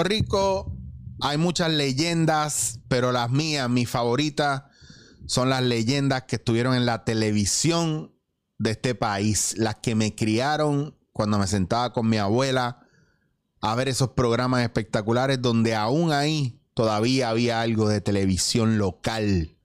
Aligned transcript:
Puerto 0.00 0.14
Rico 0.14 0.76
hay 1.20 1.36
muchas 1.36 1.70
leyendas, 1.70 2.80
pero 2.88 3.12
las 3.12 3.30
mías, 3.30 3.68
mis 3.68 3.86
favoritas, 3.86 4.62
son 5.26 5.50
las 5.50 5.62
leyendas 5.62 6.22
que 6.22 6.36
estuvieron 6.36 6.74
en 6.74 6.86
la 6.86 7.04
televisión 7.04 8.10
de 8.56 8.70
este 8.70 8.94
país, 8.94 9.54
las 9.58 9.74
que 9.74 9.94
me 9.94 10.14
criaron 10.14 10.96
cuando 11.12 11.38
me 11.38 11.46
sentaba 11.46 11.92
con 11.92 12.08
mi 12.08 12.16
abuela 12.16 12.86
a 13.60 13.74
ver 13.74 13.90
esos 13.90 14.12
programas 14.12 14.62
espectaculares 14.62 15.42
donde 15.42 15.74
aún 15.74 16.12
ahí 16.12 16.62
todavía 16.72 17.28
había 17.28 17.60
algo 17.60 17.86
de 17.90 18.00
televisión 18.00 18.78
local 18.78 19.58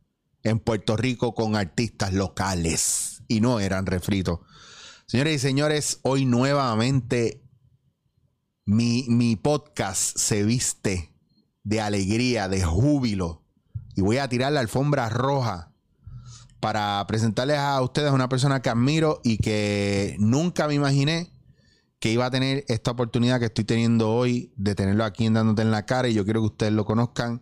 en 0.43 0.59
Puerto 0.59 0.97
Rico 0.97 1.33
con 1.33 1.55
artistas 1.55 2.11
locales 2.11 3.23
y 3.29 3.39
no 3.39 3.61
eran 3.61 3.85
refritos. 3.85 4.39
Señores 5.07 5.35
y 5.35 5.39
señores, 5.39 5.99
hoy 6.01 6.25
nuevamente 6.25 7.44
mi, 8.65 9.05
mi 9.09 9.35
podcast 9.35 10.17
se 10.17 10.43
viste 10.43 11.13
de 11.63 11.81
alegría, 11.81 12.49
de 12.49 12.63
júbilo 12.63 13.43
y 13.95 14.01
voy 14.01 14.17
a 14.17 14.27
tirar 14.27 14.51
la 14.51 14.59
alfombra 14.59 15.07
roja 15.09 15.71
para 16.59 17.05
presentarles 17.07 17.57
a 17.57 17.79
ustedes 17.81 18.11
una 18.11 18.27
persona 18.27 18.61
que 18.61 18.69
admiro 18.69 19.21
y 19.23 19.37
que 19.37 20.15
nunca 20.19 20.67
me 20.67 20.73
imaginé 20.73 21.31
que 21.99 22.11
iba 22.11 22.25
a 22.25 22.31
tener 22.31 22.65
esta 22.67 22.91
oportunidad 22.91 23.39
que 23.39 23.45
estoy 23.45 23.65
teniendo 23.65 24.11
hoy 24.11 24.51
de 24.57 24.73
tenerlo 24.73 25.05
aquí 25.05 25.27
en 25.27 25.35
dándote 25.35 25.61
en 25.61 25.71
la 25.71 25.85
cara 25.85 26.07
y 26.07 26.13
yo 26.13 26.23
quiero 26.23 26.41
que 26.41 26.47
ustedes 26.47 26.73
lo 26.73 26.85
conozcan. 26.85 27.41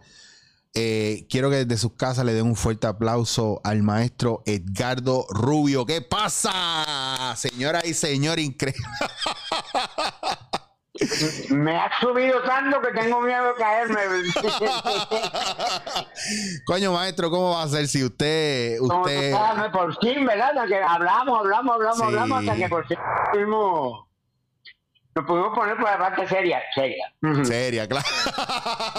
Eh, 0.75 1.27
quiero 1.29 1.49
que 1.49 1.65
desde 1.65 1.77
sus 1.77 1.93
casas 1.93 2.25
le 2.25 2.33
den 2.33 2.45
un 2.45 2.55
fuerte 2.55 2.87
aplauso 2.87 3.61
al 3.63 3.83
maestro 3.83 4.41
Edgardo 4.45 5.25
Rubio. 5.29 5.85
¿Qué 5.85 6.01
pasa? 6.01 7.35
Señora 7.37 7.81
y 7.85 7.93
señor, 7.93 8.39
increíble. 8.39 8.83
Me 11.49 11.75
ha 11.75 11.89
subido 11.99 12.41
tanto 12.43 12.79
que 12.81 12.91
tengo 12.91 13.19
miedo 13.21 13.47
de 13.47 13.53
caerme. 13.55 13.97
Coño, 16.65 16.93
maestro, 16.93 17.29
¿cómo 17.31 17.51
va 17.51 17.63
a 17.63 17.67
ser 17.67 17.87
si 17.87 18.03
usted... 18.03 18.79
usted... 18.79 19.31
No, 19.31 19.71
por 19.71 19.97
fin, 19.99 20.23
¿verdad? 20.25 20.51
Que 20.67 20.75
hablamos, 20.75 21.39
hablamos, 21.39 21.75
hablamos, 21.75 21.97
Sí. 21.97 22.03
hablamos 22.03 22.39
hasta 22.41 22.55
que 22.55 22.69
por 22.69 22.87
fin 22.87 22.97
pudimos- 23.31 24.07
nos 25.15 25.25
pudimos 25.27 25.53
poner 25.55 25.75
por 25.77 25.85
la 25.85 25.97
parte 25.99 26.27
seria, 26.27 26.59
seria. 26.73 27.05
Seria, 27.43 27.87
claro. 27.87 28.07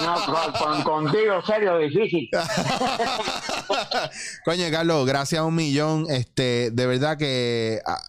No, 0.00 0.14
con, 0.26 0.52
con- 0.52 0.82
contigo, 0.82 1.42
serio, 1.44 1.76
difícil. 1.78 2.28
Coño, 4.44 4.66
Carlos, 4.70 5.06
gracias 5.06 5.40
a 5.40 5.44
un 5.44 5.56
millón. 5.56 6.06
Este, 6.08 6.70
de 6.70 6.86
verdad 6.86 7.18
que 7.18 7.80
ah, 7.84 8.00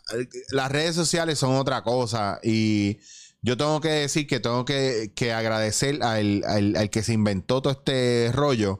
las 0.50 0.72
redes 0.72 0.96
sociales 0.96 1.40
son 1.40 1.56
otra 1.56 1.82
cosa. 1.82 2.40
Y 2.44 3.00
yo 3.46 3.56
tengo 3.58 3.80
que 3.80 3.90
decir 3.90 4.26
que 4.26 4.40
tengo 4.40 4.66
que, 4.66 5.12
que 5.16 5.32
agradecer 5.32 6.02
al, 6.02 6.44
al- 6.48 6.76
al 6.76 6.90
que 6.90 7.04
se 7.04 7.14
inventó 7.14 7.62
todo 7.62 7.72
este 7.74 8.32
rollo. 8.34 8.80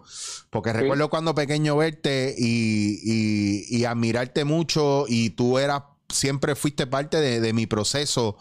Porque 0.50 0.74
recuerdo 0.74 1.10
cuando 1.12 1.36
pequeño 1.36 1.78
verte 1.78 2.34
y, 2.36 3.00
y- 3.04 3.66
y 3.78 3.86
admirarte 3.86 4.44
mucho. 4.44 5.06
Y 5.08 5.30
tú 5.32 5.60
eras, 5.60 5.84
siempre 6.10 6.56
fuiste 6.56 6.88
parte 6.88 7.18
de, 7.22 7.42
de 7.42 7.54
mi 7.54 7.68
proceso 7.68 8.38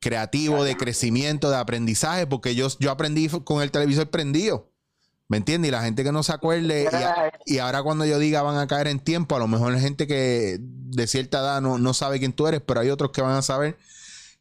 creativo, 0.00 0.64
de 0.64 0.76
crecimiento, 0.76 1.50
de 1.50 1.56
aprendizaje. 1.56 2.26
Porque 2.26 2.54
yo, 2.54 2.68
yo 2.78 2.90
aprendí 2.90 3.28
con 3.28 3.60
el 3.62 3.70
televisor 3.70 4.08
prendido. 4.08 4.70
¿Me 5.28 5.36
entiendes? 5.38 5.68
Y 5.68 5.72
la 5.72 5.82
gente 5.82 6.04
que 6.04 6.12
no 6.12 6.22
se 6.22 6.32
acuerde, 6.32 6.84
y, 6.90 6.94
a- 6.94 7.32
y 7.44 7.58
ahora 7.58 7.82
cuando 7.82 8.06
yo 8.06 8.18
diga 8.18 8.40
van 8.42 8.56
a 8.58 8.66
caer 8.66 8.86
en 8.86 9.00
tiempo, 9.00 9.36
a 9.36 9.40
lo 9.40 9.48
mejor 9.48 9.74
hay 9.74 9.80
gente 9.80 10.06
que 10.06 10.58
de 10.60 11.06
cierta 11.06 11.40
edad 11.40 11.60
no, 11.60 11.78
no 11.78 11.92
sabe 11.94 12.18
quién 12.20 12.32
tú 12.32 12.46
eres, 12.46 12.62
pero 12.64 12.80
hay 12.80 12.88
otros 12.90 13.10
que 13.10 13.20
van 13.22 13.34
a 13.36 13.42
saber. 13.42 13.76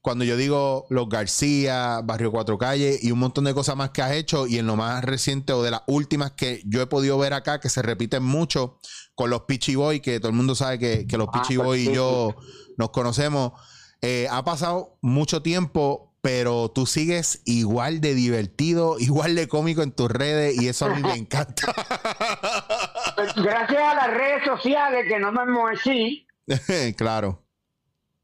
Cuando 0.06 0.24
yo 0.24 0.38
digo 0.38 0.86
Los 0.92 1.10
García, 1.10 2.00
Barrio 2.04 2.32
Cuatro 2.32 2.60
Calles 2.60 3.04
y 3.04 3.12
un 3.12 3.18
montón 3.18 3.46
de 3.46 3.56
cosas 3.56 3.76
más 3.76 3.90
que 3.90 4.04
has 4.04 4.12
hecho, 4.12 4.46
y 4.46 4.60
en 4.60 4.68
lo 4.68 4.76
más 4.76 5.04
reciente 5.04 5.52
o 5.52 5.64
de 5.64 5.72
las 5.72 5.82
últimas 5.88 6.34
que 6.34 6.62
yo 6.64 6.80
he 6.80 6.86
podido 6.86 7.18
ver 7.18 7.34
acá, 7.34 7.60
que 7.60 7.70
se 7.70 7.82
repiten 7.82 8.22
mucho 8.22 8.78
con 9.16 9.32
los 9.32 9.46
Pichi 9.46 9.74
Boy, 9.74 10.02
que 10.02 10.20
todo 10.20 10.30
el 10.30 10.36
mundo 10.36 10.54
sabe 10.54 10.78
que, 10.78 11.08
que 11.08 11.18
los 11.18 11.28
Ah, 11.34 11.42
Pichi 11.42 11.56
pues 11.56 11.66
Boy 11.66 11.86
sí, 11.86 11.90
y 11.90 11.96
yo 11.96 12.36
nos 12.78 12.92
conocemos. 12.92 13.54
Eh, 14.04 14.28
ha 14.30 14.46
pasado 14.46 15.00
mucho 15.02 15.42
tiempo, 15.42 16.14
pero 16.22 16.70
tú 16.70 16.86
sigues 16.86 17.42
igual 17.46 18.00
de 18.00 18.14
divertido, 18.14 18.98
igual 19.00 19.34
de 19.34 19.48
cómico 19.48 19.82
en 19.82 19.92
tus 19.92 20.12
redes 20.12 20.56
y 20.62 20.68
eso 20.68 20.86
a 20.86 20.90
mí 20.90 21.02
me 21.02 21.14
encanta. 21.18 21.74
Gracias 23.38 23.82
a 23.82 23.96
las 23.96 24.08
redes 24.12 24.44
sociales 24.46 25.06
que 25.08 25.18
no 25.18 25.32
me 25.32 25.48
moví, 25.48 26.28
claro. 26.96 27.45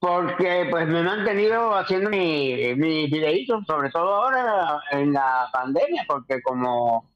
Porque 0.02 0.66
pues 0.72 0.88
me 0.88 1.02
he 1.02 1.04
mantenido 1.04 1.76
haciendo 1.76 2.10
mi- 2.10 2.74
mis 2.76 3.12
videitos, 3.12 3.64
sobre 3.68 3.92
todo 3.92 4.16
ahora 4.16 4.82
en 4.92 5.14
la 5.14 5.48
pandemia, 5.54 6.04
porque 6.08 6.42
como 6.42 7.08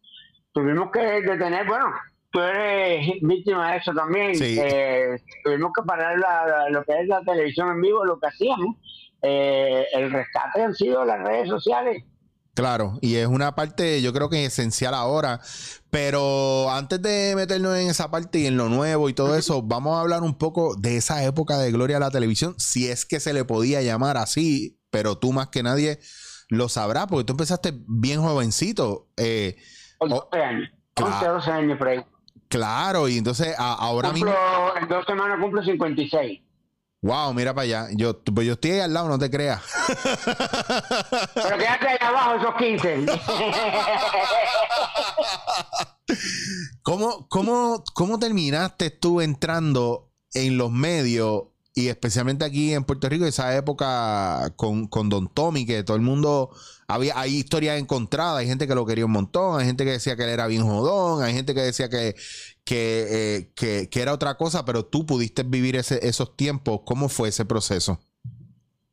tuvimos 0.54 0.92
que 0.92 1.00
detener, 1.22 1.66
bueno, 1.66 1.88
tú 2.30 2.42
eres 2.42 3.08
víctima 3.22 3.72
de 3.72 3.78
eso 3.78 3.92
también, 3.92 4.36
Sí. 4.36 4.60
eh, 4.62 5.18
tuvimos 5.44 5.72
que 5.76 5.82
parar 5.82 6.20
la- 6.20 6.46
la- 6.46 6.70
lo 6.70 6.84
que 6.84 7.00
es 7.02 7.08
la 7.08 7.22
televisión 7.22 7.70
en 7.70 7.82
vivo, 7.82 8.06
lo 8.06 8.20
que 8.20 8.28
hacíamos, 8.28 8.76
eh, 9.24 9.88
el 9.94 10.12
rescate 10.12 10.62
han 10.62 10.76
sido 10.76 11.04
las 11.06 11.24
redes 11.28 11.50
sociales. 11.50 12.04
Claro, 12.56 12.98
y 13.02 13.16
es 13.16 13.28
una 13.28 13.54
parte 13.54 14.02
yo 14.02 14.14
creo 14.14 14.30
que 14.30 14.46
esencial 14.46 14.94
ahora, 14.94 15.42
pero 15.90 16.72
antes 16.72 17.02
de 17.02 17.34
meternos 17.36 17.78
en 17.78 17.90
esa 17.90 18.10
parte 18.10 18.40
y 18.40 18.48
en 18.48 18.56
lo 18.58 18.70
nuevo 18.70 19.10
y 19.10 19.14
todo 19.14 19.36
eso, 19.36 19.62
vamos 19.62 19.98
a 19.98 20.02
hablar 20.02 20.24
un 20.24 20.38
poco 20.38 20.76
de 20.78 20.98
esa 20.98 21.24
época 21.26 21.58
de 21.58 21.72
gloria 21.72 21.98
a 21.98 22.00
la 22.00 22.12
televisión, 22.12 22.56
si 22.58 22.88
es 22.88 23.06
que 23.06 23.20
se 23.20 23.34
le 23.34 23.44
podía 23.44 23.82
llamar 23.82 24.16
así, 24.18 24.80
pero 24.90 25.18
tú 25.18 25.34
más 25.34 25.50
que 25.50 25.64
nadie 25.64 26.00
lo 26.48 26.70
sabrás, 26.70 27.08
porque 27.08 27.26
tú 27.26 27.34
empezaste 27.34 27.74
bien 27.88 28.22
jovencito. 28.22 29.10
eh, 29.18 29.58
11 30.00 30.16
años, 30.42 30.70
11, 30.96 31.12
claro. 31.20 31.34
12 31.36 31.52
años 31.52 31.78
por 31.78 31.88
ahí. 31.90 32.00
claro, 32.48 33.10
y 33.10 33.18
entonces 33.18 33.54
a- 33.58 33.74
ahora 33.74 34.14
mismo... 34.14 34.32
En 34.82 34.88
dos 34.88 35.06
semanas 35.06 35.40
cumplo 35.42 35.62
56. 35.62 36.42
Wow, 37.06 37.36
mira 37.36 37.54
para 37.54 37.66
allá. 37.66 37.88
Yo, 37.92 38.20
pues 38.24 38.48
yo 38.48 38.54
estoy 38.54 38.72
ahí 38.72 38.80
al 38.80 38.92
lado, 38.92 39.08
no 39.08 39.20
te 39.20 39.30
creas. 39.30 39.62
Pero 41.36 41.58
quédate 41.60 41.88
ahí 41.88 41.98
abajo 42.02 42.34
esos 42.34 42.56
15. 42.56 43.06
¿Cómo, 46.82 47.28
cómo, 47.30 47.84
¿Cómo 47.94 48.18
terminaste 48.18 48.90
tú 48.90 49.22
entrando 49.22 50.16
en 50.34 50.58
los 50.58 50.72
medios 50.72 51.44
y 51.76 51.90
especialmente 51.90 52.44
aquí 52.44 52.74
en 52.74 52.86
Puerto 52.86 53.08
Rico, 53.08 53.26
esa 53.26 53.56
época 53.56 54.54
con, 54.56 54.88
con 54.88 55.10
Don 55.10 55.28
Tommy, 55.28 55.66
que 55.66 55.84
todo 55.84 55.98
el 55.98 56.02
mundo, 56.02 56.50
había, 56.88 57.20
hay 57.20 57.36
historias 57.36 57.78
encontradas, 57.78 58.38
hay 58.38 58.48
gente 58.48 58.66
que 58.66 58.74
lo 58.74 58.86
quería 58.86 59.06
un 59.06 59.12
montón, 59.12 59.60
hay 59.60 59.66
gente 59.68 59.84
que 59.84 59.92
decía 59.92 60.16
que 60.16 60.24
él 60.24 60.30
era 60.30 60.48
bien 60.48 60.64
jodón, 60.64 61.22
hay 61.22 61.34
gente 61.34 61.54
que 61.54 61.62
decía 61.62 61.90
que, 61.90 62.16
que, 62.66 63.06
eh, 63.38 63.52
que, 63.56 63.90
que 63.90 64.02
era 64.02 64.12
otra 64.14 64.36
cosa, 64.36 64.66
pero 64.66 64.84
tú 64.86 65.06
pudiste 65.06 65.44
vivir 65.44 65.76
ese- 65.76 66.06
esos 66.08 66.36
tiempos. 66.36 66.82
¿Cómo 66.86 67.08
fue 67.10 67.30
ese 67.30 67.46
proceso? 67.46 68.00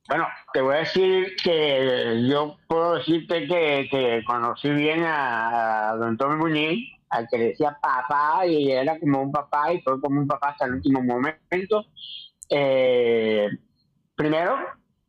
Bueno, 0.09 0.27
te 0.53 0.61
voy 0.61 0.75
a 0.75 0.79
decir 0.81 1.35
que 1.43 2.27
yo 2.29 2.57
puedo 2.69 2.97
decirte 2.97 3.47
que, 3.47 4.23
conocí 4.27 4.69
bien 4.69 5.03
a, 5.05 5.95
don 5.99 6.17
Tommy 6.19 6.37
Muñiz, 6.37 6.89
al 7.09 7.27
que 7.31 7.39
decía 7.39 7.79
papá, 7.81 8.47
y 8.47 8.71
era 8.73 8.99
como 8.99 9.23
un 9.23 9.33
papá, 9.33 9.73
y 9.73 9.81
fue 9.81 10.01
como 10.01 10.21
un 10.21 10.27
papá 10.27 10.51
hasta 10.51 10.67
el 10.67 10.75
último 10.75 11.03
momento. 11.03 11.87
Eh, 12.51 13.49
primero, 14.15 14.57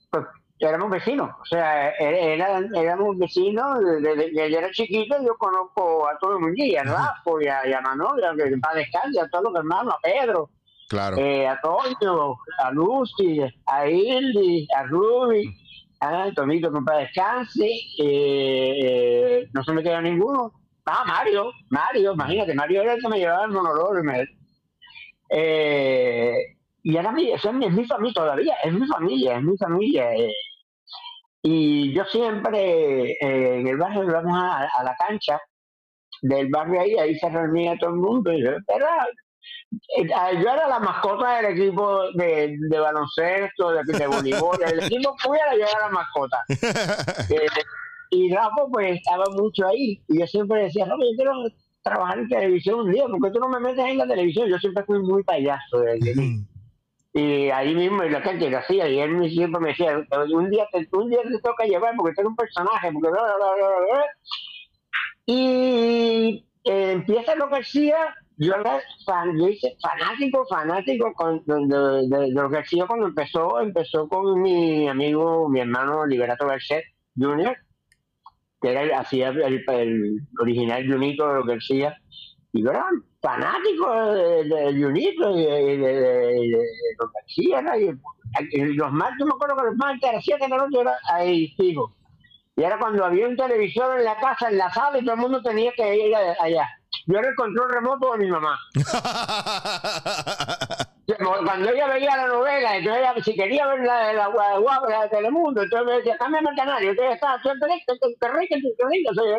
pues 0.09 0.25
éramos 0.69 0.89
vecinos, 0.89 1.29
o 1.41 1.45
sea, 1.45 1.89
er- 1.97 2.33
era- 2.35 2.59
éramos 2.75 3.17
vecinos 3.17 3.79
desde 4.01 4.31
que 4.31 4.51
yo 4.51 4.57
era 4.59 4.71
chiquito, 4.71 5.15
yo 5.25 5.35
conozco 5.37 6.07
a 6.07 6.17
Tommy 6.19 6.39
Muñiz, 6.39 6.77
a 6.77 6.83
Rafa, 6.83 7.21
y 7.41 7.47
a, 7.47 7.67
y 7.67 7.73
a 7.73 7.81
Manolo, 7.81 8.21
y 8.21 8.23
a, 8.25 8.73
descanse, 8.75 9.19
a 9.21 9.27
todos 9.29 9.45
los 9.45 9.55
hermanos, 9.55 9.93
a 9.93 9.99
Pedro. 10.01 10.49
Claro. 10.89 11.17
eh, 11.17 11.47
a 11.47 11.59
Toño, 11.61 12.35
a 12.59 12.71
Lucy, 12.71 13.39
a 13.65 13.87
Ildi, 13.87 14.67
a 14.75 14.83
Ruby, 14.83 15.43
a 16.01 16.29
Tomito 16.35 16.71
para 16.85 16.99
descanse, 16.99 17.65
eh, 17.65 18.79
eh, 18.83 19.47
no 19.53 19.63
se 19.63 19.73
me 19.73 19.81
queda 19.81 20.01
ninguno. 20.01 20.51
Ah, 20.85 21.03
Mario, 21.07 21.51
Mario, 21.69 22.13
imagínate, 22.13 22.53
Mario 22.53 22.81
era 22.81 22.93
el 22.93 23.01
que 23.01 23.07
me 23.09 23.17
llevaba 23.17 23.45
el 23.45 23.51
monólogo. 23.51 23.97
y 23.99 24.03
me- 24.03 24.27
Eh, 25.29 26.35
y 26.83 26.97
era 26.97 27.11
mi, 27.11 27.31
es 27.31 27.43
mi, 27.53 27.65
es 27.65 27.71
mi 27.73 27.85
familia 27.85 28.13
todavía, 28.13 28.55
es 28.63 28.73
mi 28.73 28.85
familia, 28.85 29.37
es 29.37 29.43
mi 29.43 29.57
familia. 29.57 30.13
eh. 30.15 30.31
Y 31.45 31.93
yo 31.93 32.05
siempre 32.05 33.11
eh, 33.11 33.59
en 33.59 33.67
el 33.67 33.77
barrio 33.77 34.05
íbamos 34.05 34.33
a, 34.33 34.65
a 34.65 34.83
la 34.83 34.95
cancha 34.95 35.39
del 36.21 36.47
barrio 36.49 36.79
ahí, 36.81 36.97
ahí 36.97 37.15
se 37.19 37.29
reunía 37.29 37.77
todo 37.77 37.89
el 37.91 37.97
mundo. 37.97 38.31
Y 38.31 38.41
yo, 38.41 38.51
era, 38.51 39.07
eh, 39.97 40.07
yo 40.41 40.49
era 40.49 40.67
la 40.69 40.79
mascota 40.79 41.41
del 41.41 41.57
equipo 41.57 42.11
de, 42.13 42.55
de 42.57 42.79
baloncesto, 42.79 43.71
de, 43.71 43.81
de 43.85 44.07
voleibol. 44.07 44.57
El 44.63 44.83
equipo 44.85 45.15
fuera, 45.19 45.53
yo 45.53 45.63
era 45.63 45.79
la 45.81 45.89
mascota. 45.89 46.43
Eh, 47.29 47.47
y 48.15 48.31
Rafa, 48.31 48.67
pues 48.71 48.97
estaba 48.97 49.25
mucho 49.35 49.67
ahí. 49.67 49.99
Y 50.07 50.19
yo 50.19 50.27
siempre 50.27 50.63
decía, 50.63 50.85
Rafa, 50.85 51.01
yo 51.01 51.15
quiero 51.15 51.31
trabajar 51.81 52.19
en 52.19 52.29
televisión 52.29 52.81
un 52.81 52.91
día, 52.91 53.05
porque 53.09 53.31
tú 53.31 53.39
no 53.39 53.49
me 53.49 53.59
metes 53.59 53.83
en 53.83 53.97
la 53.97 54.07
televisión. 54.07 54.47
Yo 54.47 54.57
siempre 54.59 54.83
fui 54.83 54.99
muy 54.99 55.23
payaso. 55.23 55.79
desde. 55.79 56.13
Y 57.13 57.49
ahí 57.51 57.75
mismo 57.75 58.03
y 58.03 58.09
la 58.09 58.21
gente 58.21 58.49
lo 58.49 58.57
hacía, 58.57 58.87
y 58.87 58.99
él 58.99 59.29
siempre 59.29 59.61
me 59.61 59.69
decía, 59.69 60.03
un 60.31 60.49
día 60.49 60.67
te, 60.71 60.87
un 60.93 61.11
día 61.11 61.21
te 61.21 61.39
toca 61.39 61.63
llevar 61.65 61.93
porque 61.95 62.19
eres 62.19 62.29
un 62.29 62.35
personaje, 62.35 62.91
porque 62.91 63.09
bla, 63.09 63.21
bla, 63.21 63.35
bla, 63.37 63.55
bla, 63.55 63.79
bla". 63.79 64.05
Y 65.27 66.43
eh, 66.63 66.91
empieza 66.91 67.35
lo 67.35 67.49
que 67.49 67.57
hacía, 67.57 67.97
yo 68.37 68.55
era 68.55 68.79
fanático, 69.05 70.43
fanático 70.49 71.13
con, 71.13 71.43
de, 71.45 72.31
lo 72.31 72.49
que 72.49 72.57
hacía 72.57 72.87
cuando 72.87 73.05
empezó, 73.05 73.61
empezó 73.61 74.09
con 74.09 74.41
mi 74.41 74.87
amigo, 74.87 75.47
mi 75.49 75.59
hermano 75.59 76.07
Liberato 76.07 76.47
Garcet 76.47 76.83
Jr., 77.15 77.55
que 78.59 78.71
era 78.71 78.99
hacía 78.99 79.27
el, 79.29 79.63
el 79.67 80.19
original 80.39 80.91
Junito 80.91 81.27
de 81.27 81.35
lo 81.35 81.45
que 81.45 81.53
hacía, 81.53 81.95
y 82.53 82.63
yo 82.63 82.69
era 82.69 82.85
fanático 83.21 83.93
de, 84.13 84.43
de, 84.45 84.73
de 84.73 84.83
Junito 84.83 85.37
y 85.37 85.43
de, 85.45 85.51
de- 85.51 85.77
de- 85.77 85.93
de- 85.93 86.57
de 86.57 86.63
lo 86.99 87.11
que 87.11 87.19
hacía, 87.25 87.61
¿no? 87.61 87.75
y, 87.77 87.99
y 88.51 88.63
los 88.73 88.91
martes, 88.91 89.17
yo 89.19 89.25
me 89.25 89.33
acuerdo 89.33 89.55
que 89.57 89.63
los 89.63 89.75
martes 89.75 90.09
a 90.09 90.13
las 90.13 90.23
7 90.23 90.43
de 90.43 90.49
la 90.49 90.57
noche 90.57 90.79
era 90.81 90.93
ahí 91.11 91.53
fijo. 91.57 91.93
Y 92.55 92.63
era 92.63 92.77
cuando 92.77 93.03
había 93.03 93.27
un 93.27 93.35
televisor 93.35 93.97
en 93.97 94.05
la 94.05 94.15
casa, 94.17 94.49
en 94.49 94.59
la 94.59 94.71
sala, 94.71 94.99
y 94.99 95.03
todo 95.03 95.15
el 95.15 95.21
mundo 95.21 95.41
tenía 95.41 95.71
que 95.75 95.95
ir 95.95 96.15
allá. 96.15 96.69
Yo 97.07 97.17
era 97.17 97.29
el 97.29 97.35
control 97.35 97.71
remoto 97.71 98.11
de 98.13 98.19
mi 98.19 98.29
mamá. 98.29 98.55
Cuando 101.45 101.69
ella 101.69 101.87
veía 101.87 102.15
la 102.15 102.27
novela, 102.27 102.77
entonces 102.77 103.01
ella, 103.01 103.13
si 103.23 103.35
quería 103.35 103.67
ver 103.67 103.79
la, 103.81 104.13
la, 104.13 104.29
la, 104.29 104.59
la- 104.89 105.01
de 105.03 105.09
Telemundo, 105.09 105.61
entonces 105.63 105.85
me 105.87 105.93
decía, 105.97 106.17
cámbiame 106.17 106.49
el 106.51 106.55
canal. 106.55 106.81
Y 106.83 106.87
entonces 106.87 107.15
estaba, 107.15 107.41
tú 107.41 107.49
eres 107.49 107.61
rico, 107.61 107.93
tú 108.19 108.25
eres 108.27 108.37
rico". 108.37 108.55
Soy 109.13 109.29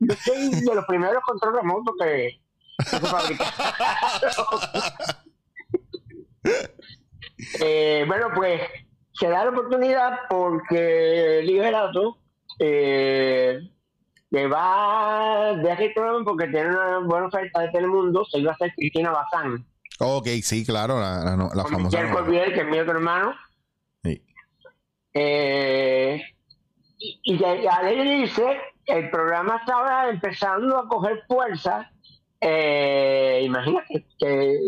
yo, 0.00 0.14
soy 0.24 0.50
de 0.64 0.74
los 0.74 0.84
primeros 0.86 1.22
control 1.24 1.56
remotos 1.56 1.94
que. 2.00 2.40
Eh, 7.60 8.04
bueno, 8.06 8.28
pues 8.34 8.60
se 9.12 9.28
da 9.28 9.44
la 9.44 9.50
oportunidad 9.50 10.20
porque 10.28 11.40
Liberato 11.44 12.18
eh, 12.58 13.58
le 14.30 14.46
va 14.46 15.54
de 15.56 15.70
programa 15.94 16.24
porque 16.24 16.46
tiene 16.48 16.68
una 16.70 16.98
buena 17.00 17.26
oferta 17.26 17.60
de 17.62 17.68
Telemundo, 17.70 18.24
se 18.24 18.38
iba 18.38 18.52
a 18.52 18.54
hacer 18.54 18.72
Cristina 18.76 19.10
Bazán, 19.10 19.64
ok, 19.98 20.26
sí, 20.42 20.64
claro, 20.64 21.00
la, 21.00 21.18
la, 21.24 21.36
la 21.36 21.62
con 21.64 21.72
famosa. 21.72 21.98
Michelle 21.98 22.12
que 22.54 22.60
es 22.60 22.66
mi 22.66 22.78
otro 22.78 22.92
hermano. 22.94 23.34
Sí. 24.02 24.22
Eh, 25.14 26.22
y 26.98 27.20
y 27.24 27.38
de- 27.38 27.68
a 27.68 27.90
él 27.90 28.22
dice, 28.22 28.60
el 28.86 29.10
programa 29.10 29.56
estaba 29.56 30.08
empezando 30.08 30.78
a 30.78 30.88
coger 30.88 31.22
fuerza. 31.28 31.90
Eh, 32.46 33.40
imagínate 33.42 34.06
que 34.18 34.58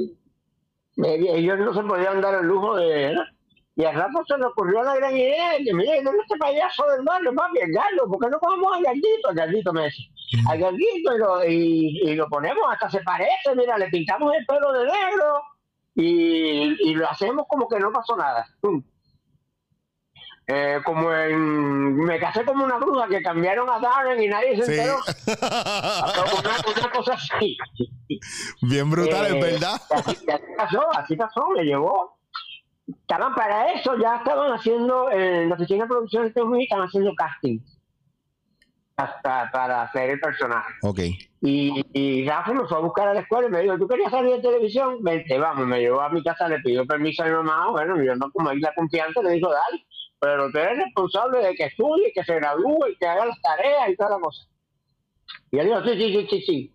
ellos 0.96 1.58
no 1.58 1.74
se 1.74 1.82
podían 1.82 2.22
dar 2.22 2.36
el 2.36 2.46
lujo 2.46 2.76
de. 2.76 3.14
¿no? 3.14 3.22
Y 3.76 3.84
al 3.84 3.94
rato 3.94 4.24
se 4.26 4.38
le 4.38 4.46
ocurrió 4.46 4.82
la 4.82 4.96
gran 4.96 5.14
idea 5.14 5.58
de 5.58 5.74
mire, 5.74 6.02
¿dónde 6.02 6.22
este 6.22 6.38
payaso 6.38 6.86
del 6.88 7.02
barrio, 7.02 7.34
papi, 7.34 7.58
el 7.60 7.72
gallo? 7.72 8.08
¿Por 8.08 8.18
qué 8.18 8.30
no 8.30 8.38
comemos 8.38 8.74
al 8.74 8.82
gallito? 8.82 9.28
El 9.28 9.36
gallito 9.36 9.72
me 9.74 9.84
dice, 9.84 10.02
al 10.48 10.58
gallito 10.58 11.14
y 11.14 11.18
lo, 11.18 11.44
y, 11.44 12.10
y 12.10 12.14
lo 12.14 12.26
ponemos, 12.28 12.64
hasta 12.70 12.88
se 12.88 13.00
parece, 13.00 13.54
mira, 13.54 13.76
le 13.76 13.88
pintamos 13.88 14.32
el 14.34 14.46
pelo 14.46 14.72
de 14.72 14.84
negro 14.86 15.42
y, 15.94 16.90
y 16.90 16.94
lo 16.94 17.10
hacemos 17.10 17.44
como 17.46 17.68
que 17.68 17.78
no 17.78 17.92
pasó 17.92 18.16
nada. 18.16 18.46
Eh, 20.48 20.78
como 20.84 21.12
en. 21.12 21.96
Me 21.96 22.18
casé 22.20 22.44
como 22.44 22.64
una 22.64 22.76
bruja 22.76 23.08
que 23.08 23.20
cambiaron 23.20 23.68
a 23.68 23.80
Darren 23.80 24.22
y 24.22 24.28
nadie 24.28 24.56
se 24.56 24.64
Sí. 24.64 24.72
enteró. 24.78 24.98
Una, 26.38 26.56
una 26.80 26.90
cosa 26.92 27.14
así. 27.14 27.56
Bien 28.62 28.88
brutal, 28.88 29.26
Eh, 29.26 29.38
es 29.38 29.52
verdad. 29.52 29.80
Así, 29.90 30.16
así 30.30 30.44
pasó, 30.56 30.82
así 30.96 31.16
pasó, 31.16 31.48
me 31.56 31.64
llegó. 31.64 32.16
Estaban 32.88 33.34
para 33.34 33.72
eso, 33.72 33.98
ya 33.98 34.16
estaban 34.18 34.52
haciendo, 34.52 35.10
en 35.10 35.48
la 35.48 35.56
oficina 35.56 35.82
de 35.84 35.88
producción 35.88 36.22
de 36.22 36.28
Estados 36.28 36.48
Unidos, 36.48 36.64
estaban 36.64 36.86
haciendo 36.86 37.12
casting 37.16 37.58
hasta 38.96 39.50
para 39.52 39.82
hacer 39.82 40.10
el 40.10 40.20
personaje. 40.20 40.72
Ok. 40.82 41.00
Y, 41.42 41.84
y 41.92 42.26
Rafa 42.26 42.52
me 42.54 42.66
fue 42.66 42.78
a 42.78 42.80
buscar 42.80 43.08
a 43.08 43.14
la 43.14 43.20
escuela 43.20 43.48
y 43.48 43.50
me 43.50 43.60
dijo, 43.62 43.76
¿tú 43.76 43.86
querías 43.86 44.10
salir 44.10 44.36
de 44.36 44.40
televisión? 44.40 45.02
Vente, 45.02 45.36
vamos, 45.38 45.66
me 45.66 45.80
llevó 45.80 46.00
a 46.00 46.08
mi 46.08 46.22
casa, 46.22 46.48
le 46.48 46.60
pidió 46.60 46.86
permiso 46.86 47.22
a 47.22 47.26
mi 47.26 47.32
mamá, 47.32 47.70
bueno, 47.70 47.96
mi 47.96 48.06
mamá 48.06 48.30
como 48.32 48.48
ahí 48.48 48.58
la 48.60 48.72
confianza 48.74 49.20
le 49.22 49.32
dijo, 49.32 49.50
dale, 49.50 49.84
pero 50.18 50.50
tú 50.50 50.58
eres 50.58 50.78
responsable 50.78 51.38
de 51.40 51.54
que 51.54 51.64
estudie, 51.64 52.12
que 52.14 52.24
se 52.24 52.34
gradúe, 52.36 52.86
que 52.98 53.06
haga 53.06 53.26
las 53.26 53.40
tareas 53.42 53.88
y 53.90 53.96
toda 53.96 54.10
la 54.10 54.18
cosa. 54.18 54.42
Y 55.50 55.58
él 55.58 55.66
dijo, 55.66 55.82
sí, 55.84 55.90
sí, 55.94 56.12
sí, 56.12 56.26
sí, 56.30 56.42
sí. 56.46 56.72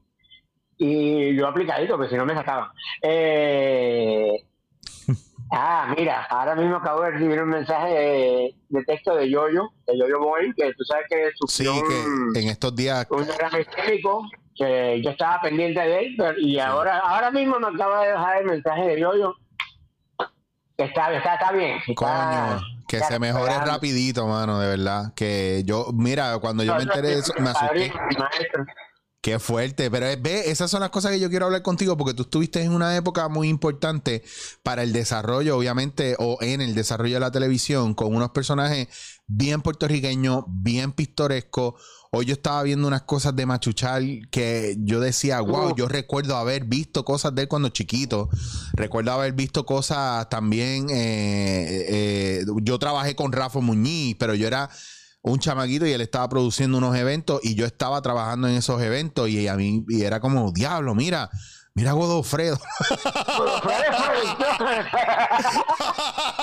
Y 0.78 1.36
yo 1.36 1.48
aplicadito, 1.48 1.96
porque 1.96 2.10
si 2.10 2.16
no 2.16 2.26
me 2.26 2.34
sacaban. 2.36 2.70
Eh, 3.02 4.32
ah, 5.52 5.94
mira, 5.98 6.24
ahora 6.30 6.56
mismo 6.56 6.78
acabo 6.78 7.02
de 7.02 7.12
recibir 7.12 7.42
un 7.42 7.50
mensaje 7.50 7.90
de, 7.94 8.56
de 8.70 8.84
texto 8.86 9.16
de 9.16 9.30
Yoyo, 9.30 9.70
de 9.88 9.98
Yoyo 9.98 10.20
Boy, 10.20 10.54
que 10.56 10.74
tú 10.74 10.84
sabes 10.84 11.06
que 11.10 11.32
Sí, 11.48 11.64
sufrió 11.66 11.74
un- 11.76 12.34
que 12.34 12.40
en 12.42 12.48
estos 12.50 12.76
días. 12.76 13.06
un 13.12 13.26
derrame 13.26 13.62
isquémico, 13.62 14.28
que 14.56 15.02
yo 15.04 15.12
estaba 15.12 15.42
pendiente 15.42 15.80
de 15.80 16.00
él, 16.00 16.16
pero- 16.18 16.40
y 16.40 16.60
ahora 16.60 17.00
ahora 17.00 17.32
mismo 17.32 17.60
me 17.60 17.68
acaba 17.68 18.04
de 18.04 18.12
dejar 18.12 18.38
el 18.42 18.46
mensaje 18.48 18.82
de 18.88 19.00
Yoyo, 19.02 19.36
está, 20.78 21.14
está, 21.16 21.34
está 21.36 21.52
bien. 21.52 21.78
está- 21.88 21.94
Coño, 21.96 22.81
que 22.92 23.06
se 23.06 23.20
mejore 23.20 23.46
recuperando. 23.46 23.72
rapidito, 23.72 24.28
mano, 24.28 24.60
de 24.60 24.68
verdad. 24.68 25.14
Que 25.16 25.64
yo, 25.66 25.88
mira, 25.94 26.38
cuando 26.40 26.64
yo 26.64 26.76
me 26.76 26.84
enteré 26.84 27.10
de 27.10 27.20
eso, 27.20 27.34
me 27.40 27.50
asusté. 27.50 27.92
Qué 29.22 29.38
fuerte, 29.38 29.92
pero 29.92 30.08
ve, 30.20 30.50
esas 30.50 30.72
son 30.72 30.82
las 30.82 30.90
cosas 30.90 31.12
que 31.12 31.20
yo 31.20 31.30
quiero 31.30 31.46
hablar 31.46 31.62
contigo 31.62 31.96
porque 31.96 32.16
tú 32.16 32.24
estuviste 32.24 32.64
en 32.64 32.74
una 32.74 32.96
época 32.98 33.30
muy 33.30 33.50
importante 33.50 34.24
para 34.64 34.82
el 34.82 34.94
desarrollo, 34.94 35.56
obviamente, 35.56 36.16
o 36.18 36.40
en 36.42 36.60
el 36.60 36.74
desarrollo 36.74 37.14
de 37.14 37.20
la 37.20 37.32
televisión, 37.32 37.94
con 37.94 38.16
unos 38.16 38.32
personajes 38.32 38.88
bien 39.28 39.62
puertorriqueños, 39.62 40.44
bien 40.48 40.92
pintorescos. 40.92 41.76
Hoy 42.13 42.25
yo 42.25 42.34
estaba 42.34 42.62
viendo 42.63 42.90
unas 42.90 43.04
cosas 43.04 43.34
de 43.38 43.46
Machuchal 43.46 44.28
que 44.31 44.75
yo 44.80 45.00
decía, 45.00 45.40
wow, 45.40 45.74
yo 45.78 45.88
recuerdo 45.88 46.36
haber 46.36 46.66
visto 46.66 47.06
cosas 47.06 47.34
de 47.34 47.44
él 47.44 47.48
cuando 47.48 47.69
chiquito. 47.69 48.28
Recuerdo 48.74 49.13
haber 49.13 49.31
visto 49.31 49.66
cosas 49.66 50.28
también. 50.28 50.90
eh, 50.90 51.86
eh, 51.88 52.46
yo 52.63 52.78
trabajé 52.80 53.16
con 53.16 53.31
Rafa 53.31 53.62
Muñiz, 53.62 54.18
pero 54.20 54.36
yo 54.36 54.46
era 54.46 54.70
un 55.22 55.39
chamaquito 55.39 55.86
y 55.86 55.94
él 55.94 56.01
estaba 56.01 56.27
produciendo 56.27 56.80
unos 56.80 56.98
eventos 56.98 57.39
y 57.44 57.56
yo 57.56 57.65
estaba 57.65 58.01
trabajando 58.01 58.50
en 58.50 58.56
esos 58.56 58.82
eventos 58.82 59.30
y 59.30 59.48
a 59.48 59.56
mí 59.56 59.86
y 59.88 60.01
era 60.01 60.20
como, 60.20 60.51
diablo, 60.51 60.94
mira, 60.94 61.30
mira 61.75 61.91
a 61.91 61.94
Godofredo. 61.94 62.60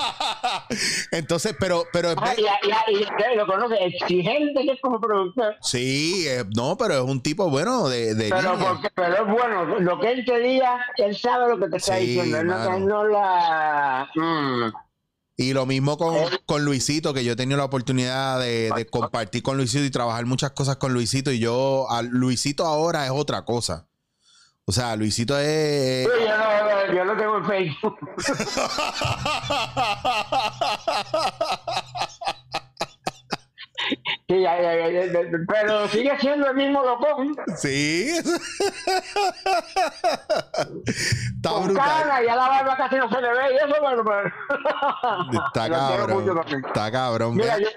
Entonces, 1.11 1.55
pero, 1.59 1.85
pero 1.91 2.13
Ah, 2.17 2.33
y, 2.37 2.41
y- 2.41 3.35
lo 3.37 3.45
conoce, 3.47 3.75
exigente 3.85 4.61
que 4.63 4.71
es 4.71 4.81
como 4.81 4.99
productor. 4.99 5.55
sí, 5.61 6.25
eh, 6.27 6.43
no, 6.55 6.77
pero 6.77 6.95
es 6.95 7.01
un 7.01 7.21
tipo 7.21 7.49
bueno 7.49 7.89
de, 7.89 8.15
de 8.15 8.29
Pero, 8.29 8.53
línea. 8.53 8.69
porque, 8.73 8.89
pero 8.93 9.15
es 9.15 9.31
bueno, 9.31 9.65
lo 9.79 9.99
que 9.99 10.11
él 10.11 10.25
te 10.25 10.39
diga, 10.39 10.85
él 10.97 11.17
sabe 11.17 11.49
lo 11.49 11.59
que 11.59 11.69
te 11.69 11.77
está 11.77 11.95
Sí, 11.97 12.05
diciendo. 12.05 12.37
Él 12.39 12.47
no, 12.47 12.79
no 12.79 13.03
la. 13.07 14.09
mm, 14.15 14.71
Y 15.37 15.53
lo 15.53 15.65
mismo 15.65 15.97
con, 15.97 16.15
con 16.45 16.65
Luisito, 16.65 17.13
que 17.13 17.23
yo 17.23 17.33
he 17.33 17.35
tenido 17.35 17.57
la 17.57 17.65
oportunidad 17.65 18.39
de, 18.39 18.71
de 18.75 18.85
compartir 18.85 19.41
con 19.43 19.57
Luisito 19.57 19.83
y 19.83 19.89
trabajar 19.91 20.25
muchas 20.25 20.51
cosas 20.51 20.77
con 20.77 20.93
Luisito. 20.93 21.31
Y 21.31 21.39
yo, 21.39 21.87
a 21.89 22.01
Luisito 22.03 22.65
ahora 22.65 23.05
es 23.05 23.11
otra 23.11 23.43
cosa. 23.45 23.88
O 24.69 24.71
sea, 24.71 24.95
Luisito 24.95 25.35
es. 25.39 26.05
sí, 26.07 26.11
yo, 26.27 26.37
lo, 26.37 26.93
yo 26.93 27.03
lo 27.05 27.17
tengo 27.17 27.37
en 27.37 27.45
Facebook. 27.45 27.97
Sí, 34.27 34.41
ya, 34.41 34.61
ya, 34.61 34.75
ya, 34.75 34.89
ya, 34.91 35.05
ya, 35.05 35.19
pero 35.47 35.87
sigue 35.87 36.11
siendo 36.19 36.47
el 36.49 36.55
mismo 36.55 36.83
locón. 36.83 37.35
Sí. 37.57 38.09
Está 41.35 41.49
Con 41.49 41.63
brutal. 41.67 41.85
cara, 41.85 42.23
ya 42.23 42.35
la 42.35 42.47
barba 42.49 42.77
casi 42.77 42.97
no 42.97 43.09
se 43.09 43.21
le 43.21 43.29
ve 43.29 43.53
y 43.53 43.55
eso, 43.55 43.81
bueno, 43.81 44.03
pero. 44.03 44.27
Está 45.47 45.69
cabrón. 45.69 46.41
Está 46.67 46.91
cabrón. 46.91 47.35
Mira, 47.37 47.55
Ve- 47.57 47.63
yo 47.63 47.69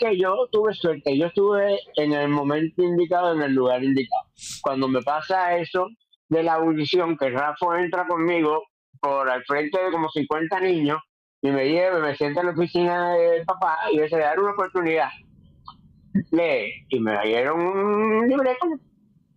que 0.00 0.18
yo 0.18 0.34
tuve 0.50 0.74
suerte, 0.74 1.16
yo 1.16 1.26
estuve 1.26 1.78
en 1.96 2.12
el 2.14 2.28
momento 2.28 2.82
indicado, 2.82 3.34
en 3.34 3.42
el 3.42 3.52
lugar 3.52 3.84
indicado. 3.84 4.22
Cuando 4.62 4.88
me 4.88 5.02
pasa 5.02 5.56
eso 5.56 5.86
de 6.32 6.42
la 6.42 6.54
audición, 6.54 7.16
que 7.16 7.30
Rafa 7.30 7.80
entra 7.80 8.06
conmigo 8.06 8.64
por 9.00 9.28
al 9.28 9.44
frente 9.44 9.82
de 9.82 9.90
como 9.90 10.08
50 10.08 10.60
niños 10.60 10.98
y 11.40 11.50
me 11.50 11.68
lleva, 11.68 11.98
me 11.98 12.16
sienta 12.16 12.40
en 12.40 12.46
la 12.46 12.52
oficina 12.52 13.14
del 13.14 13.44
papá 13.44 13.76
y 13.92 13.96
me 13.96 14.04
dice, 14.04 14.18
dar 14.18 14.38
una 14.40 14.52
oportunidad. 14.52 15.08
Lee, 16.30 16.72
y 16.88 17.00
me 17.00 17.20
dieron 17.26 17.60
un 17.60 18.28
libreto 18.28 18.66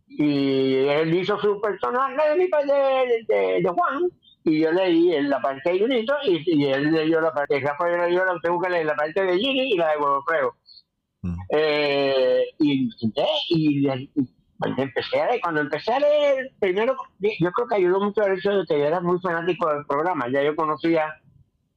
y 0.08 0.76
él 0.88 1.14
hizo 1.16 1.38
su 1.40 1.60
personaje 1.62 2.16
de, 2.30 2.36
mi, 2.36 2.46
de, 2.48 3.26
de- 3.36 3.62
de 3.62 3.70
Juan 3.70 4.04
y 4.44 4.60
yo 4.62 4.72
leí 4.72 5.14
en 5.16 5.30
la 5.30 5.42
parte 5.42 5.72
de 5.72 5.80
Junito 5.80 6.14
y, 6.26 6.44
y 6.46 6.66
él 6.72 6.92
leyó 6.92 7.20
la 7.22 7.34
parte 7.34 7.56
de 7.56 7.62
Rafa 7.62 7.90
yo 7.90 7.98
leyó 7.98 8.24
la 8.26 8.36
tengo 8.44 8.60
que 8.62 8.70
leer 8.70 8.86
la 8.86 8.96
parte 8.96 9.24
de 9.24 9.38
Gini 9.38 9.74
y 9.74 9.78
la 9.78 9.92
de 9.92 9.98
Godofredo 9.98 10.54
Mm. 11.24 11.36
eh, 11.50 12.44
y, 12.60 12.88
y, 13.00 13.14
y- 13.50 13.90
y 14.14 14.35
cuando 14.60 14.82
empecé 14.84 15.22
a 15.22 15.26
leer, 15.28 15.42
cuando 15.42 15.62
empecé 15.62 15.94
a 15.94 16.00
leer 16.00 16.52
primero 16.60 16.96
yo 17.20 17.52
creo 17.52 17.68
que 17.68 17.76
ayudó 17.76 18.00
mucho 18.00 18.24
el 18.24 18.38
hecho 18.38 18.52
de 18.52 18.66
que 18.66 18.80
yo 18.80 18.86
era 18.86 19.00
muy 19.02 19.20
fanático 19.20 19.70
del 19.74 19.86
programa 19.86 20.28
ya 20.32 20.42
yo 20.44 20.56
conocía 20.56 21.14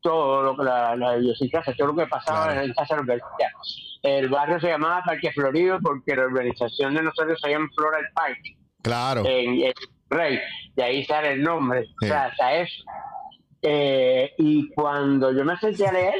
todo 0.00 0.42
lo 0.42 0.56
que 0.56 0.62
la, 0.62 0.94
la 0.94 1.16
idiosincrasia, 1.18 1.74
todo 1.76 1.88
lo 1.88 1.96
que 1.96 2.06
pasaba 2.06 2.44
Claro. 2.52 2.60
en 2.62 2.72
casa 2.72 2.96
vecinos. 3.02 3.98
El 4.02 4.28
barrio 4.28 4.60
se 4.60 4.68
llamaba 4.68 5.02
Parque 5.04 5.32
Florido 5.32 5.80
porque 5.82 6.14
la 6.14 6.26
urbanización 6.26 6.94
de 6.94 7.02
nosotros 7.02 7.36
se 7.42 7.50
llama 7.50 7.68
Floral 7.74 8.04
Park 8.14 8.38
Claro. 8.82 9.24
en, 9.26 9.60
en 9.60 9.72
Rey, 10.08 10.38
de 10.76 10.82
ahí 10.84 11.04
sale 11.04 11.32
el 11.32 11.42
nombre, 11.42 11.84
Sí. 11.84 11.94
o 12.04 12.06
sea, 12.06 12.26
hasta 12.26 12.54
eso. 12.54 12.84
Eh, 13.60 14.30
y 14.38 14.70
cuando 14.70 15.32
yo 15.32 15.44
me 15.44 15.56
senté 15.58 15.86
a 15.88 15.92
leer, 15.92 16.14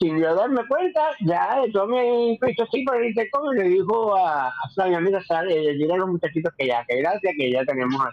sin 0.00 0.18
yo 0.20 0.34
darme 0.34 0.66
cuenta, 0.66 1.10
ya 1.20 1.62
tomé 1.72 2.36
Cristo 2.40 2.66
sí 2.72 2.82
por 2.84 2.96
el 2.96 3.08
intercom 3.08 3.54
y 3.54 3.58
le 3.58 3.68
dijo 3.68 4.16
a, 4.16 4.48
a 4.48 4.70
Flavia, 4.74 5.00
mira, 5.00 5.22
sale, 5.22 5.74
dile 5.74 5.94
a 5.94 5.98
los 5.98 6.08
muchachitos 6.08 6.52
que 6.58 6.66
ya, 6.66 6.84
que 6.88 6.96
gracias, 6.96 7.34
que 7.38 7.52
ya 7.52 7.64
tenemos 7.64 8.00
a... 8.00 8.10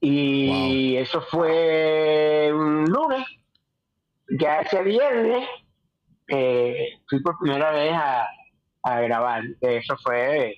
Y 0.00 0.96
eso 0.96 1.20
fue 1.30 2.50
un 2.52 2.84
lunes, 2.84 3.26
ya 4.38 4.60
ese 4.60 4.82
viernes 4.82 5.48
eh, 6.28 6.98
fui 7.08 7.20
por 7.22 7.38
primera 7.38 7.72
vez 7.72 7.92
a, 7.92 8.26
a 8.82 9.00
grabar, 9.00 9.42
eso 9.60 9.96
fue 10.02 10.54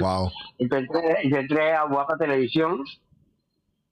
Wow. 0.00 0.30
yo 0.58 0.76
entré, 0.76 1.28
yo 1.28 1.36
entré 1.36 1.72
a 1.72 1.84
Guapa 1.84 2.16
Televisión, 2.16 2.82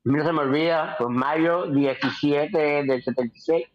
no 0.04 0.25
se 0.25 0.33
me 0.33 0.40
olvida, 0.40 0.95
fue 0.99 1.09
mayo 1.11 1.66
17 1.66 2.59
del 2.85 3.02
76. 3.02 3.66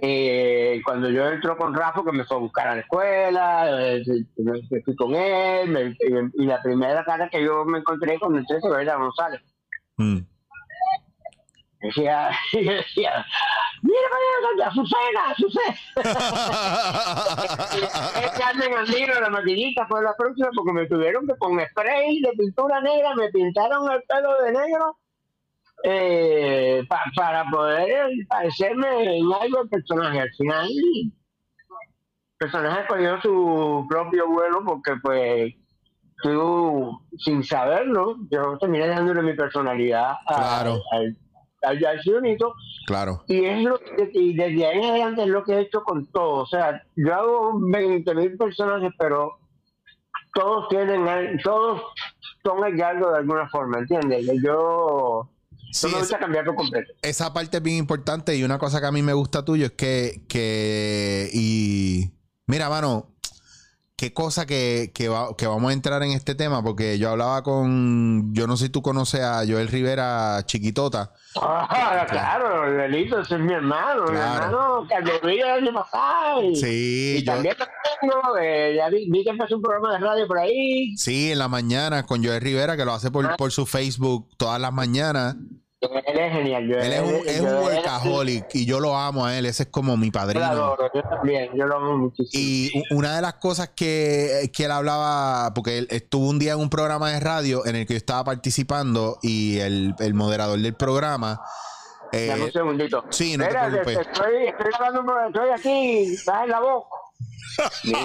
Eh, 0.00 0.80
cuando 0.84 1.10
yo 1.10 1.28
entro 1.28 1.56
con 1.56 1.74
Rafa, 1.74 2.04
que 2.04 2.12
me 2.12 2.24
fue 2.24 2.36
a 2.36 2.40
buscar 2.40 2.68
a 2.68 2.74
la 2.76 2.80
escuela, 2.82 3.94
eh, 3.96 4.02
me- 4.36 4.82
fui 4.82 4.94
con 4.94 5.14
él, 5.14 5.96
y, 6.34 6.44
la 6.44 6.62
primera 6.62 7.04
cara 7.04 7.28
que 7.28 7.42
yo 7.42 7.64
me 7.64 7.78
encontré 7.78 8.18
cuando 8.18 8.38
entré 8.38 8.60
fue 8.60 8.76
Bella 8.76 8.96
González. 8.96 9.40
Mm. 9.96 10.18
Decía, 11.80 12.30
decía, 12.52 13.24
mira 13.82 14.00
para 14.10 14.20
allá, 14.52 14.66
Azucena, 14.66 15.30
Azucena. 15.30 15.76
Carmen 18.38 18.74
Andino, 18.74 19.20
la 19.20 19.30
maquinita 19.30 19.86
fue 19.86 20.02
la 20.02 20.14
próxima 20.16 20.48
porque 20.56 20.72
me 20.72 20.86
tuvieron 20.86 21.26
que 21.26 21.36
con 21.36 21.60
spray 21.60 22.20
de 22.20 22.32
pintura 22.32 22.80
negra 22.80 23.14
me 23.14 23.28
pintaron 23.30 23.90
el 23.92 24.02
pelo 24.02 24.42
de 24.42 24.52
negro 24.52 24.96
eh, 25.84 26.82
pa- 26.88 27.04
para 27.14 27.44
poder 27.44 28.10
parecerme 28.28 29.18
en 29.18 29.32
algo 29.32 29.62
el 29.62 29.68
personaje. 29.68 30.20
Al 30.20 30.30
final 30.36 30.66
el 30.68 31.12
personaje 32.38 32.86
cogió 32.88 33.20
su 33.20 33.86
propio 33.88 34.26
vuelo 34.28 34.64
porque 34.64 34.94
pues 35.02 35.54
tú 36.22 37.00
sin 37.18 37.44
saberlo 37.44 38.16
yo 38.30 38.58
terminé 38.58 38.88
dejándole 38.88 39.22
mi 39.22 39.34
personalidad 39.34 40.12
a- 40.26 40.34
Claro. 40.36 40.80
al, 40.92 41.16
al, 41.62 41.84
al 41.84 42.00
Sionito 42.02 42.54
claro. 42.86 43.24
y 43.26 43.44
es 43.44 43.62
lo 43.64 43.78
que, 43.78 44.10
y 44.14 44.34
desde 44.36 44.66
ahí 44.66 44.78
en 44.78 44.84
adelante 44.90 45.22
es 45.22 45.28
lo 45.28 45.44
que 45.44 45.52
he 45.54 45.60
hecho 45.60 45.82
con 45.82 46.06
todo. 46.06 46.42
O 46.42 46.46
sea, 46.46 46.82
yo 46.96 47.14
hago 47.14 47.58
20 47.60 48.14
mil 48.14 48.36
personajes, 48.36 48.90
pero 48.98 49.38
todos 50.34 50.68
tienen, 50.68 51.38
todos 51.42 51.82
son 52.44 52.64
el 52.64 52.76
galgo 52.76 53.10
de 53.10 53.18
alguna 53.18 53.48
forma, 53.48 53.78
¿entiendes? 53.78 54.26
Yo 54.44 55.28
Sí, 55.72 55.86
no 55.86 55.92
me 55.94 55.98
gusta 55.98 56.18
cambiar 56.18 56.44
por 56.46 56.54
completo. 56.54 56.92
esa 57.02 57.32
parte 57.34 57.58
es 57.58 57.62
bien 57.62 57.76
importante 57.76 58.34
y 58.36 58.42
una 58.42 58.58
cosa 58.58 58.80
que 58.80 58.86
a 58.86 58.92
mí 58.92 59.02
me 59.02 59.12
gusta 59.12 59.44
tuyo 59.44 59.66
es 59.66 59.72
que, 59.72 60.22
que 60.28 61.28
y 61.32 62.10
mira, 62.46 62.70
mano, 62.70 63.08
qué 63.96 64.14
cosa 64.14 64.46
que, 64.46 64.92
que, 64.94 65.08
va- 65.08 65.36
que 65.36 65.46
vamos 65.46 65.68
a 65.70 65.74
entrar 65.74 66.02
en 66.04 66.12
este 66.12 66.34
tema 66.34 66.62
porque 66.62 66.98
yo 66.98 67.10
hablaba 67.10 67.42
con, 67.42 68.32
yo 68.32 68.46
no 68.46 68.56
sé 68.56 68.66
si 68.66 68.70
tú 68.70 68.80
conoces 68.80 69.20
a 69.20 69.44
Joel 69.46 69.68
Rivera 69.68 70.40
Chiquitota. 70.46 71.12
Ah, 71.42 72.06
claro, 72.08 72.70
Delito, 72.72 73.20
ese 73.20 73.34
es 73.36 73.40
mi 73.40 73.52
hermano, 73.52 74.04
mi 74.04 74.10
Claro. 74.10 74.44
hermano 74.44 74.86
que 74.88 75.00
lo 75.00 75.28
vi 75.28 75.40
el 75.40 75.48
año 75.48 75.72
pasado. 75.72 76.42
Y, 76.42 76.56
Sí, 76.56 77.16
y 77.18 77.24
yo- 77.24 77.32
también 77.32 77.56
tengo, 78.00 78.36
eh, 78.40 78.74
ya 78.76 78.88
vi, 78.88 79.08
vi 79.10 79.24
que 79.24 79.30
empezó 79.30 79.56
un 79.56 79.62
programa 79.62 79.92
de 79.92 79.98
radio 79.98 80.26
por 80.26 80.38
ahí. 80.38 80.96
sí, 80.96 81.32
en 81.32 81.38
la 81.38 81.48
mañana 81.48 82.04
con 82.06 82.24
Joel 82.24 82.40
Rivera 82.40 82.76
que 82.76 82.84
lo 82.84 82.92
hace 82.92 83.10
por, 83.10 83.36
por 83.36 83.52
su 83.52 83.66
Facebook 83.66 84.28
todas 84.36 84.60
las 84.60 84.72
mañanas. 84.72 85.36
Él 85.80 86.18
es 86.18 86.32
genial. 86.32 86.66
Yo, 86.68 86.76
Él 86.78 86.92
es 86.92 87.00
un, 87.00 87.28
es 87.28 87.40
un 87.40 87.54
workaholic 87.54 88.46
y 88.54 88.66
yo 88.66 88.80
lo 88.80 88.96
amo 88.96 89.24
a 89.26 89.38
él, 89.38 89.46
ese 89.46 89.62
es 89.62 89.68
como 89.68 89.96
mi 89.96 90.06
Yo 90.06 90.12
padrino. 90.12 90.44
adoro, 90.44 90.90
yo 90.92 91.02
también, 91.02 91.50
yo 91.54 91.66
lo 91.66 91.76
amo 91.76 91.96
muchísimo. 91.96 92.28
Y 92.32 92.82
una 92.90 93.14
de 93.14 93.22
las 93.22 93.34
cosas 93.34 93.68
que, 93.76 94.50
que 94.52 94.64
él 94.64 94.72
hablaba, 94.72 95.54
porque 95.54 95.78
él 95.78 95.86
estuvo 95.90 96.28
un 96.28 96.40
día 96.40 96.54
en 96.54 96.58
un 96.58 96.68
programa 96.68 97.12
de 97.12 97.20
radio 97.20 97.64
en 97.64 97.76
el 97.76 97.86
que 97.86 97.94
yo 97.94 97.98
estaba 97.98 98.24
participando 98.24 99.18
y 99.22 99.60
el, 99.60 99.94
el 100.00 100.14
moderador 100.14 100.58
del 100.58 100.74
programa. 100.74 101.40
eh, 102.10 102.26
Dame 102.26 102.44
un 102.46 102.52
segundito. 102.52 103.04
sí, 103.10 103.36
no 103.36 103.44
te 103.46 103.50
preocupes. 103.54 103.98
Estoy, 103.98 104.46
estoy 104.48 104.66
grabando 104.72 105.00
un 105.00 105.06
programa, 105.06 105.28
estoy 105.28 105.50
aquí, 105.50 106.16
en 106.42 106.50
la 106.50 106.58
voz. 106.60 106.84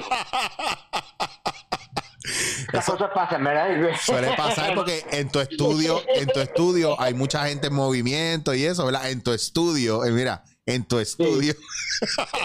Las 2.71 2.85
cosas 2.85 3.11
pasan, 3.13 3.43
¿verdad? 3.43 3.67
suele 4.05 4.33
pasar 4.35 4.73
porque 4.75 5.03
en 5.11 5.29
tu 5.29 5.39
estudio, 5.39 6.01
en 6.15 6.27
tu 6.27 6.39
estudio 6.39 6.99
hay 6.99 7.13
mucha 7.13 7.45
gente 7.47 7.67
en 7.67 7.73
movimiento 7.73 8.53
y 8.53 8.65
eso, 8.65 8.85
¿verdad? 8.85 9.09
En 9.09 9.21
tu 9.21 9.31
estudio, 9.33 10.05
eh, 10.05 10.11
mira, 10.11 10.43
en 10.65 10.85
tu 10.87 10.97
estudio. 10.99 11.53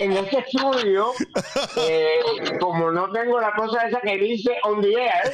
en 0.01 0.13
este 0.13 0.39
estudio, 0.41 1.13
eh, 1.77 2.19
como 2.61 2.91
no 2.91 3.11
tengo 3.13 3.41
la 3.41 3.53
cosa 3.55 3.87
esa 3.87 4.01
que 4.01 4.17
dice 4.19 4.51
on 4.65 4.81
the 4.83 4.93
air, 4.93 5.33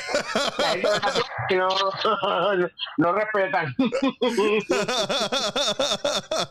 gente 0.70 1.56
no, 1.56 1.68
no, 1.68 2.68
no 2.98 3.12
respetan. 3.12 3.74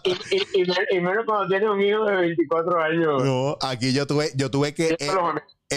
y, 0.03 0.11
y, 0.11 0.41
y, 0.55 0.65
me- 0.65 0.87
y 0.91 0.99
menos 0.99 1.25
cuando 1.25 1.47
tiene 1.47 1.69
un 1.69 1.81
hijo 1.81 2.05
de 2.05 2.15
24 2.15 2.81
años. 2.81 3.23
No, 3.23 3.57
aquí 3.61 3.93
yo 3.93 4.07
tuve, 4.07 4.31
yo 4.35 4.49
tuve 4.51 4.73
que 4.73 4.97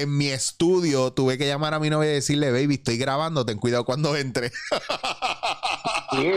en, 0.03 0.17
mi 0.17 0.29
estudio 0.29 1.13
tuve 1.13 1.39
que 1.39 1.47
llamar 1.47 1.75
a 1.75 1.79
mi 1.79 1.91
novia 1.91 2.11
y 2.11 2.15
decirle, 2.15 2.51
baby, 2.51 2.75
estoy 2.75 2.99
grabando, 2.99 3.45
ten 3.45 3.59
cuidado 3.59 3.85
cuando 3.85 4.17
entre. 4.17 4.51
Sí. 6.13 6.33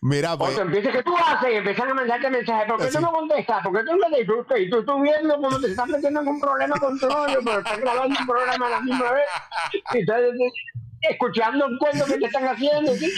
Mira, 0.00 0.34
O 0.34 0.38
pues. 0.38 0.56
te 0.56 0.62
empiezas 0.62 0.92
que 0.92 1.02
tú 1.02 1.16
haces 1.16 1.52
y 1.52 1.56
empiezan 1.56 1.90
a 1.90 1.94
mandarte 1.94 2.30
mensajes. 2.30 2.66
¿Por 2.68 2.78
qué 2.78 2.84
Así. 2.84 2.96
tú 2.96 3.00
no 3.00 3.12
contestas? 3.12 3.62
¿Por 3.62 3.72
qué 3.72 3.84
tú 3.84 3.96
no 3.96 4.16
disfrutas? 4.16 4.58
Y 4.58 4.70
tú 4.70 4.80
estás 4.80 5.00
viendo 5.00 5.36
cómo 5.36 5.60
te 5.60 5.66
estás 5.68 5.86
metiendo 5.88 6.20
en 6.20 6.28
un 6.28 6.40
problema 6.40 6.76
con 6.78 6.98
tu 6.98 7.08
novio, 7.08 7.38
pero 7.44 7.58
estás 7.58 7.78
grabando 7.78 8.18
un 8.20 8.26
programa 8.26 8.66
a 8.66 8.70
la 8.70 8.80
misma 8.80 9.12
vez. 9.12 9.24
Y 9.94 9.98
estás 9.98 10.20
escuchando 11.02 11.66
un 11.66 11.78
cuento 11.78 12.04
que 12.06 12.18
te 12.18 12.26
están 12.26 12.48
haciendo. 12.48 12.94
¿sí? 12.94 13.14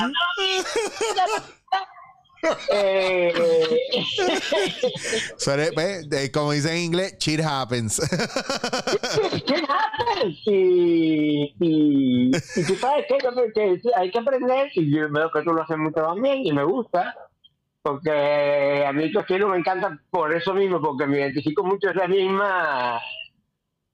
Eh, 2.72 3.32
de- 6.08 6.32
como 6.32 6.52
dicen 6.52 6.72
en 6.72 6.78
inglés, 6.84 7.16
shit 7.18 7.40
happens. 7.40 8.00
¿Qué 9.46 9.54
haces? 9.54 10.34
Y, 10.46 11.54
y, 11.60 12.30
y 12.56 12.64
tú 12.66 12.74
sabes 12.76 13.04
que, 13.08 13.18
que 13.54 13.80
hay 13.96 14.10
que 14.10 14.18
aprender, 14.18 14.70
y 14.74 14.90
yo 14.94 15.10
veo 15.10 15.30
que 15.30 15.42
tú 15.42 15.52
lo 15.52 15.62
haces 15.62 15.76
mucho 15.76 16.00
también, 16.02 16.46
y 16.46 16.52
me 16.52 16.64
gusta, 16.64 17.14
porque 17.82 18.84
a 18.86 18.92
mí 18.92 19.10
estilo 19.20 19.48
me 19.48 19.58
encanta 19.58 19.98
por 20.10 20.34
eso 20.34 20.54
mismo, 20.54 20.80
porque 20.80 21.06
me 21.06 21.18
identifico 21.18 21.62
mucho, 21.64 21.90
es 21.90 21.96
la 21.96 22.08
misma, 22.08 23.00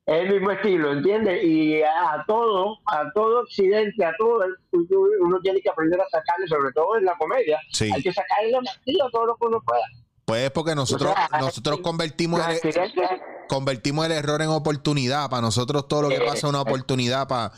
es 0.06 0.22
el 0.22 0.30
mismo 0.34 0.50
estilo, 0.52 0.92
¿entiendes? 0.92 1.42
Y 1.44 1.82
a, 1.82 2.24
todo, 2.26 2.78
a 2.86 3.10
todo 3.12 3.40
accidente, 3.40 4.04
a 4.04 4.12
todo, 4.18 4.44
uno 5.20 5.40
tiene 5.42 5.60
que 5.60 5.68
aprender 5.68 6.00
a 6.00 6.08
sacarle, 6.08 6.46
sobre 6.48 6.72
todo 6.72 6.96
en 6.96 7.04
la 7.04 7.16
comedia, 7.18 7.58
Sí. 7.72 7.90
hay 7.92 8.02
que 8.02 8.12
sacarle 8.12 8.52
la 8.52 8.60
a 8.60 9.10
todo 9.10 9.26
lo 9.26 9.36
que 9.36 9.46
uno 9.46 9.60
pueda. 9.66 9.82
Pues 10.24 10.50
porque 10.50 10.74
nosotros, 10.74 11.10
O 11.12 11.14
sea, 11.14 11.40
nosotros 11.40 11.80
convertimos 11.80 12.40
el, 12.40 12.56
accidentes 12.56 13.08
convertimos 13.48 14.06
el 14.06 14.12
error 14.12 14.42
en 14.42 14.48
oportunidad. 14.48 15.30
Para 15.30 15.42
nosotros 15.42 15.86
todo 15.86 16.02
lo 16.02 16.08
que 16.08 16.16
Eh, 16.16 16.20
pasa 16.20 16.34
es 16.38 16.44
una 16.44 16.60
oportunidad 16.62 17.28
para 17.28 17.52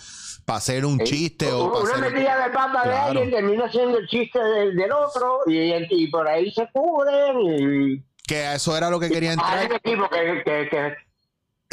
hacer 0.49 0.85
un 0.85 0.99
chiste 1.01 1.51
o 1.51 1.71
para 1.73 1.85
una 1.85 1.95
hacer... 1.95 2.13
metida 2.13 2.47
de 2.47 2.51
pata 2.55 2.87
de 2.89 2.95
alguien 2.95 3.31
termina 3.31 3.71
siendo 3.73 3.97
el 3.99 4.07
chiste 4.07 4.39
del, 4.43 4.77
del 4.77 4.93
otro 4.93 5.41
y, 5.47 5.73
y 5.91 6.11
por 6.11 6.29
ahí 6.29 6.51
se 6.53 6.69
cubren 6.73 7.41
y 7.41 8.03
Que 8.27 8.53
eso 8.55 8.77
era 8.77 8.91
lo 8.91 9.01
que 9.01 9.09
quería 9.09 9.31
hay 9.31 9.35
entrar. 9.35 9.67
un 9.67 9.73
equipo 9.77 10.09
que, 10.11 10.43
que, 10.45 10.69
que- 10.71 11.08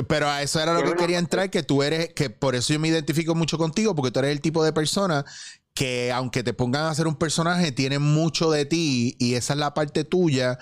Pero 0.07 0.27
a 0.29 0.41
eso 0.41 0.59
era 0.59 0.73
lo 0.73 0.83
Que 0.83 0.89
una- 0.89 0.97
quería 0.97 1.19
entrar, 1.19 1.49
que 1.49 1.63
tú 1.63 1.81
eres, 1.81 2.13
que 2.13 2.29
por 2.29 2.53
eso 2.55 2.73
yo 2.73 2.79
me 2.79 2.89
identifico 2.89 3.33
mucho 3.33 3.57
contigo, 3.57 3.95
porque 3.95 4.11
tú 4.11 4.19
eres 4.19 4.31
el 4.31 4.41
tipo 4.41 4.63
de 4.63 4.73
persona 4.73 5.23
que 5.73 6.11
aunque 6.11 6.43
te 6.43 6.53
pongan 6.53 6.83
a 6.83 6.89
hacer 6.89 7.07
un 7.07 7.15
personaje, 7.15 7.71
tiene 7.71 7.99
mucho 7.99 8.51
de 8.51 8.65
ti 8.65 9.15
y 9.19 9.35
esa 9.35 9.53
es 9.53 9.59
la 9.59 9.73
parte 9.73 10.03
tuya 10.03 10.57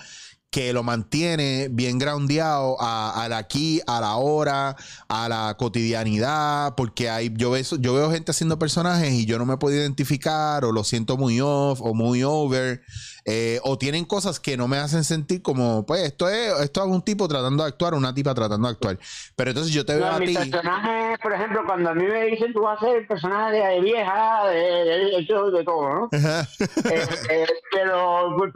que 0.50 0.72
lo 0.72 0.84
mantiene 0.84 1.66
bien 1.68 1.98
groundeado 1.98 2.80
a, 2.80 3.24
al 3.24 3.32
aquí, 3.32 3.80
a 3.88 4.00
la 4.00 4.14
hora, 4.16 4.76
a 5.08 5.28
la 5.28 5.56
cotidianidad, 5.58 6.76
porque 6.76 7.10
hay, 7.10 7.32
yo, 7.36 7.50
veo, 7.50 7.62
yo 7.80 7.94
veo 7.94 8.10
gente 8.12 8.30
haciendo 8.30 8.56
personajes 8.56 9.12
y 9.12 9.24
yo 9.26 9.36
no 9.38 9.46
me 9.46 9.56
puedo 9.56 9.74
identificar 9.76 10.64
o 10.64 10.70
lo 10.70 10.84
siento 10.84 11.16
muy 11.16 11.40
off 11.40 11.80
o 11.82 11.92
muy 11.92 12.22
over. 12.22 12.82
Eh, 13.26 13.58
o 13.62 13.78
tienen 13.78 14.04
cosas 14.04 14.38
que 14.38 14.56
no 14.56 14.68
me 14.68 14.76
hacen 14.76 15.02
sentir 15.02 15.40
como, 15.40 15.86
pues, 15.86 16.02
esto 16.02 16.28
es, 16.28 16.52
esto 16.60 16.82
es 16.82 16.88
un 16.88 17.02
tipo 17.02 17.26
tratando 17.26 17.62
de 17.62 17.70
actuar, 17.70 17.94
una 17.94 18.12
tipa 18.12 18.34
tratando 18.34 18.68
de 18.68 18.72
actuar. 18.72 18.98
Pero 19.34 19.50
entonces 19.50 19.72
yo 19.72 19.84
te 19.84 19.94
veo 19.94 20.04
No, 20.06 20.16
a 20.16 20.18
mi 20.18 20.26
ti. 20.26 20.34
personaje, 20.34 21.16
por 21.22 21.32
ejemplo, 21.32 21.62
cuando 21.64 21.90
a 21.90 21.94
mí 21.94 22.04
me 22.04 22.24
dicen 22.26 22.52
tú 22.52 22.60
vas 22.62 22.82
a 22.82 22.86
ser 22.86 22.96
el 22.98 23.06
personaje 23.06 23.56
de, 23.56 23.64
de 23.66 23.80
vieja, 23.80 24.46
de, 24.48 24.56
de, 24.56 25.26
de, 25.26 25.64
todo, 25.64 25.88
¿no? 25.88 26.08
Eh, 26.12 27.06
eh, 27.30 27.46
pero 27.72 28.36
pues, 28.36 28.52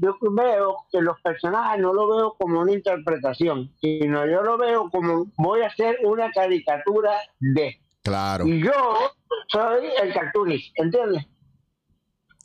yo 0.00 0.16
veo 0.32 0.76
que 0.90 1.00
los 1.00 1.20
personajes 1.20 1.80
no 1.80 1.92
lo 1.92 2.08
veo 2.16 2.34
como 2.38 2.60
una 2.60 2.72
interpretación, 2.72 3.70
sino 3.80 4.26
yo 4.26 4.42
lo 4.42 4.56
veo 4.56 4.88
como 4.90 5.26
voy 5.36 5.62
a 5.62 5.66
hacer 5.66 5.98
una 6.04 6.30
caricatura 6.32 7.12
de. 7.40 7.80
Claro. 8.02 8.46
Y 8.46 8.62
yo 8.64 8.72
soy 9.48 9.88
el 10.02 10.14
cartoonist, 10.14 10.72
¿entiendes? 10.76 11.26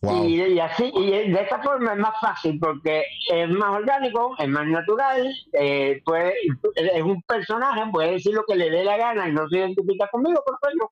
Wow. 0.03 0.25
Y, 0.25 0.35
y 0.43 0.59
así, 0.59 0.91
y 0.93 1.11
de 1.31 1.41
esta 1.41 1.61
forma 1.63 1.93
es 1.93 1.97
más 1.99 2.19
fácil 2.19 2.59
porque 2.59 3.05
es 3.31 3.49
más 3.49 3.69
orgánico, 3.69 4.35
es 4.37 4.49
más 4.49 4.67
natural, 4.67 5.33
eh, 5.53 6.01
puede, 6.03 6.33
es 6.75 7.01
un 7.01 7.21
personaje, 7.23 7.89
puede 7.89 8.11
decir 8.11 8.33
lo 8.33 8.43
que 8.43 8.55
le 8.57 8.69
dé 8.69 8.83
la 8.83 8.97
gana 8.97 9.29
y 9.29 9.31
no 9.31 9.47
se 9.47 9.59
identifica 9.59 10.07
conmigo, 10.11 10.43
perfecto. 10.45 10.91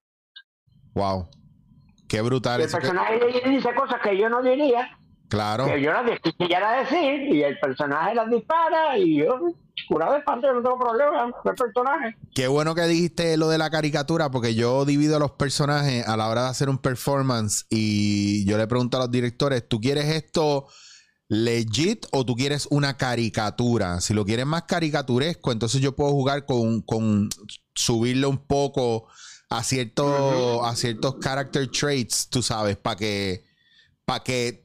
Wow. 0.94 1.28
Qué 2.08 2.22
brutal 2.22 2.62
El 2.62 2.66
que- 2.68 2.72
personaje 2.72 3.20
dice 3.44 3.74
cosas 3.74 4.00
que 4.02 4.16
yo 4.16 4.30
no 4.30 4.42
diría, 4.42 4.98
claro. 5.32 5.64
que 5.64 5.80
yo 5.80 5.92
las 5.92 6.20
quisiera 6.20 6.80
decir, 6.80 7.34
y 7.34 7.42
el 7.42 7.58
personaje 7.58 8.14
las 8.14 8.28
dispara, 8.28 8.98
y 8.98 9.16
yo, 9.16 9.38
de 9.40 10.18
espanto, 10.18 10.46
yo 10.46 10.52
no 10.52 10.62
tengo 10.62 10.78
problema 10.78 11.32
el 11.44 11.54
personaje. 11.54 12.16
Qué 12.34 12.46
bueno 12.48 12.74
que 12.74 12.82
dijiste 12.82 13.36
lo 13.36 13.48
de 13.48 13.58
la 13.58 13.70
caricatura, 13.70 14.30
porque 14.30 14.54
yo 14.54 14.84
divido 14.84 15.18
los 15.18 15.32
personajes 15.32 16.06
a 16.06 16.16
la 16.16 16.28
hora 16.28 16.44
de 16.44 16.48
hacer 16.50 16.68
un 16.68 16.78
performance 16.78 17.66
y 17.70 18.44
yo 18.44 18.58
le 18.58 18.66
pregunto 18.66 18.98
a 18.98 19.00
los 19.00 19.10
directores, 19.10 19.66
¿tú 19.66 19.80
quieres 19.80 20.06
esto 20.06 20.66
legit 21.28 22.04
o 22.12 22.26
tú 22.26 22.34
quieres 22.36 22.68
una 22.70 22.96
caricatura? 22.98 24.00
Si 24.00 24.12
lo 24.12 24.24
quieres 24.26 24.46
más 24.46 24.64
caricaturesco, 24.64 25.50
entonces 25.52 25.80
yo 25.80 25.96
puedo 25.96 26.10
jugar 26.10 26.44
con, 26.44 26.82
con 26.82 27.30
subirle 27.74 28.26
un 28.26 28.38
poco 28.38 29.08
a, 29.48 29.62
cierto, 29.62 30.64
a 30.64 30.76
ciertos 30.76 31.16
character 31.20 31.68
traits, 31.68 32.28
tú 32.28 32.42
sabes, 32.42 32.76
para 32.76 32.96
que, 32.96 33.44
para 34.04 34.22
que 34.22 34.61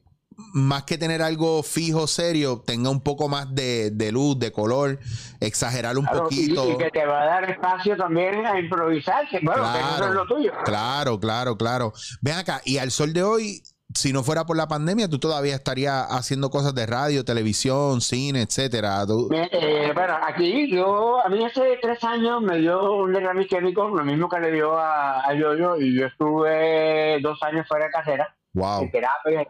más 0.54 0.84
que 0.84 0.98
tener 0.98 1.22
algo 1.22 1.64
fijo, 1.64 2.06
serio, 2.08 2.64
tenga 2.66 2.90
un 2.90 3.02
poco 3.02 3.28
más 3.28 3.54
de, 3.54 3.90
de 3.92 4.12
luz, 4.12 4.38
de 4.40 4.52
color, 4.52 5.00
exagerar 5.40 5.98
un 5.98 6.06
Claro, 6.06 6.28
y- 6.30 6.48
poquito. 6.54 6.70
Y, 6.72 6.78
que 6.78 6.90
te 6.92 7.06
va 7.06 7.22
a 7.24 7.26
dar 7.26 7.50
espacio 7.50 7.98
también 7.98 8.46
a 8.46 8.60
improvisar, 8.60 9.28
que 9.30 9.40
bueno, 9.42 9.64
que 9.74 9.80
eso 9.80 9.88
Claro. 9.98 10.08
es 10.08 10.14
lo 10.14 10.26
tuyo. 10.28 10.52
Claro, 10.66 11.20
claro, 11.20 11.58
claro. 11.58 11.94
Ven 12.22 12.36
acá, 12.36 12.62
y 12.66 12.78
al 12.78 12.92
sol 12.92 13.14
de 13.14 13.24
hoy, 13.24 13.64
si 13.96 14.14
no 14.14 14.22
fuera 14.24 14.46
por 14.46 14.58
la 14.58 14.68
pandemia, 14.68 15.10
tú 15.10 15.18
todavía 15.18 15.56
estarías 15.56 16.06
haciendo 16.10 16.50
cosas 16.52 16.76
de 16.76 16.86
radio, 16.86 17.26
televisión, 17.26 18.02
cine, 18.02 18.42
etcétera. 18.44 19.08
Tú- 19.08 19.28
Me- 19.32 19.50
eh, 19.52 19.92
bueno, 19.96 20.18
aquí 20.28 20.70
yo, 20.72 21.20
a 21.26 21.30
mí 21.30 21.44
hace 21.44 21.80
tres 21.82 22.04
años 22.04 22.42
me 22.42 22.58
dio 22.60 22.94
un 22.94 23.14
derrame 23.14 23.44
isquémico, 23.44 23.88
lo 23.90 24.04
mismo 24.04 24.30
que 24.30 24.40
le 24.40 24.52
dio 24.52 24.78
a, 24.78 25.22
a 25.28 25.34
Yoyo, 25.34 25.78
y 25.78 25.98
yo 26.00 26.06
estuve 26.06 27.20
dos 27.22 27.42
años 27.42 27.66
fuera 27.68 27.86
de 27.86 27.92
carrera, 27.92 28.36
Wow. 28.54 28.84
en 28.84 28.92
terapia. 28.92 29.48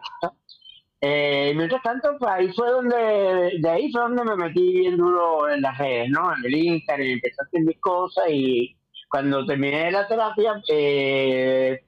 Eh, 1.02 1.54
mientras 1.56 1.82
tanto, 1.84 2.16
pues 2.18 2.32
ahí 2.32 2.52
fue 2.54 2.70
donde, 2.72 3.52
de 3.60 3.70
ahí 3.70 3.92
fue 3.92 4.02
donde 4.02 4.24
me 4.24 4.36
metí 4.36 4.74
bien 4.80 4.98
duro 4.98 5.48
en 5.50 5.62
las 5.62 5.78
redes, 5.78 6.10
¿no? 6.10 6.34
En 6.36 6.44
el 6.46 6.56
Instagram, 6.56 7.06
y 7.08 7.12
empecé 7.14 7.36
a 7.40 7.46
hacer 7.46 7.62
mis 7.62 7.80
cosas, 7.80 8.24
y 8.30 8.76
cuando 9.10 9.46
terminé 9.46 9.92
la 9.92 10.08
terapia, 10.08 10.60
eh, 10.70 11.80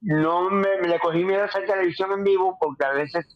no 0.00 0.50
me, 0.50 0.68
me 0.82 0.88
le 0.88 0.98
cogí 0.98 1.24
miedo 1.24 1.42
a 1.42 1.46
hacer 1.46 1.66
televisión 1.66 2.10
en 2.12 2.24
vivo, 2.24 2.56
porque 2.60 2.84
a 2.84 2.92
veces 2.92 3.26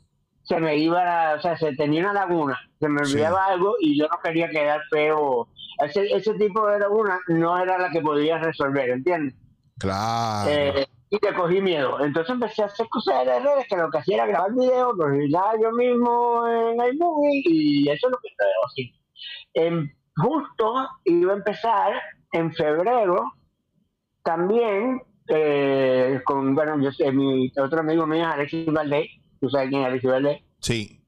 se 0.43 0.59
me 0.59 0.77
iba, 0.77 1.05
la- 1.05 1.35
o 1.39 1.41
sea, 1.41 1.57
se 1.57 1.73
tenía 1.77 2.03
una 2.03 2.13
laguna, 2.15 2.59
se 2.81 2.89
me 2.89 3.05
Sí. 3.05 3.13
olvidaba 3.15 3.47
algo 3.47 3.77
y 3.81 3.97
yo 3.99 4.09
no 4.09 4.19
quería 4.23 4.51
quedar 4.51 4.81
feo. 4.91 5.49
Ese, 5.85 6.13
ese 6.13 6.35
tipo 6.35 6.67
de 6.67 6.81
laguna 6.81 7.21
no 7.29 7.57
era 7.63 7.79
la 7.79 7.91
que 7.91 8.01
podía 8.01 8.39
resolver, 8.39 8.91
¿entiendes? 8.91 9.35
Claro. 9.79 10.51
Eh, 10.51 10.87
y 11.13 11.19
te 11.19 11.35
cogí 11.35 11.61
miedo. 11.61 12.01
Entonces 12.03 12.33
empecé 12.33 12.63
a 12.63 12.67
hacer 12.67 12.89
cosas 12.89 13.25
de 13.27 13.39
redes 13.39 13.67
que 13.69 13.77
lo 13.77 13.91
que 13.91 13.99
hacía 13.99 14.17
era 14.17 14.27
grabar 14.27 14.53
videos, 14.53 14.97
los 14.97 15.13
editaba 15.13 15.53
yo 15.63 15.71
mismo 15.73 16.47
en 16.49 16.75
iMovie 16.95 17.43
y 17.45 17.89
eso 17.91 18.07
es 18.09 18.13
lo 18.13 18.19
que 18.19 18.29
estoy 18.29 18.49
haciendo. 18.67 18.99
En- 19.55 19.97
justo 20.17 20.89
iba 21.05 21.33
a 21.33 21.37
empezar 21.37 21.93
en 22.33 22.53
febrero 22.53 23.25
también 24.23 25.03
eh, 25.29 26.21
con, 26.25 26.55
bueno, 26.55 26.81
yo 26.81 26.91
sé, 26.93 27.13
mi 27.13 27.51
otro 27.59 27.81
amigo 27.81 28.07
mío 28.07 28.23
es 28.29 28.35
Alexis 28.35 28.67
Valdés, 28.73 29.09
tú 29.41 29.49
sabes 29.51 29.69
quién 29.69 29.83
es 29.83 29.87
Alexis 29.89 30.11
Valdés. 30.11 30.43
Sí, 30.61 30.99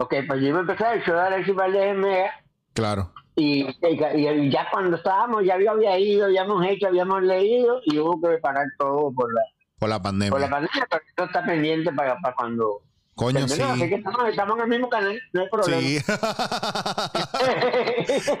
Ok, 0.00 0.14
pues 0.28 0.40
yo 0.40 0.46
iba 0.48 0.58
a 0.58 0.60
empezar 0.60 0.96
el 0.96 1.02
show 1.02 1.14
de 1.16 1.20
Alexis 1.22 1.54
Valdés 1.56 1.86
en 1.86 2.00
Mega 2.00 2.30
claro. 2.72 3.12
Y, 3.38 4.50
ya 4.50 4.68
cuando 4.70 4.96
estábamos, 4.96 5.44
ya 5.44 5.58
yo 5.58 5.70
había 5.70 5.98
ido, 5.98 6.26
habíamos 6.26 6.66
hecho, 6.66 6.88
habíamos 6.88 7.22
leído 7.22 7.80
y 7.84 7.98
hubo 7.98 8.20
que 8.20 8.38
parar 8.38 8.66
todo 8.78 9.12
por 9.14 9.32
la, 9.32 9.40
Por 9.78 9.88
la 9.88 10.02
pandemia. 10.02 10.30
por 10.30 10.40
la 10.40 10.50
pandemia, 10.50 10.86
pero 10.90 11.02
esto 11.06 11.24
está 11.24 11.44
pendiente 11.44 11.92
para, 11.92 12.18
para 12.20 12.34
cuando... 12.34 12.82
Coño, 13.14 13.48
sí. 13.48 13.56
termine. 13.58 13.72
Así 13.72 13.88
que 13.88 13.94
estamos, 13.96 14.28
estamos 14.28 14.56
en 14.56 14.62
el 14.62 14.68
mismo 14.68 14.88
canal, 14.88 15.20
no 15.32 15.40
hay 15.40 15.48
problema. 15.48 15.80
Sí. 15.80 15.98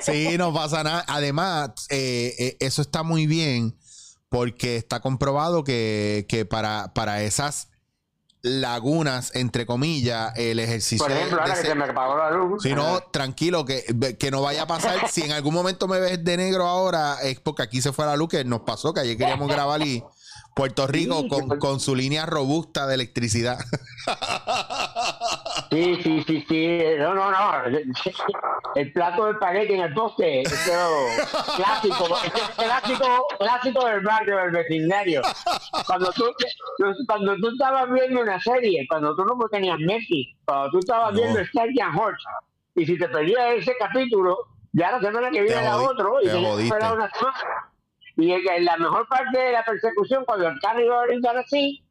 sí, 0.00 0.38
no 0.38 0.52
pasa 0.52 0.84
nada. 0.84 1.04
Además, 1.08 1.86
eh, 1.90 2.34
eh, 2.38 2.56
eso 2.60 2.82
está 2.82 3.02
muy 3.02 3.26
bien 3.26 3.76
porque 4.28 4.76
está 4.76 5.00
comprobado 5.00 5.64
que, 5.64 6.26
que 6.28 6.44
para, 6.44 6.92
para 6.94 7.22
esas 7.22 7.70
lagunas, 8.42 9.34
entre 9.34 9.66
comillas, 9.66 10.32
el 10.36 10.58
ejercicio... 10.58 11.04
Por 11.04 11.12
ejemplo, 11.12 11.36
de 11.36 11.42
ahora 11.42 11.54
que 11.54 11.68
se 11.68 11.74
me 11.74 11.84
apagó 11.84 12.16
la 12.16 12.30
luz. 12.30 12.62
Si 12.62 12.74
no, 12.74 13.00
tranquilo, 13.10 13.64
que, 13.64 13.84
que 14.18 14.30
no 14.30 14.42
vaya 14.42 14.62
a 14.62 14.66
pasar. 14.66 15.08
Si 15.08 15.22
en 15.22 15.32
algún 15.32 15.54
momento 15.54 15.88
me 15.88 16.00
ves 16.00 16.22
de 16.24 16.36
negro 16.36 16.66
ahora, 16.66 17.18
es 17.22 17.40
porque 17.40 17.62
aquí 17.62 17.82
se 17.82 17.92
fue 17.92 18.06
la 18.06 18.16
luz, 18.16 18.28
que 18.28 18.44
nos 18.44 18.60
pasó, 18.60 18.92
que 18.92 19.00
ayer 19.00 19.16
queríamos 19.16 19.48
grabar 19.48 19.82
y 19.82 20.02
Puerto 20.54 20.86
Rico 20.86 21.20
Sí, 21.20 21.28
con, 21.28 21.58
con 21.58 21.80
su 21.80 21.94
línea 21.94 22.26
robusta 22.26 22.86
de 22.86 22.94
electricidad. 22.94 23.58
Sí, 25.70 26.00
sí, 26.02 26.24
sí, 26.26 26.46
sí. 26.48 26.80
No, 26.98 27.14
no, 27.14 27.30
no. 27.30 27.52
El 28.74 28.92
plato 28.92 29.26
de 29.26 29.32
espagueti 29.32 29.74
en 29.74 29.80
el 29.80 29.94
poste. 29.94 30.42
Eso 30.42 31.06
clásico. 31.56 32.06
Clásico, 32.56 33.26
clásico 33.38 33.86
del 33.86 34.00
barrio, 34.00 34.36
del 34.38 34.50
vecindario. 34.50 35.22
Cuando 35.86 36.10
tú, 36.12 36.24
cuando 37.06 37.36
tú 37.36 37.48
estabas 37.48 37.90
viendo 37.90 38.22
una 38.22 38.40
serie, 38.40 38.86
cuando 38.88 39.14
tú 39.14 39.24
no 39.24 39.36
tenías 39.50 39.78
Messi, 39.80 40.34
cuando 40.44 40.70
tú 40.70 40.78
estabas 40.78 41.12
No. 41.12 41.20
viendo 41.20 41.40
Star 41.40 41.68
Horse, 41.96 42.24
y 42.74 42.86
si 42.86 42.98
te 42.98 43.08
perdías 43.08 43.56
ese 43.56 43.74
capítulo, 43.78 44.38
ya 44.72 44.92
la 44.92 45.00
semana 45.00 45.30
que 45.30 45.42
viene 45.42 45.60
era 45.60 45.76
otro, 45.76 46.20
y 46.22 46.26
te 46.26 46.32
tenías 46.32 46.56
que 46.56 46.62
esperar 46.64 46.94
una 46.94 47.10
semana. 47.10 47.72
Y 48.16 48.62
la 48.64 48.76
mejor 48.78 49.06
parte 49.06 49.38
de 49.38 49.52
la 49.52 49.64
persecución, 49.64 50.24
cuando 50.24 50.48
el 50.48 50.58
carro 50.60 50.80
iba 50.80 51.02
a 51.02 51.06
brincar 51.06 51.36
así, 51.36 51.84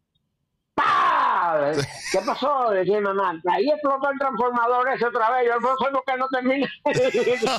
¡pah! 0.78 1.74
¿Qué 2.12 2.20
pasó? 2.26 2.70
Decía 2.72 3.00
mi 3.00 3.06
mamá, 3.06 3.42
ahí 3.52 3.68
explotó 3.70 4.10
el 4.12 4.20
transformador 4.20 4.88
ese 4.90 5.06
otra 5.06 5.32
vez, 5.32 5.48
yo 5.48 5.60
no 5.60 5.76
sé 5.78 5.92
por 5.92 6.04
qué 6.06 6.18
no 6.18 6.28
termina. 6.30 6.68
el, 6.86 7.02
el 7.02 7.14
mismo, 7.14 7.52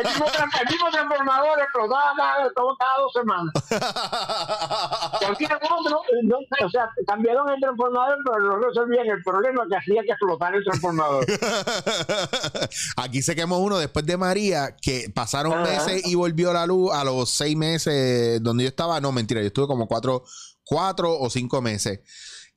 el 0.00 0.68
mismo 0.68 0.90
transformador 0.90 1.60
explotaba 1.60 2.12
cada, 2.16 2.50
como 2.54 2.76
cada 2.76 2.98
dos 2.98 3.12
semanas. 3.12 3.52
Cualquier 5.20 5.54
otro, 5.54 6.02
no, 6.24 6.36
o 6.66 6.70
sea, 6.70 6.90
cambiaron 7.06 7.48
el 7.50 7.60
transformador, 7.60 8.18
pero 8.24 8.40
no 8.40 8.56
resolvían 8.58 9.06
el 9.06 9.22
problema 9.22 9.64
que 9.70 9.76
hacía 9.76 10.02
que 10.02 10.10
explotara 10.10 10.56
el 10.56 10.64
transformador. 10.64 11.24
Aquí 12.96 13.22
se 13.22 13.36
quemó 13.36 13.58
uno 13.58 13.78
después 13.78 14.04
de 14.04 14.16
María, 14.16 14.76
que 14.80 15.10
pasaron 15.14 15.52
Ajá. 15.52 15.62
meses 15.62 16.06
y 16.06 16.14
volvió 16.14 16.52
la 16.52 16.66
luz 16.66 16.92
a 16.92 17.04
los 17.04 17.30
seis 17.30 17.56
meses 17.56 18.42
donde 18.42 18.64
yo 18.64 18.68
estaba. 18.68 19.00
No, 19.00 19.12
mentira, 19.12 19.40
yo 19.40 19.46
estuve 19.46 19.66
como 19.66 19.86
cuatro, 19.86 20.24
cuatro 20.64 21.18
o 21.18 21.30
cinco 21.30 21.62
meses. 21.62 22.00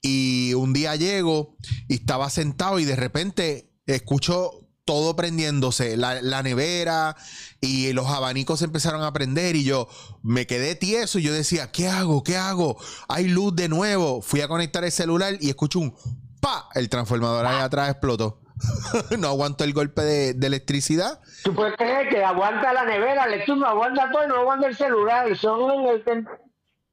Y 0.04 0.54
un 0.54 0.74
día 0.74 0.96
llego 0.96 1.56
y 1.88 1.96
estaba 1.96 2.30
sentado 2.30 2.78
y 2.78 2.86
de 2.86 2.96
repente 2.96 3.72
escucho 3.88 4.60
todo 4.86 5.16
prendiéndose, 5.16 5.96
la, 5.96 6.22
la 6.22 6.44
nevera 6.44 7.16
y 7.62 7.94
los 7.94 8.08
abanicos 8.08 8.62
empezaron 8.62 9.02
a 9.02 9.14
prender 9.14 9.56
y 9.56 9.64
yo 9.64 9.88
me 10.22 10.46
quedé 10.46 10.76
tieso 10.76 11.20
y 11.20 11.24
yo 11.24 11.34
decía, 11.34 11.72
¿qué 11.72 11.88
hago? 11.88 12.22
¿Qué 12.22 12.36
hago? 12.36 12.78
Hay 13.08 13.30
luz 13.30 13.56
de 13.56 13.70
nuevo. 13.70 14.22
Fui 14.22 14.42
a 14.42 14.50
conectar 14.50 14.84
el 14.84 14.92
celular 14.92 15.38
y 15.40 15.50
escucho 15.50 15.80
un 15.80 15.96
pa, 16.42 16.68
el 16.76 16.90
transformador 16.90 17.46
ahí 17.46 17.62
atrás 17.62 17.92
explotó. 17.92 18.42
no 19.18 19.30
aguanto 19.30 19.64
el 19.64 19.74
golpe 19.74 20.02
de, 20.02 20.46
electricidad. 20.46 21.22
¿Tú 21.44 21.56
puedes 21.56 21.76
creer 21.78 22.10
que 22.10 22.24
aguanta 22.24 22.74
la 22.74 22.84
nevera, 22.84 23.26
el 23.26 23.40
estufa, 23.40 23.70
aguanta 23.70 24.12
todo 24.12 24.28
no 24.28 24.36
aguanta 24.42 24.68
el 24.68 24.76
celular? 24.76 25.36
Son, 25.38 25.72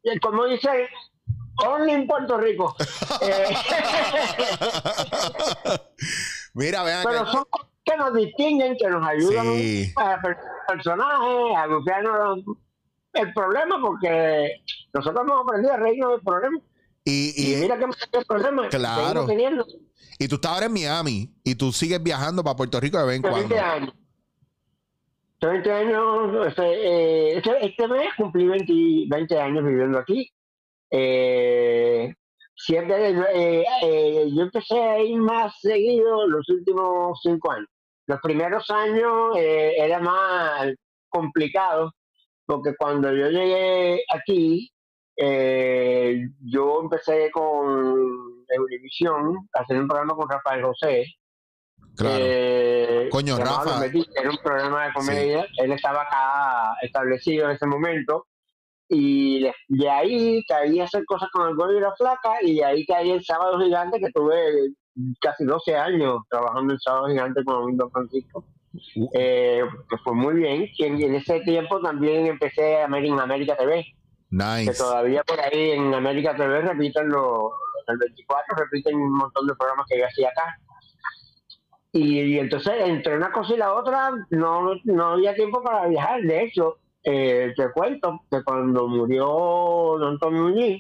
el- 0.03 0.21
como 0.21 0.47
dice, 0.47 0.69
only 1.69 1.93
en 1.93 2.07
Puerto 2.07 2.39
Rico. 2.39 2.75
Eh, 3.23 3.55
Mira, 6.55 6.83
vean 6.83 7.05
pero 7.07 7.21
acá. 7.21 7.33
son 7.33 7.45
cosas 7.51 7.69
que 7.85 7.97
nos 7.97 8.15
distinguen, 8.15 8.77
que 8.77 8.89
nos 8.89 9.07
ayudan 9.07 9.47
Sí. 9.57 9.93
a 9.97 10.21
per- 10.21 10.37
personajes, 10.69 11.57
a 11.57 11.67
buscarnos 11.67 12.39
el 13.15 13.33
problema, 13.33 13.81
porque 13.81 14.63
nosotros 14.93 15.23
hemos 15.27 15.43
aprendido 15.43 15.73
a 15.75 15.77
reírnos 15.77 16.11
del 16.13 16.21
problema. 16.23 16.59
Y, 17.05 17.33
Y, 17.37 17.55
y, 17.55 17.57
mira 17.61 17.77
que 17.79 17.85
hemos 17.85 17.97
tenido 17.99 18.27
problemas. 18.27 18.69
Claro. 18.69 19.27
y 20.19 20.29
tú 20.29 20.35
estás 20.37 20.53
ahora 20.53 20.67
en 20.67 20.73
Miami 20.73 21.35
y 21.45 21.55
tú 21.55 21.73
sigues 21.73 22.03
viajando 22.03 22.43
para 22.45 22.57
Puerto 22.57 22.79
Rico 22.81 22.99
de 22.99 23.07
vez 23.07 23.17
en 23.17 23.23
20 23.23 23.49
cuando. 23.49 23.65
años. 23.65 23.95
20 25.41 25.73
años, 25.73 26.47
este, 26.49 26.63
eh, 26.63 27.37
este, 27.39 27.67
este 27.67 27.89
mes 27.89 28.09
cumplí 28.19 28.47
20, 28.47 28.73
20 29.09 29.41
años 29.41 29.65
viviendo 29.65 29.99
aquí. 29.99 30.31
Eh, 30.91 32.13
siempre, 32.55 33.11
eh, 33.11 33.65
eh, 33.83 34.29
yo 34.35 34.43
empecé 34.43 34.81
a 34.81 34.99
ir 34.99 35.19
más 35.19 35.55
seguido 35.61 36.27
los 36.27 36.49
últimos 36.49 37.19
cinco 37.23 37.53
años. 37.53 37.69
Los 38.07 38.21
primeros 38.21 38.69
años 38.71 39.37
eh, 39.37 39.75
era 39.79 40.01
más 40.01 40.75
complicado 41.09 41.93
porque 42.51 42.75
cuando 42.77 43.13
yo 43.13 43.29
llegué 43.29 44.03
aquí, 44.13 44.73
eh, 45.17 46.29
yo 46.41 46.81
empecé 46.83 47.31
con 47.31 48.45
Eurovisión, 48.49 49.49
a 49.55 49.61
hacer 49.61 49.79
un 49.79 49.87
programa 49.87 50.17
con 50.17 50.29
Rafael 50.29 50.65
José. 50.65 51.05
Claro. 51.97 52.17
Eh, 52.19 53.09
Coño, 53.13 53.37
Rafa. 53.37 53.87
Era 53.87 54.31
un 54.31 54.39
programa 54.39 54.87
de 54.87 54.93
comedia. 54.93 55.47
Él 55.59 55.71
estaba 55.71 56.03
acá 56.03 56.75
establecido 56.83 57.45
en 57.45 57.53
ese 57.53 57.67
momento. 57.67 58.27
Y 58.93 59.41
de, 59.45 59.55
de 59.69 59.89
ahí 59.89 60.45
caí 60.49 60.81
a 60.81 60.85
hacer 60.85 61.05
cosas 61.05 61.29
con 61.33 61.49
el 61.49 61.55
gordo 61.55 61.79
y 61.79 61.81
la 61.81 61.95
flaca. 61.95 62.35
Y 62.43 62.57
de 62.57 62.65
ahí 62.65 62.85
caí 62.87 63.11
el 63.13 63.25
sábado 63.25 63.61
gigante, 63.61 64.01
que 64.01 64.11
tuve 64.11 64.35
casi 65.21 65.45
12 65.45 65.77
años 65.77 66.19
trabajando 66.29 66.75
el 66.75 66.81
sábado 66.81 67.07
gigante 67.07 67.45
con 67.45 67.77
Don 67.77 67.91
Francisco. 67.91 68.45
Uh. 68.97 69.09
Eh, 69.15 69.63
que 69.89 69.97
fue 69.99 70.15
muy 70.15 70.35
bien. 70.35 70.69
Y 70.77 70.85
en, 70.85 71.01
en 71.01 71.15
ese 71.15 71.41
tiempo 71.41 71.81
también 71.81 72.27
empecé 72.27 72.83
a 72.83 72.89
ver 72.89 73.05
en 73.05 73.19
América 73.21 73.57
TV. 73.57 73.85
Que 73.85 74.37
Nice. 74.37 74.75
todavía 74.75 75.23
por 75.25 75.41
ahí 75.41 75.71
en 75.73 75.93
América 75.95 76.37
TV 76.37 76.61
repiten 76.61 77.09
los, 77.09 77.51
el 77.89 77.99
24, 77.99 78.57
repiten 78.57 78.97
un 78.97 79.13
montón 79.13 79.47
de 79.47 79.55
programas 79.57 79.87
que 79.89 79.99
yo 79.99 80.07
hacía 80.07 80.29
acá. 80.29 80.57
Y, 81.93 82.21
y 82.21 82.39
entonces, 82.39 82.75
entre 82.85 83.17
una 83.17 83.33
cosa 83.33 83.55
y 83.55 83.57
la 83.57 83.75
otra, 83.75 84.13
no, 84.31 84.75
no 84.85 85.05
había 85.13 85.35
tiempo 85.35 85.61
para 85.63 85.89
viajar. 85.89 86.23
De 86.23 86.45
hecho, 86.45 86.77
eh, 87.03 87.53
te 87.57 87.71
cuento 87.73 88.21
que 88.31 88.43
cuando 88.45 88.87
murió 88.89 89.27
Don 89.99 90.19
Tommy 90.19 90.41
Muñiz, 90.41 90.79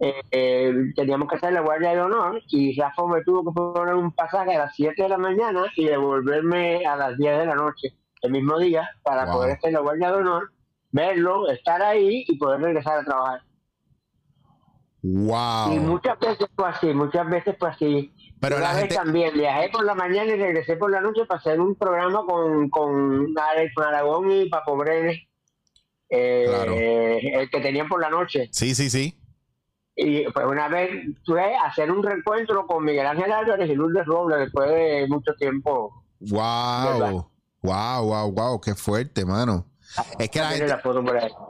eh, 0.00 0.14
eh, 0.30 0.74
teníamos 0.96 1.28
que 1.28 1.36
hacer 1.36 1.52
la 1.52 1.60
guardia 1.60 1.90
de 1.94 2.00
honor 2.00 2.42
y 2.48 2.78
Rafa 2.80 3.06
me 3.06 3.22
tuvo 3.22 3.44
que 3.44 3.54
poner 3.54 3.94
un 3.94 4.12
pasaje 4.12 4.54
a 4.56 4.60
las 4.60 4.74
7 4.74 5.02
de 5.02 5.08
la 5.08 5.18
mañana 5.18 5.64
y 5.76 5.84
devolverme 5.86 6.84
a 6.86 6.96
las 6.96 7.16
10 7.18 7.38
de 7.38 7.46
la 7.46 7.54
noche 7.54 7.94
el 8.22 8.32
mismo 8.32 8.58
día 8.58 8.88
para 9.02 9.24
Wow. 9.26 9.34
poder 9.34 9.56
hacer 9.56 9.72
la 9.72 9.80
guardia 9.80 10.10
de 10.10 10.16
honor, 10.18 10.52
verlo, 10.90 11.48
estar 11.50 11.80
ahí 11.82 12.24
y 12.28 12.36
poder 12.38 12.60
regresar 12.60 12.98
a 12.98 13.04
trabajar. 13.04 13.40
Wow. 15.02 15.72
Y 15.72 15.78
muchas 15.78 16.18
veces 16.20 16.46
fue 16.54 16.68
así, 16.68 16.92
muchas 16.92 17.28
veces 17.30 17.56
fue 17.58 17.70
así. 17.70 18.12
Pero 18.40 18.58
la 18.58 18.70
vez 18.72 18.80
gente. 18.80 18.94
también 18.96 19.32
viajé 19.34 19.70
por 19.70 19.84
la 19.84 19.94
mañana 19.94 20.30
y 20.34 20.36
regresé 20.38 20.76
por 20.76 20.90
la 20.90 21.00
noche 21.00 21.24
para 21.26 21.38
hacer 21.40 21.60
un 21.60 21.74
programa 21.74 22.22
con, 22.26 22.68
con 22.70 23.26
Alex 23.38 23.72
Maragón 23.76 24.30
y 24.30 24.48
Papo 24.48 24.76
Brenes, 24.76 25.18
eh, 26.10 26.44
Claro. 26.48 26.74
el 26.74 27.48
que 27.50 27.60
tenían 27.60 27.88
por 27.88 28.00
la 28.00 28.10
noche. 28.10 28.48
Sí, 28.52 28.74
sí, 28.74 28.90
sí. 28.90 29.16
Y 29.96 30.24
pues 30.30 30.46
una 30.46 30.68
vez 30.68 30.90
fue 31.26 31.54
a 31.56 31.66
hacer 31.66 31.90
un 31.90 32.02
reencuentro 32.02 32.66
con 32.66 32.84
Miguel 32.84 33.06
Ángel 33.06 33.30
Álvarez 33.32 33.68
y 33.68 33.74
Lourdes 33.74 34.06
Robles 34.06 34.38
después 34.40 34.68
de 34.70 35.06
mucho 35.08 35.32
tiempo. 35.38 36.04
Wow. 36.20 37.30
Wow, 37.62 38.04
wow, 38.06 38.32
wow. 38.32 38.60
Qué 38.60 38.74
fuerte, 38.74 39.24
mano. 39.26 39.66
Es 40.20 40.30
que 40.30 40.38
la 40.38 40.50
gente 40.50 40.72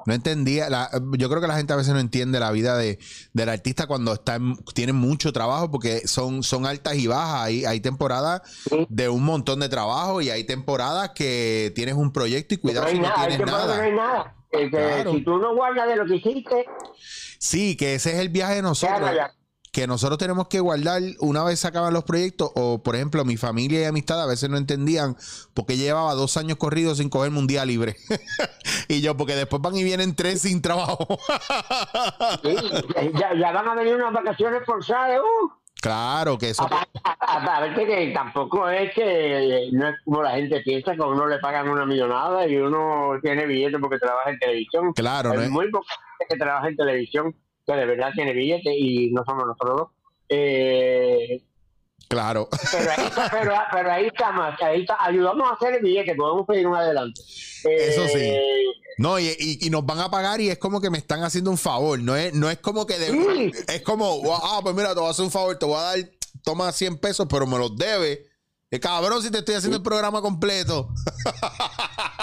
no 0.07 0.15
entendía. 0.15 0.71
la- 0.71 0.91
yo 1.19 1.29
creo 1.29 1.43
que 1.43 1.47
la 1.47 1.57
gente 1.57 1.75
a 1.75 1.77
veces 1.77 1.93
no 1.93 2.01
entiende 2.01 2.41
la 2.41 2.51
vida 2.51 2.77
de, 2.79 2.99
del 3.35 3.49
artista 3.51 3.87
cuando 3.87 4.15
está 4.15 4.37
en- 4.37 4.57
tiene 4.75 4.95
mucho 4.95 5.31
trabajo 5.33 5.71
porque 5.71 6.09
son, 6.09 6.43
son 6.43 6.65
altas 6.67 6.95
y 6.97 7.07
bajas. 7.07 7.43
Hay, 7.43 7.65
hay 7.67 7.81
temporadas 7.81 8.41
Sí. 8.69 8.87
de 8.89 9.09
un 9.11 9.25
montón 9.25 9.61
de 9.61 9.69
trabajo 9.69 10.23
y 10.23 10.31
hay 10.31 10.45
temporadas 10.45 11.11
que 11.15 11.71
tienes 11.75 11.95
un 11.97 12.13
proyecto 12.13 12.55
y 12.55 12.59
cuidado 12.59 12.87
no 12.87 12.93
si 12.93 12.97
no 12.99 13.03
nada, 13.09 13.27
tienes 13.29 13.47
no 13.47 13.57
hay 13.83 13.93
nada. 13.93 14.37
Eh, 14.53 14.65
que 14.65 14.71
Claro. 14.71 15.13
Si 15.13 15.25
tú 15.25 15.39
no 15.39 15.55
guardas 15.55 15.87
de 15.89 15.97
lo 15.97 16.07
que 16.07 16.17
hiciste, 16.17 16.67
Sí, 17.39 17.77
que 17.77 17.95
ese 17.95 18.13
es 18.13 18.19
el 18.19 18.29
viaje 18.29 18.57
de 18.57 18.63
nosotros. 18.63 19.11
que 19.73 19.87
nosotros 19.87 20.19
tenemos 20.19 20.49
que 20.49 20.59
guardar 20.59 21.01
una 21.21 21.45
vez 21.45 21.61
se 21.61 21.69
acaban 21.69 21.93
los 21.95 22.03
proyectos 22.03 22.51
o 22.57 22.83
por 22.83 22.97
ejemplo 22.97 23.25
mi 23.25 23.37
familia 23.37 23.81
y 23.81 23.85
amistad 23.85 24.21
a 24.21 24.27
veces 24.27 24.51
no 24.51 24.57
entendían 24.57 25.17
porque 25.55 25.77
llevaba 25.77 26.13
dos 26.15 26.37
años 26.37 26.57
corridos 26.59 26.99
sin 26.99 27.09
cogerme 27.09 27.39
un 27.39 27.47
día 27.47 27.65
libre 27.65 27.95
y 28.89 29.01
yo 29.01 29.17
porque 29.17 29.37
después 29.37 29.63
van 29.63 29.77
y 29.77 29.85
vienen 29.85 30.17
tres 30.17 30.43
sin 30.43 30.61
trabajo 30.61 31.07
Sí, 32.43 32.57
ya, 33.15 33.35
ya 33.39 33.53
van 33.53 33.69
a 33.69 33.75
venir 33.77 33.95
unas 33.95 34.13
vacaciones 34.13 34.63
forzadas. 34.67 35.21
Uh, 35.21 35.51
claro 35.81 36.37
que 36.39 36.51
eso 36.51 36.63
a, 36.63 36.87
a- 37.21 37.57
a 37.57 37.61
ver 37.61 37.75
que, 37.75 38.11
tampoco 38.13 38.69
es 38.69 38.93
que 38.95 39.69
no 39.73 39.89
es 39.89 39.95
como 40.05 40.23
la 40.23 40.33
gente 40.33 40.61
piensa 40.61 40.95
que 40.95 41.03
a 41.03 41.07
uno 41.07 41.27
le 41.27 41.39
pagan 41.39 41.69
una 41.69 41.87
millonada 41.87 42.47
y 42.47 42.57
uno 42.57 43.13
tiene 43.23 43.47
billete 43.47 43.79
porque 43.79 43.99
trabaja 43.99 44.31
en 44.31 44.39
televisión. 44.39 44.93
claro 44.93 45.33
Hay 45.33 45.45
es- 45.45 45.51
muy 45.51 45.71
poca 45.71 45.87
gente 46.19 46.35
que 46.35 46.39
trabaja 46.39 46.69
en 46.69 46.77
televisión 46.77 47.35
que 47.67 47.73
de 47.75 47.87
verdad 47.87 48.11
tiene 48.15 48.33
billete 48.33 48.75
y 48.77 49.11
no 49.13 49.23
somos 49.25 49.47
nosotros 49.47 49.77
dos. 49.79 49.89
Eh, 50.29 51.43
claro 52.11 52.49
pero, 52.73 52.91
ahí, 52.91 53.13
pero, 53.31 53.55
pero 53.73 53.93
ahí 53.93 54.07
estamos, 54.07 54.55
ahí 54.61 54.81
está, 54.81 54.97
ayudamos 55.01 55.49
a 55.49 55.55
hacer 55.55 55.75
el 55.77 55.83
billete, 55.83 56.15
podemos 56.17 56.45
pedir 56.47 56.67
un 56.67 56.75
adelante. 56.75 57.21
Eh, 57.65 57.89
Eso 57.91 58.09
sí. 58.09 58.33
no 58.99 59.19
y, 59.21 59.29
y- 59.39 59.67
y 59.67 59.71
nos 59.71 59.87
van 59.87 60.01
a 60.01 60.11
pagar 60.11 60.41
y 60.41 60.51
es 60.51 60.59
como 60.59 60.81
que 60.81 60.91
me 60.91 60.99
están 60.99 61.23
haciendo 61.23 61.51
un 61.53 61.59
favor 61.59 61.99
no 62.01 62.17
es 62.17 62.35
no 62.35 62.51
es 62.51 62.59
como 62.59 62.85
que 62.85 62.99
de- 62.99 63.11
Sí. 63.13 63.53
es 63.69 63.83
como 63.83 64.21
ah 64.35 64.59
pues 64.63 64.75
mira 64.75 64.93
te 64.93 64.99
voy 65.01 65.09
a 65.09 65.11
hacer 65.13 65.25
un 65.25 65.31
favor 65.31 65.57
te 65.57 65.67
voy 65.67 65.77
a 65.77 65.83
dar 65.83 65.99
toma 66.43 66.73
100 66.73 66.99
pesos 66.99 67.27
pero 67.31 67.47
me 67.47 67.59
los 67.59 67.77
debes 67.77 68.19
Eh, 68.73 68.81
cabrón 68.81 69.23
si 69.23 69.31
te 69.31 69.39
estoy 69.39 69.55
haciendo 69.57 69.77
el 69.79 69.83
programa 69.83 70.21
completo 70.21 70.89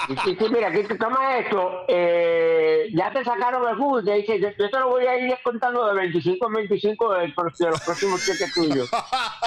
Y, 0.08 0.14
y- 0.30 0.38
y 0.46 0.50
mira, 0.50 0.68
aquí 0.70 0.84
toma 0.96 1.38
esto, 1.40 1.84
eh, 1.88 2.88
ya 2.94 3.12
te 3.12 3.24
sacaron 3.26 3.68
el 3.68 3.76
te 4.06 4.14
dice, 4.14 4.40
yo, 4.40 4.50
yo 4.58 4.70
te 4.70 4.80
lo 4.80 4.90
voy 4.90 5.06
a 5.06 5.18
ir 5.18 5.30
descontando 5.30 5.86
de 5.88 5.94
25 5.96 6.48
en 6.48 6.54
25 6.54 7.14
de, 7.14 7.28
de 7.28 7.70
los 7.70 7.82
próximos 7.82 8.26
cheques 8.26 8.54
tuyos. 8.54 8.90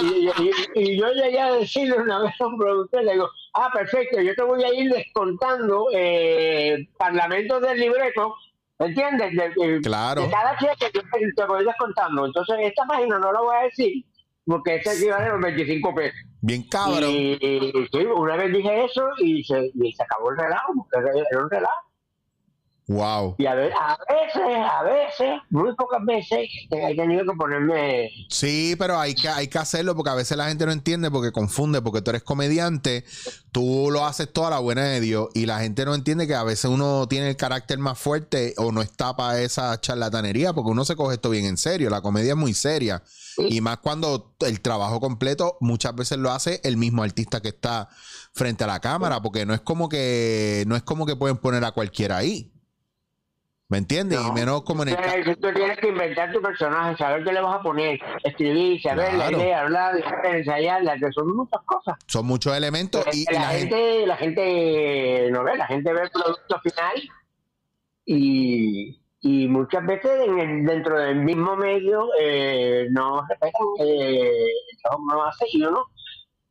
Y, 0.00 0.28
y- 0.28 0.52
y 0.74 1.00
yo 1.00 1.08
llegué 1.12 1.40
a 1.40 1.52
decirle 1.54 1.96
una 1.96 2.20
vez 2.20 2.32
a 2.40 2.46
un 2.46 2.58
productor, 2.58 3.02
le 3.04 3.12
digo, 3.12 3.28
ah, 3.54 3.70
perfecto, 3.72 4.20
yo 4.20 4.34
te 4.34 4.42
voy 4.42 4.62
a 4.62 4.72
ir 4.74 4.92
descontando 4.92 5.86
eh, 5.94 6.88
parlamentos 6.98 7.62
del 7.62 7.78
libreto, 7.80 8.34
¿entiendes? 8.78 9.32
De, 9.34 9.48
de- 9.66 9.80
Claro. 9.80 10.22
de 10.22 10.30
cada 10.30 10.56
cheque 10.58 10.90
yo 10.94 11.00
te, 11.02 11.32
te 11.36 11.44
voy 11.46 11.64
descontando. 11.64 12.26
Entonces, 12.26 12.56
esta 12.60 12.84
página 12.86 13.18
no 13.18 13.32
la 13.32 13.40
voy 13.40 13.56
a 13.56 13.62
decir, 13.62 14.04
porque 14.46 14.76
ese 14.76 14.96
equivale 14.96 15.26
a 15.26 15.32
los 15.34 15.40
25 15.42 15.94
pesos. 15.94 16.18
bien 16.40 16.62
cabrón 16.68 17.10
Y, 17.10 17.38
y- 17.40 17.72
sí, 17.92 17.98
una 18.16 18.36
vez 18.36 18.52
dije 18.52 18.84
eso 18.84 19.02
y 19.18 19.44
se, 19.44 19.70
y 19.74 19.92
se 19.92 20.02
acabó 20.02 20.30
el 20.30 20.36
relajo, 20.38 20.72
porque 20.74 21.08
era 21.30 21.42
un 21.42 21.50
relajo. 21.50 21.89
Wow 22.90 23.36
Y 23.38 23.46
a, 23.46 23.54
ve- 23.54 23.72
a 23.72 23.96
veces, 24.08 24.56
a 24.58 24.82
veces, 24.82 25.40
muy 25.50 25.74
pocas 25.76 26.04
veces, 26.04 26.48
he 26.70 26.96
tenido 26.96 27.24
que 27.24 27.36
ponerme. 27.38 28.10
Sí, 28.28 28.74
pero 28.78 28.98
hay 28.98 29.14
que, 29.14 29.28
hay 29.28 29.48
que 29.48 29.58
hacerlo 29.58 29.94
porque 29.94 30.10
a 30.10 30.14
veces 30.14 30.36
la 30.36 30.48
gente 30.48 30.66
no 30.66 30.72
entiende 30.72 31.10
porque 31.10 31.30
confunde, 31.32 31.80
porque 31.82 32.02
tú 32.02 32.10
eres 32.10 32.22
comediante, 32.22 33.04
tú 33.52 33.88
lo 33.90 34.04
haces 34.06 34.32
toda 34.32 34.50
la 34.50 34.58
buena 34.58 34.82
de 34.84 35.00
Dios 35.00 35.28
y 35.34 35.46
la 35.46 35.60
gente 35.60 35.84
no 35.84 35.94
entiende 35.94 36.26
que 36.26 36.34
a 36.34 36.42
veces 36.42 36.64
uno 36.70 37.06
tiene 37.08 37.28
el 37.30 37.36
carácter 37.36 37.78
más 37.78 37.98
fuerte 37.98 38.54
o 38.56 38.72
no 38.72 38.82
está 38.82 39.14
para 39.16 39.40
esa 39.40 39.80
charlatanería 39.80 40.52
porque 40.52 40.70
uno 40.70 40.84
se 40.84 40.96
coge 40.96 41.14
esto 41.14 41.30
bien 41.30 41.44
en 41.46 41.56
serio, 41.56 41.90
la 41.90 42.00
comedia 42.02 42.32
es 42.32 42.36
muy 42.38 42.54
seria 42.54 43.02
y 43.38 43.60
más 43.60 43.78
cuando 43.78 44.34
el 44.40 44.60
trabajo 44.60 45.00
completo 45.00 45.56
muchas 45.60 45.94
veces 45.94 46.18
lo 46.18 46.30
hace 46.32 46.60
el 46.64 46.76
mismo 46.76 47.02
artista 47.02 47.40
que 47.40 47.48
está 47.48 47.88
frente 48.32 48.64
a 48.64 48.66
la 48.66 48.80
cámara 48.80 49.20
porque 49.22 49.46
no 49.46 49.54
es 49.54 49.60
como 49.60 49.88
que 49.88 50.64
no 50.66 50.76
es 50.76 50.82
como 50.82 51.06
que 51.06 51.16
pueden 51.16 51.36
poner 51.36 51.64
a 51.64 51.70
cualquiera 51.72 52.16
ahí. 52.18 52.52
¿Me 53.70 53.78
entiendes? 53.78 54.20
Y 54.20 54.26
No. 54.26 54.32
menos 54.34 54.62
como 54.64 54.82
en 54.82 54.88
el 54.90 54.96
ca- 54.96 55.14
Tú 55.40 55.52
tienes 55.54 55.78
que 55.78 55.88
inventar 55.88 56.32
tu 56.32 56.42
personaje, 56.42 56.96
saber 56.96 57.22
qué 57.24 57.32
le 57.32 57.40
vas 57.40 57.54
a 57.54 57.62
poner, 57.62 58.00
escribir, 58.24 58.82
saber 58.82 59.10
Claro. 59.14 59.36
la 59.38 59.42
idea, 59.44 59.60
hablar, 59.60 59.94
ensayarla, 60.24 60.96
que 60.98 61.12
son 61.12 61.36
muchas 61.36 61.60
cosas. 61.64 61.96
son 62.06 62.26
muchos 62.26 62.56
elementos 62.56 63.04
y, 63.14 63.20
y 63.22 63.24
la, 63.32 63.40
la 63.40 63.46
gente 63.50 63.76
gente, 63.76 64.06
la 64.08 64.16
gente 64.16 65.28
no 65.30 65.44
ve, 65.44 65.56
la 65.56 65.66
gente 65.68 65.92
ve 65.92 66.00
el 66.02 66.10
producto 66.10 66.60
final 66.62 66.94
y, 68.04 69.00
y 69.20 69.48
muchas 69.48 69.86
veces 69.86 70.10
en 70.26 70.38
el- 70.40 70.66
dentro 70.66 70.98
del 70.98 71.20
mismo 71.20 71.54
medio 71.56 72.08
eh, 72.20 72.88
no 72.90 73.24
respetan 73.28 73.62
eh, 73.80 74.32
uno 74.98 75.24
hace 75.24 75.46
y 75.52 75.62
uno, 75.62 75.84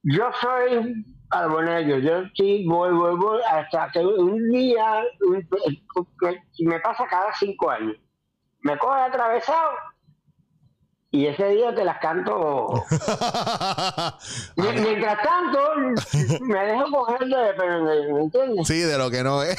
yo 0.04 0.30
soy 0.42 1.06
al 1.32 1.50
bueno 1.50 1.80
yo, 1.82 1.98
yo 1.98 2.24
sí 2.36 2.66
voy, 2.68 2.92
voy, 2.94 3.16
voy 3.16 3.40
hasta 3.50 3.90
que 3.92 4.00
un 4.00 4.50
día, 4.50 5.04
un- 5.22 5.48
me 6.60 6.80
pasa 6.80 7.06
cada 7.10 7.34
cinco 7.36 7.70
años, 7.70 7.96
me 8.62 8.78
coge 8.78 9.00
atravesado 9.02 9.72
y 11.12 11.26
ese 11.26 11.50
día 11.50 11.74
te 11.74 11.84
las 11.84 11.98
canto. 12.00 12.68
Mientras 14.56 15.18
tanto, 15.24 15.60
me 16.42 16.60
dejo 16.66 16.86
coger 16.92 17.20
de, 17.22 17.54
pero 17.58 17.84
¿me 17.84 18.22
entiendes? 18.22 18.68
Sí, 18.68 18.80
de 18.80 18.98
lo 18.98 19.10
que 19.10 19.24
no 19.24 19.42
es. 19.42 19.58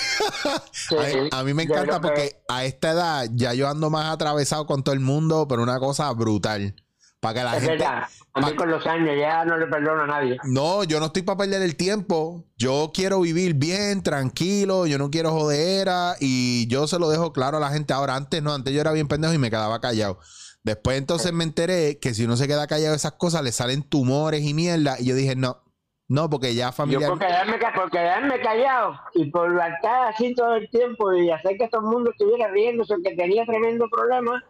a, 1.32 1.42
mí 1.42 1.52
me 1.54 1.64
encanta 1.64 2.00
porque 2.00 2.36
a 2.48 2.64
esta 2.64 2.90
edad 2.90 3.26
ya 3.32 3.52
yo 3.54 3.68
ando 3.68 3.90
más 3.90 4.12
atravesado 4.12 4.66
con 4.66 4.84
todo 4.84 4.94
el 4.94 5.00
mundo, 5.00 5.46
pero 5.48 5.62
una 5.62 5.80
cosa 5.80 6.12
brutal. 6.12 6.74
Para 7.20 7.34
que 7.34 7.44
la 7.44 7.56
es 7.56 7.62
gente. 7.62 7.84
Verdad. 7.84 8.02
A 8.32 8.40
mí 8.40 8.54
con 8.54 8.70
los 8.70 8.86
años 8.86 9.10
ya 9.18 9.44
no 9.44 9.58
le 9.58 9.66
perdono 9.66 10.02
a 10.02 10.06
nadie. 10.06 10.38
No, 10.44 10.84
yo 10.84 11.00
no 11.00 11.06
estoy 11.06 11.22
para 11.22 11.38
perder 11.38 11.62
el 11.62 11.76
tiempo. 11.76 12.44
Yo 12.56 12.90
quiero 12.94 13.20
vivir 13.20 13.54
bien, 13.54 14.02
tranquilo. 14.02 14.86
Yo 14.86 14.98
no 14.98 15.10
quiero 15.10 15.32
jodera. 15.32 16.14
Y 16.20 16.66
yo 16.68 16.86
se 16.86 16.98
lo 16.98 17.10
dejo 17.10 17.32
claro 17.32 17.56
a 17.56 17.60
la 17.60 17.70
gente. 17.70 17.92
Ahora, 17.92 18.16
antes 18.16 18.42
no, 18.42 18.54
antes 18.54 18.72
yo 18.72 18.80
era 18.80 18.92
bien 18.92 19.08
pendejo 19.08 19.34
y 19.34 19.38
me 19.38 19.50
quedaba 19.50 19.80
callado. 19.80 20.18
Después 20.62 20.98
entonces 20.98 21.32
me 21.32 21.44
enteré 21.44 21.98
que 21.98 22.14
si 22.14 22.24
uno 22.24 22.36
se 22.36 22.46
queda 22.46 22.66
callado 22.66 22.94
esas 22.94 23.12
cosas, 23.12 23.42
le 23.42 23.52
salen 23.52 23.82
tumores 23.82 24.42
y 24.42 24.54
mierda. 24.54 24.96
Y 24.98 25.06
yo 25.06 25.14
dije, 25.14 25.34
no, 25.34 25.62
no, 26.10 26.28
porque 26.28 26.54
ya 26.54 26.72
familia. 26.72 27.06
Yo 27.06 27.12
por 27.12 27.20
quedarme, 27.20 27.58
por 27.74 27.90
quedarme 27.90 28.40
callado 28.40 28.94
y 29.14 29.30
por 29.30 29.52
estar 29.52 30.08
así 30.08 30.34
todo 30.34 30.56
el 30.56 30.68
tiempo 30.68 31.14
y 31.14 31.30
hacer 31.30 31.56
que 31.56 31.68
todo 31.68 31.82
el 31.82 31.86
mundo 31.86 32.10
estuviera 32.10 32.48
riéndose, 32.48 32.94
que 33.02 33.14
tenía 33.14 33.44
tremendo 33.46 33.88
problema, 33.88 34.42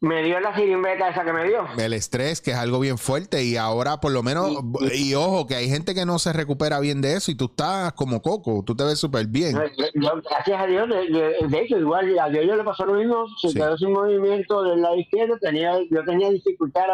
me 0.00 0.22
dio 0.22 0.38
la 0.38 0.54
sirimbeta 0.54 1.08
esa 1.08 1.24
que 1.24 1.32
me 1.32 1.44
dio. 1.44 1.66
El 1.76 1.92
estrés, 1.92 2.40
que 2.40 2.52
es 2.52 2.56
algo 2.56 2.78
bien 2.78 2.98
fuerte, 2.98 3.42
y 3.44 3.56
ahora 3.56 4.00
por 4.00 4.12
lo 4.12 4.22
menos, 4.22 4.52
y, 4.94 5.14
ojo, 5.14 5.46
que 5.46 5.56
hay 5.56 5.68
gente 5.68 5.94
que 5.94 6.06
no 6.06 6.18
se 6.18 6.32
recupera 6.32 6.78
bien 6.78 7.00
de 7.00 7.14
eso, 7.14 7.30
y 7.30 7.34
tú 7.34 7.46
estás 7.46 7.92
como 7.94 8.22
coco, 8.22 8.62
tú 8.64 8.76
te 8.76 8.84
ves 8.84 8.98
súper 8.98 9.26
bien. 9.26 9.56
gracias 9.94 10.60
a 10.60 10.66
Dios, 10.66 10.88
de, 10.88 11.58
hecho, 11.60 11.78
igual 11.78 12.16
a 12.18 12.28
Dios 12.28 12.46
yo 12.46 12.56
le 12.56 12.64
pasó 12.64 12.86
lo 12.86 12.94
mismo, 12.94 13.26
se 13.40 13.52
quedó 13.52 13.76
sin 13.76 13.92
movimiento 13.92 14.62
del 14.62 14.82
lado 14.82 14.96
izquierdo, 14.96 15.36
tenía, 15.40 15.78
yo 15.90 16.04
tenía 16.04 16.30
dificultad 16.30 16.86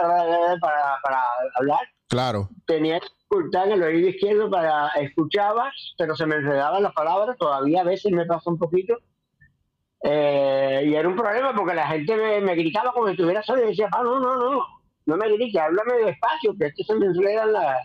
para, 0.60 0.98
para 1.02 1.20
hablar. 1.56 1.80
Claro. 2.08 2.48
Tenía 2.66 3.00
dificultad 3.00 3.66
en 3.66 3.72
el 3.72 3.82
oído 3.82 4.08
izquierdo 4.08 4.50
para 4.50 4.88
escuchaba, 5.00 5.70
pero 5.98 6.16
se 6.16 6.26
me 6.26 6.36
enredaban 6.36 6.82
las 6.82 6.92
palabras, 6.92 7.36
todavía 7.38 7.82
a 7.82 7.84
veces 7.84 8.12
me 8.12 8.24
pasa 8.24 8.50
un 8.50 8.58
poquito 8.58 8.96
eh, 10.06 10.82
y 10.86 10.94
era 10.94 11.08
un 11.08 11.16
problema 11.16 11.54
porque 11.56 11.74
la 11.74 11.86
gente 11.88 12.14
me, 12.14 12.54
gritaba 12.54 12.92
como 12.92 13.06
si 13.06 13.12
estuviera 13.12 13.42
solo 13.42 13.64
y 13.64 13.68
decía, 13.68 13.88
ah, 13.90 14.02
no, 14.02 14.20
no, 14.20 14.36
no, 14.36 14.60
no 15.06 15.16
me 15.16 15.32
grites, 15.32 15.62
háblame 15.62 15.94
despacio, 16.04 16.54
que 16.58 16.66
esto 16.66 16.84
se 16.84 16.94
me 16.96 17.06
enreda 17.06 17.46
la... 17.46 17.76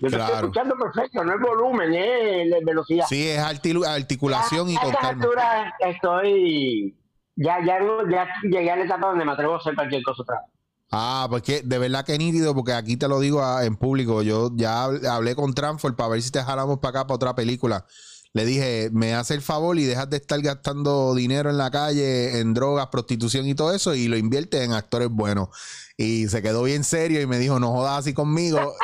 Yo 0.00 0.08
estoy 0.08 0.34
escuchando 0.34 0.76
perfecto, 0.76 1.24
no 1.24 1.34
es 1.34 1.40
volumen, 1.40 1.94
es 1.94 2.64
velocidad. 2.64 3.06
Sí, 3.08 3.26
es 3.28 3.38
articulación 3.38 4.68
y 4.68 4.76
a 4.76 4.80
con 4.80 4.90
esta 4.90 5.08
altura 5.08 5.74
estoy... 5.78 6.94
Ya, 7.36 7.56
ya, 7.64 7.78
ya 8.10 8.28
llegué 8.42 8.70
a 8.70 8.76
la 8.76 8.84
etapa 8.84 9.06
donde 9.08 9.24
me 9.24 9.32
atrevo 9.32 9.54
a 9.54 9.58
hacer 9.58 9.74
cualquier 9.74 10.02
cosa 10.02 10.22
otra 10.22 10.40
vez. 10.40 10.54
Ah, 10.92 11.26
pues 11.30 11.42
que 11.42 11.62
de 11.62 11.78
verdad 11.78 12.04
que 12.04 12.18
nítido, 12.18 12.54
porque 12.54 12.74
aquí 12.74 12.98
te 12.98 13.08
lo 13.08 13.18
digo 13.18 13.42
en 13.60 13.76
público. 13.76 14.20
Yo 14.20 14.50
ya 14.54 14.84
hablé 14.84 15.34
con 15.34 15.54
Transfer 15.54 15.94
para 15.94 16.10
ver 16.10 16.20
si 16.20 16.30
te 16.30 16.42
jalamos 16.42 16.80
para 16.80 17.00
acá 17.00 17.06
para 17.06 17.14
otra 17.14 17.34
película 17.34 17.86
le 18.32 18.44
dije, 18.44 18.90
me 18.92 19.14
hace 19.14 19.34
el 19.34 19.42
favor 19.42 19.78
y 19.78 19.84
dejas 19.84 20.08
de 20.08 20.18
estar 20.18 20.40
gastando 20.40 21.14
dinero 21.14 21.50
en 21.50 21.58
la 21.58 21.70
calle, 21.70 22.38
en 22.38 22.54
drogas, 22.54 22.86
prostitución 22.86 23.46
y 23.46 23.54
todo 23.54 23.74
eso, 23.74 23.94
y 23.94 24.06
lo 24.06 24.16
invierte 24.16 24.62
en 24.62 24.72
actores 24.72 25.08
buenos. 25.08 25.48
Y 25.96 26.28
se 26.28 26.40
quedó 26.40 26.62
bien 26.62 26.82
serio 26.82 27.20
y 27.20 27.26
me 27.26 27.38
dijo, 27.38 27.60
no 27.60 27.72
jodas 27.72 27.98
así 27.98 28.14
conmigo. 28.14 28.58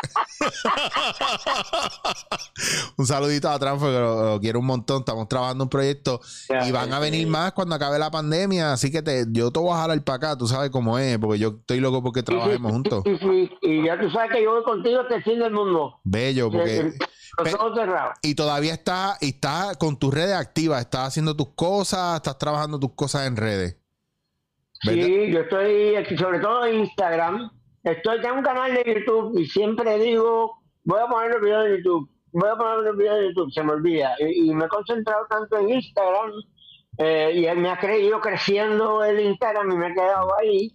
un 2.98 3.06
saludito 3.06 3.48
a 3.48 3.59
Trump, 3.59 3.80
porque 3.80 3.98
lo, 3.98 4.38
quiero 4.38 4.59
un 4.59 4.66
montón. 4.66 4.98
Estamos 4.98 5.26
trabajando 5.26 5.64
un 5.64 5.70
proyecto 5.70 6.20
y 6.66 6.72
van 6.72 6.92
a 6.92 6.98
venir 6.98 7.26
más 7.26 7.52
cuando 7.52 7.74
acabe 7.74 7.98
la 7.98 8.11
pandemia. 8.11 8.74
Así 8.74 8.90
que 8.90 9.00
te, 9.00 9.24
yo 9.30 9.50
te 9.50 9.61
voy 9.61 9.72
a 9.72 9.80
jalar 9.80 10.04
para 10.04 10.16
acá, 10.16 10.37
tú 10.37 10.46
sabes 10.46 10.68
cómo 10.68 10.98
es, 10.98 11.18
porque 11.18 11.38
yo 11.38 11.56
estoy 11.61 11.80
loco 11.80 12.02
porque 12.02 12.22
trabajemos 12.22 12.70
juntos. 12.70 13.02
y 13.62 13.87
ya 13.87 13.98
tú 13.98 14.11
sabes 14.11 14.32
que 14.32 14.42
yo 14.42 14.52
voy 14.52 14.64
contigo 14.64 15.00
hasta 15.00 15.16
el 15.16 15.22
fin 15.22 15.38
del 15.38 15.52
mundo. 15.52 15.98
Bello, 16.04 16.50
porque 16.50 16.92
y 18.22 18.34
todavía 18.34 18.72
está, 18.72 19.16
está 19.20 19.74
con 19.78 19.98
tus 19.98 20.12
redes 20.12 20.34
activas, 20.34 20.80
estás 20.80 21.08
haciendo 21.08 21.36
tus 21.36 21.54
cosas, 21.54 22.16
estás 22.16 22.38
trabajando 22.38 22.78
tus 22.78 22.94
cosas 22.94 23.26
en 23.26 23.36
redes. 23.36 23.76
Sí, 24.82 25.30
yo 25.32 25.40
estoy, 25.40 26.16
sobre 26.16 26.40
todo 26.40 26.66
en 26.66 26.80
Instagram. 26.80 27.50
Estoy, 27.82 28.18
en 28.24 28.32
un 28.32 28.42
canal 28.42 28.74
de 28.74 28.84
YouTube 28.84 29.38
y 29.38 29.46
siempre 29.46 29.98
digo, 29.98 30.62
voy 30.84 31.00
a 31.00 31.06
poner 31.06 31.32
los 31.32 31.42
videos 31.42 31.64
de 31.64 31.76
YouTube, 31.76 32.10
voy 32.32 32.48
a 32.50 32.56
poner 32.56 32.78
los 32.78 32.96
videos 32.96 33.18
de 33.18 33.28
YouTube, 33.28 33.52
se 33.52 33.62
me 33.62 33.72
olvida. 33.72 34.14
Y, 34.18 34.52
me 34.54 34.64
he 34.64 34.68
concentrado 34.68 35.26
tanto 35.28 35.58
en 35.58 35.70
Instagram 35.70 36.32
eh, 36.98 37.32
y 37.34 37.60
me 37.60 37.70
ha 37.70 37.78
creído 37.78 38.20
creciendo 38.20 39.04
el 39.04 39.20
Instagram 39.20 39.70
y 39.70 39.76
me 39.76 39.88
he 39.88 39.94
quedado 39.94 40.36
ahí. 40.38 40.72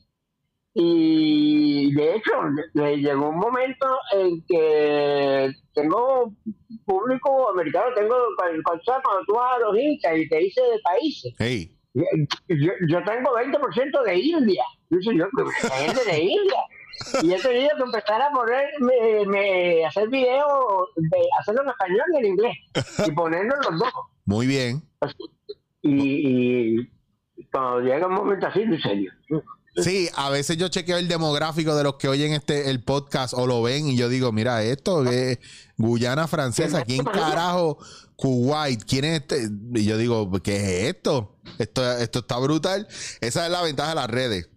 Y 0.73 1.93
de 1.93 2.15
hecho, 2.15 2.31
llegó 2.73 3.29
un 3.29 3.39
momento 3.39 3.87
en 4.13 4.41
que 4.47 5.51
tengo 5.73 6.33
público 6.85 7.49
americano, 7.49 7.87
tengo 7.93 8.15
cuando 8.37 9.25
tú 9.27 9.33
vas 9.33 9.57
a 9.57 9.59
los 9.59 9.77
hinchas 9.77 10.17
y 10.17 10.29
te 10.29 10.37
dice 10.37 10.61
de 10.61 10.79
países. 10.79 11.33
Yo, 11.93 12.71
yo, 12.87 13.03
tengo 13.03 13.31
20% 13.35 14.03
de 14.05 14.15
India. 14.17 14.63
Yo 14.89 14.97
soy 15.01 15.17
yo, 15.17 15.25
gente 15.73 16.05
de 16.05 16.19
India. 16.19 16.59
Y 17.21 17.33
he 17.33 17.41
tenido 17.41 17.69
que 17.75 17.83
empezar 17.83 18.21
a 18.21 18.31
poner, 18.31 18.69
me, 18.79 19.85
hacer 19.85 20.07
videos, 20.07 20.89
hacerlo 21.39 21.63
en 21.63 21.69
español 21.69 22.05
y 22.13 22.17
en 22.17 22.25
inglés. 22.25 22.57
Y 23.07 23.11
ponerlo 23.15 23.55
los 23.69 23.79
dos. 23.79 23.93
Muy 24.25 24.47
bien. 24.47 24.81
Y, 25.81 26.79
y 26.79 27.45
cuando 27.51 27.81
llega 27.81 28.07
un 28.07 28.13
momento 28.13 28.47
así, 28.47 28.61
en 28.61 28.79
serio. 28.79 29.11
Sí, 29.83 30.09
a 30.15 30.29
veces 30.29 30.57
yo 30.57 30.67
chequeo 30.67 30.97
el 30.97 31.07
demográfico 31.07 31.75
de 31.75 31.83
los 31.83 31.95
que 31.95 32.09
oyen 32.09 32.33
este 32.33 32.69
el 32.69 32.83
podcast 32.83 33.33
o 33.33 33.47
lo 33.47 33.61
ven 33.61 33.87
y 33.87 33.95
yo 33.95 34.09
digo, 34.09 34.31
mira, 34.31 34.63
esto 34.63 35.09
es 35.09 35.39
Guyana 35.77 36.27
francesa, 36.27 36.83
¿quién 36.83 37.05
carajo? 37.05 37.77
Kuwait, 38.17 38.83
¿quién 38.83 39.05
es 39.05 39.21
este? 39.21 39.49
Y 39.73 39.85
yo 39.85 39.97
digo, 39.97 40.31
¿qué 40.43 40.57
es 40.57 40.95
esto? 40.95 41.37
Esto, 41.57 41.91
esto 41.97 42.19
está 42.19 42.37
brutal. 42.37 42.87
Esa 43.19 43.45
es 43.45 43.51
la 43.51 43.61
ventaja 43.61 43.89
de 43.89 43.95
las 43.95 44.09
redes. 44.09 44.49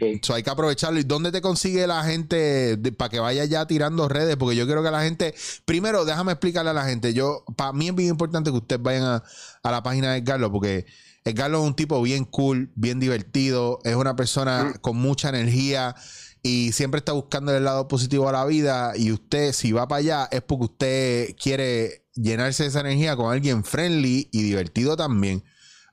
Eso 0.00 0.34
hay 0.34 0.42
que 0.42 0.50
aprovecharlo. 0.50 0.98
¿Y 0.98 1.04
dónde 1.04 1.30
te 1.30 1.40
consigue 1.40 1.86
la 1.86 2.02
gente 2.02 2.76
para 2.96 3.10
que 3.10 3.20
vaya 3.20 3.44
ya 3.44 3.66
tirando 3.66 4.08
redes? 4.08 4.36
Porque 4.36 4.56
yo 4.56 4.66
quiero 4.66 4.82
que 4.82 4.90
la 4.90 5.02
gente. 5.02 5.34
Primero, 5.64 6.04
déjame 6.04 6.32
explicarle 6.32 6.70
a 6.70 6.74
la 6.74 6.84
gente. 6.84 7.14
Yo, 7.14 7.44
para 7.56 7.72
mí 7.72 7.88
es 7.88 7.94
bien 7.94 8.08
importante 8.08 8.50
que 8.50 8.56
ustedes 8.56 8.82
vayan 8.82 9.04
a, 9.04 9.24
a 9.62 9.70
la 9.70 9.82
página 9.82 10.12
de 10.12 10.24
Carlos, 10.24 10.50
porque 10.50 10.86
Carlos 11.32 11.62
es 11.62 11.66
un 11.68 11.74
tipo 11.74 12.02
bien 12.02 12.24
cool, 12.24 12.70
bien 12.74 13.00
divertido, 13.00 13.78
es 13.84 13.94
una 13.94 14.14
persona 14.14 14.64
mm. 14.64 14.80
con 14.80 14.96
mucha 14.96 15.30
energía 15.30 15.94
y 16.42 16.72
siempre 16.72 16.98
está 16.98 17.12
buscando 17.12 17.56
el 17.56 17.64
lado 17.64 17.88
positivo 17.88 18.28
a 18.28 18.32
la 18.32 18.44
vida. 18.44 18.92
Y 18.96 19.10
usted, 19.10 19.52
si 19.52 19.72
va 19.72 19.88
para 19.88 20.00
allá, 20.00 20.28
es 20.30 20.42
porque 20.42 20.64
usted 20.64 21.36
quiere 21.42 22.04
llenarse 22.14 22.64
de 22.64 22.68
esa 22.68 22.80
energía 22.80 23.16
con 23.16 23.32
alguien 23.32 23.64
friendly 23.64 24.28
y 24.30 24.42
divertido 24.42 24.94
también. 24.96 25.42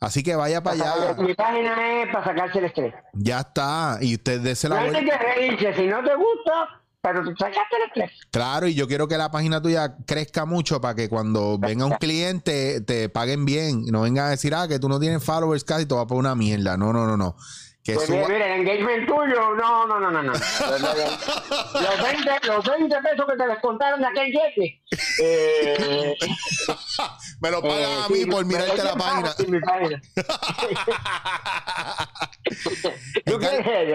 Así 0.02 0.24
que 0.24 0.36
vaya 0.36 0.62
para 0.62 0.76
allá. 0.76 1.13
Mi 1.20 1.34
página 1.36 2.02
es 2.02 2.12
para 2.12 2.26
sacarse 2.26 2.60
el 2.60 2.65
estrés. 2.65 2.94
Ya 3.13 3.39
está. 3.39 4.00
Y 4.02 4.15
usted 4.15 4.41
dése 4.41 4.67
la 4.67 4.82
vuelta. 4.82 5.00
que 5.00 5.74
Si 5.76 5.88
no 5.88 6.04
te 6.04 6.15
gusta, 6.15 6.81
pero 7.02 7.24
sacaste 7.36 7.78
el 7.78 7.84
estrés. 7.88 8.12
Claro, 8.32 8.68
y 8.68 8.76
yo 8.76 8.88
quiero 8.88 9.08
que 9.08 9.18
la 9.18 9.32
página 9.32 9.62
tuya 9.62 9.96
crezca 10.06 10.46
mucho 10.46 10.80
para 10.80 10.96
que 10.96 11.10
cuando 11.10 11.58
venga 11.58 11.86
un 11.86 11.94
cliente 11.94 12.82
te 12.82 13.10
paguen 13.10 13.46
bien. 13.46 13.86
No 13.88 14.02
venga 14.02 14.28
a 14.28 14.30
decir, 14.30 14.54
ah, 14.54 14.68
que 14.68 14.80
tú 14.80 14.88
no 14.88 15.00
tienes 15.00 15.24
followers 15.24 15.64
casi, 15.64 15.86
te 15.86 15.96
va 15.96 16.02
a 16.02 16.08
poner 16.08 16.20
una 16.20 16.36
mierda. 16.36 16.78
No, 16.78 16.94
no, 16.94 17.08
no, 17.08 17.18
no. 17.18 17.36
Que 17.84 17.96
pues 17.96 18.10
mira, 18.12 18.54
el 18.54 18.62
engagement 18.62 19.08
tuyo, 19.08 19.56
no, 19.56 19.88
no, 19.88 20.00
no, 20.00 20.12
no, 20.12 20.22
no. 20.22 20.32
los, 20.34 22.04
20, 22.04 22.48
los 22.48 22.64
20 22.64 22.96
pesos 23.02 23.26
que 23.28 23.38
te 23.38 23.48
descontaron 23.48 24.02
de 24.02 24.08
aquel 24.08 24.32
jefe. 24.32 24.81
Eh, 25.20 26.18
me 27.42 27.50
lo 27.50 27.62
pagan 27.62 27.80
eh, 27.80 28.04
a 28.06 28.10
mí 28.10 28.26
por 28.26 28.46
mirarte 28.46 28.84
la 28.84 28.96
página. 28.96 29.32
Sí, 29.34 29.48
mi 29.48 29.60
página. 29.62 30.02
¿Tú 33.26 33.40
qué 33.40 33.88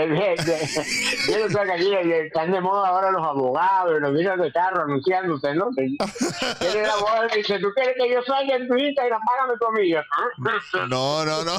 Yo 1.28 1.38
no 1.38 1.48
sé 1.48 1.64
que 1.66 1.72
aquí 1.72 1.92
están 2.26 2.50
de 2.50 2.60
moda 2.60 2.88
ahora 2.88 3.10
los 3.10 3.22
abogados, 3.22 4.00
los 4.00 4.12
miran 4.12 4.40
de 4.40 4.50
carro 4.52 4.84
anunciándose, 4.84 5.54
¿no? 5.54 5.68
Tiene 5.74 6.82
la 6.82 6.96
voz 6.96 7.32
y 7.34 7.38
dice, 7.38 7.58
¿tú 7.58 7.68
quieres 7.74 7.94
que 7.98 8.10
yo 8.10 8.22
salga 8.22 8.56
en 8.56 8.66
tu 8.66 8.76
Instagram? 8.76 9.20
Págame 9.26 9.58
tu 9.58 9.66
amiga. 9.66 10.04
No, 10.88 11.24
no, 11.24 11.42
no. 11.44 11.52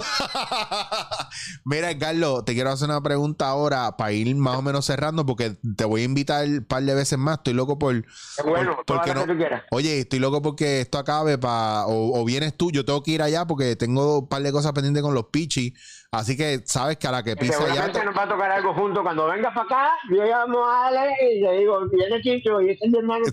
Mira, 1.65 1.97
Carlos, 1.97 2.45
te 2.45 2.53
quiero 2.53 2.71
hacer 2.71 2.89
una 2.89 3.01
pregunta 3.01 3.47
ahora 3.47 3.97
para 3.97 4.11
ir 4.11 4.33
más 4.35 4.57
o 4.57 4.61
menos 4.61 4.85
cerrando 4.85 5.25
porque 5.25 5.57
te 5.75 5.85
voy 5.85 6.01
a 6.01 6.05
invitar 6.05 6.47
un 6.47 6.65
par 6.65 6.83
de 6.83 6.95
veces 6.95 7.17
más. 7.17 7.37
Estoy 7.37 7.53
loco 7.53 7.77
por... 7.77 8.05
Bueno, 8.45 8.77
porque 8.85 9.13
no, 9.13 9.26
Oye, 9.71 9.99
estoy 9.99 10.19
loco 10.19 10.41
porque 10.41 10.81
esto 10.81 10.97
acabe 10.97 11.37
para... 11.37 11.85
O, 11.87 12.19
o, 12.19 12.25
vienes 12.25 12.55
tú, 12.55 12.71
yo 12.71 12.85
tengo 12.85 13.03
que 13.03 13.11
ir 13.11 13.21
allá 13.21 13.45
porque 13.45 13.75
tengo 13.75 14.19
un 14.19 14.27
par 14.27 14.41
de 14.41 14.51
cosas 14.51 14.71
pendientes 14.73 15.03
con 15.03 15.13
los 15.13 15.25
pichis. 15.25 15.73
Así 16.11 16.37
que 16.37 16.61
sabes 16.65 16.97
que 16.97 17.07
a 17.07 17.11
la 17.11 17.21
que 17.21 17.35
pisa 17.35 17.59
ya. 17.73 17.87
nos 18.03 18.15
va 18.15 18.23
a 18.23 18.29
tocar 18.29 18.49
algo 18.49 18.73
junto. 18.73 19.03
Cuando 19.03 19.27
vengas 19.27 19.53
para 19.53 19.65
acá, 19.65 19.91
yo 20.09 20.23
llamo 20.23 20.65
a 20.65 20.87
Ale 20.87 21.11
y 21.31 21.41
le 21.41 21.59
digo, 21.59 21.79
viene 21.89 22.21
Chicho 22.21 22.61
y 22.61 22.69
ese 22.69 22.85
es 22.85 22.91
mi 22.91 22.99
hermano, 22.99 23.25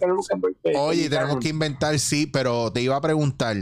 que. 0.63 0.77
Oye, 0.77 1.09
tenemos 1.09 1.39
que 1.39 1.49
inventar, 1.49 1.99
sí, 1.99 2.27
pero 2.27 2.73
te 2.73 2.83
iba 2.83 2.97
a 2.97 3.01
preguntar. 3.01 3.57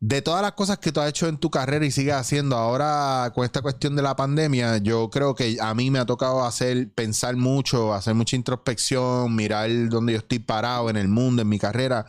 De 0.00 0.22
todas 0.22 0.42
las 0.42 0.52
cosas 0.52 0.78
que 0.78 0.92
tú 0.92 1.00
has 1.00 1.08
hecho 1.08 1.26
en 1.26 1.38
tu 1.38 1.50
carrera 1.50 1.84
y 1.84 1.90
sigues 1.90 2.14
haciendo 2.14 2.56
ahora 2.56 3.32
con 3.34 3.44
esta 3.44 3.62
cuestión 3.62 3.96
de 3.96 4.02
la 4.02 4.14
pandemia, 4.14 4.78
yo 4.78 5.10
creo 5.10 5.34
que 5.34 5.56
a 5.60 5.74
mí 5.74 5.90
me 5.90 5.98
ha 5.98 6.06
tocado 6.06 6.44
hacer, 6.44 6.92
pensar 6.94 7.34
mucho, 7.34 7.92
hacer 7.92 8.14
mucha 8.14 8.36
introspección, 8.36 9.34
mirar 9.34 9.68
dónde 9.88 10.12
yo 10.12 10.18
estoy 10.18 10.38
parado 10.38 10.88
en 10.88 10.96
el 10.96 11.08
mundo, 11.08 11.42
en 11.42 11.48
mi 11.48 11.58
carrera. 11.58 12.06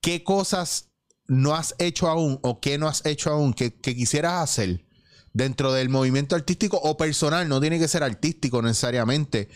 ¿Qué 0.00 0.22
cosas 0.22 0.92
no 1.26 1.56
has 1.56 1.74
hecho 1.80 2.08
aún 2.08 2.38
o 2.42 2.60
qué 2.60 2.78
no 2.78 2.86
has 2.86 3.04
hecho 3.04 3.30
aún 3.30 3.54
que, 3.54 3.72
quisieras 3.80 4.34
hacer 4.34 4.84
dentro 5.32 5.72
del 5.72 5.88
movimiento 5.88 6.36
artístico 6.36 6.76
o 6.80 6.96
personal? 6.96 7.48
No 7.48 7.60
tiene 7.60 7.80
que 7.80 7.88
ser 7.88 8.04
artístico 8.04 8.62
necesariamente. 8.62 9.48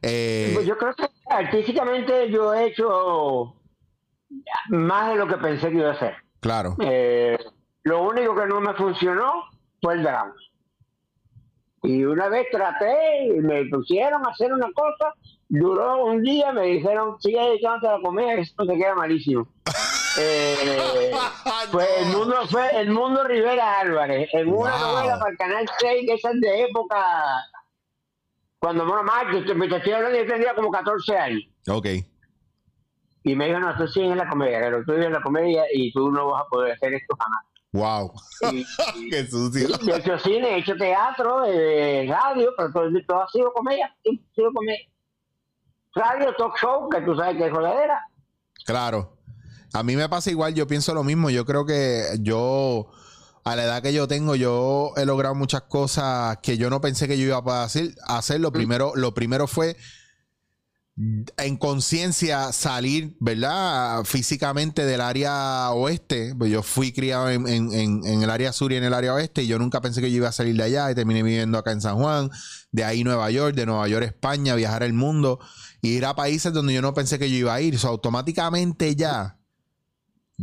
Eh, 0.00 0.52
Pues 0.54 0.66
yo 0.66 0.78
creo 0.78 0.94
que 0.94 1.06
artísticamente 1.28 2.30
yo 2.30 2.54
he 2.54 2.68
hecho 2.68 3.54
más 4.70 5.10
de 5.10 5.16
lo 5.16 5.28
que 5.28 5.36
pensé 5.36 5.68
que 5.68 5.76
iba 5.76 5.90
a 5.90 5.92
hacer. 5.92 6.14
Claro. 6.42 6.76
Eh, 6.80 7.38
lo 7.84 8.02
único 8.02 8.34
que 8.36 8.46
no 8.46 8.60
me 8.60 8.74
funcionó 8.74 9.44
fue 9.80 9.94
el 9.94 10.02
drama. 10.02 10.34
Y 11.84 12.04
una 12.04 12.28
vez 12.28 12.46
traté 12.52 13.26
y 13.26 13.40
me 13.40 13.64
pusieron 13.64 14.24
a 14.26 14.30
hacer 14.30 14.52
una 14.52 14.70
cosa, 14.72 15.14
duró 15.48 16.04
un 16.04 16.22
día, 16.22 16.52
me 16.52 16.62
dijeron, 16.66 17.16
sigue 17.20 17.40
dedicándote 17.40 17.88
a 17.88 17.96
la 17.96 18.02
comedia, 18.02 18.36
que 18.36 18.42
esto 18.42 18.66
te 18.66 18.76
queda 18.76 18.94
malísimo. 18.94 19.48
Eh, 20.18 21.10
fue 21.70 21.86
el 22.02 22.08
mundo 22.14 22.36
fue 22.50 22.68
el 22.78 22.90
mundo 22.90 23.24
Rivera 23.24 23.80
Álvarez 23.80 24.28
en 24.34 24.46
una 24.52 24.72
Wow. 24.76 24.78
novela 24.92 25.18
para 25.18 25.30
el 25.30 25.38
canal 25.38 25.66
6 25.78 26.04
que 26.06 26.12
esa 26.12 26.32
es 26.32 26.40
de 26.42 26.64
época 26.64 27.02
cuando 28.58 28.84
bueno 28.84 29.04
más 29.04 29.24
yo 29.32 29.42
te, 29.42 29.54
te 29.54 29.76
estoy 29.78 29.92
hablando 29.94 30.18
yo 30.18 30.26
tendría 30.26 30.54
como 30.54 30.70
14 30.70 31.16
años 31.16 31.42
Ok. 31.66 31.86
Y 33.24 33.34
me 33.36 33.46
dijo 33.46 33.58
no 33.60 33.76
tú 33.76 33.86
sigues 33.88 34.12
en 34.12 34.18
la 34.18 34.28
comedia 34.28 34.58
pero 34.60 34.84
tú 34.84 34.92
sigues 34.92 35.06
en 35.06 35.12
la 35.12 35.22
comedia 35.22 35.64
y 35.72 35.92
tú 35.92 36.10
no 36.10 36.30
vas 36.30 36.42
a 36.42 36.46
poder 36.46 36.72
hacer 36.72 36.94
esto 36.94 37.16
jamás 37.18 37.40
Wow. 37.74 38.12
Y- 38.52 38.66
y- 39.06 39.08
Qué 39.10 39.26
sucio. 39.26 39.66
He 39.86 39.96
hecho 39.96 40.18
cine, 40.18 40.56
he 40.56 40.58
hecho 40.58 40.74
teatro, 40.76 41.42
eh, 41.46 42.06
radio, 42.06 42.50
pero 42.54 42.70
todo, 42.70 42.84
todo 43.08 43.22
ha 43.22 43.28
sido 43.28 43.50
comedia. 43.54 43.90
sí, 44.04 44.22
ha 44.30 44.34
sido 44.34 44.52
comedia. 44.52 44.86
Radio, 45.94 46.34
talk 46.36 46.56
show, 46.58 46.88
que 46.90 47.00
tú 47.00 47.14
sabes 47.16 47.36
que 47.38 47.46
es 47.46 47.50
jodedera. 47.52 47.98
Claro. 48.66 49.16
A 49.72 49.82
mí 49.82 49.96
me 49.96 50.06
pasa 50.08 50.30
igual, 50.30 50.52
yo 50.54 50.66
pienso 50.66 50.92
lo 50.92 51.02
mismo. 51.02 51.30
Yo 51.30 51.46
creo 51.46 51.64
que 51.64 52.04
yo, 52.20 52.90
a 53.44 53.56
la 53.56 53.64
edad 53.64 53.82
que 53.82 53.94
yo 53.94 54.06
tengo, 54.06 54.34
yo 54.34 54.92
he 54.96 55.06
logrado 55.06 55.34
muchas 55.34 55.62
cosas 55.62 56.36
que 56.42 56.58
yo 56.58 56.68
no 56.68 56.82
pensé 56.82 57.08
que 57.08 57.16
yo 57.18 57.24
iba 57.24 57.38
a 57.38 57.42
poder 57.42 57.60
hacer. 57.62 57.94
hacer. 58.06 58.40
Lo, 58.40 58.52
primero, 58.52 58.92
lo 58.96 59.14
primero 59.14 59.46
fue 59.46 59.76
en 60.96 61.56
conciencia 61.56 62.52
salir, 62.52 63.16
¿verdad? 63.18 64.04
Físicamente 64.04 64.84
del 64.84 65.00
área 65.00 65.70
oeste. 65.70 66.34
Pues 66.36 66.50
yo 66.50 66.62
fui 66.62 66.92
criado 66.92 67.30
en, 67.30 67.46
en- 67.48 68.04
el 68.22 68.30
área 68.30 68.52
sur 68.52 68.72
y 68.72 68.76
en 68.76 68.84
el 68.84 68.92
área 68.94 69.14
oeste 69.14 69.42
y 69.42 69.46
yo 69.46 69.58
nunca 69.58 69.80
pensé 69.80 70.00
que 70.00 70.10
yo 70.10 70.18
iba 70.18 70.28
a 70.28 70.32
salir 70.32 70.54
de 70.56 70.64
allá 70.64 70.90
y 70.90 70.94
terminé 70.94 71.22
viviendo 71.22 71.56
acá 71.58 71.72
en 71.72 71.80
San 71.80 71.96
Juan, 71.96 72.30
de 72.70 72.84
ahí 72.84 73.04
Nueva 73.04 73.30
York, 73.30 73.54
de 73.56 73.66
Nueva 73.66 73.88
York 73.88 74.04
España, 74.04 74.54
viajar 74.54 74.82
el 74.82 74.92
mundo 74.92 75.40
y 75.80 75.90
ir 75.90 76.04
a 76.04 76.14
países 76.14 76.52
donde 76.52 76.74
yo 76.74 76.82
no 76.82 76.94
pensé 76.94 77.18
que 77.18 77.30
yo 77.30 77.36
iba 77.36 77.54
a 77.54 77.60
ir. 77.60 77.78
Automáticamente 77.84 78.94
ya, 78.94 79.38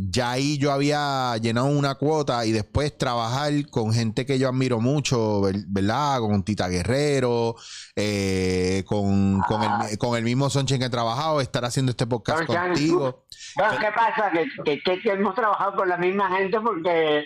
ya 0.02 0.30
ahí 0.30 0.56
yo 0.56 0.72
había 0.72 1.36
llenado 1.36 1.66
una 1.66 1.94
cuota 1.96 2.46
y 2.46 2.52
después 2.52 2.96
trabajar 2.96 3.52
con 3.70 3.92
gente 3.92 4.24
que 4.24 4.38
yo 4.38 4.48
admiro 4.48 4.80
mucho, 4.80 5.42
ver- 5.42 5.64
¿verdad? 5.68 6.20
Con 6.20 6.42
Tita 6.42 6.68
Guerrero, 6.68 7.54
eh, 7.96 8.82
con, 8.86 9.40
con 9.40 9.62
el, 9.62 9.98
con 9.98 10.16
el 10.16 10.24
mismo 10.24 10.48
Sonchen 10.48 10.78
que 10.78 10.86
he 10.86 10.90
trabajado, 10.90 11.40
estar 11.40 11.64
haciendo 11.64 11.90
este 11.90 12.06
podcast 12.06 12.46
contigo. 12.46 13.26
Bueno, 13.56 13.72
¿qué 13.78 13.88
pasa? 13.94 14.30
Que, 14.32 14.46
que, 14.64 14.80
que- 14.82 15.00
que 15.00 15.10
hemos 15.10 15.34
trabajado 15.34 15.74
con 15.76 15.88
la 15.88 15.96
misma 15.98 16.30
gente 16.36 16.58
porque 16.60 17.24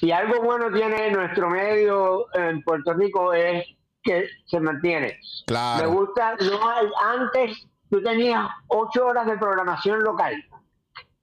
si 0.00 0.10
algo 0.10 0.40
bueno 0.42 0.72
tiene 0.72 1.10
nuestro 1.10 1.50
medio 1.50 2.26
en 2.34 2.62
Puerto 2.62 2.94
Rico 2.94 3.34
es 3.34 3.64
que 4.02 4.24
se 4.46 4.58
mantiene. 4.60 5.06
Me 5.08 5.44
Claro, 5.46 5.90
gusta, 5.92 6.36
no 6.36 6.70
hay- 6.70 6.88
antes 7.18 7.66
tú 7.90 8.02
tenías 8.02 8.48
ocho 8.68 9.04
horas 9.06 9.26
de 9.26 9.36
programación 9.36 10.02
local. 10.02 10.32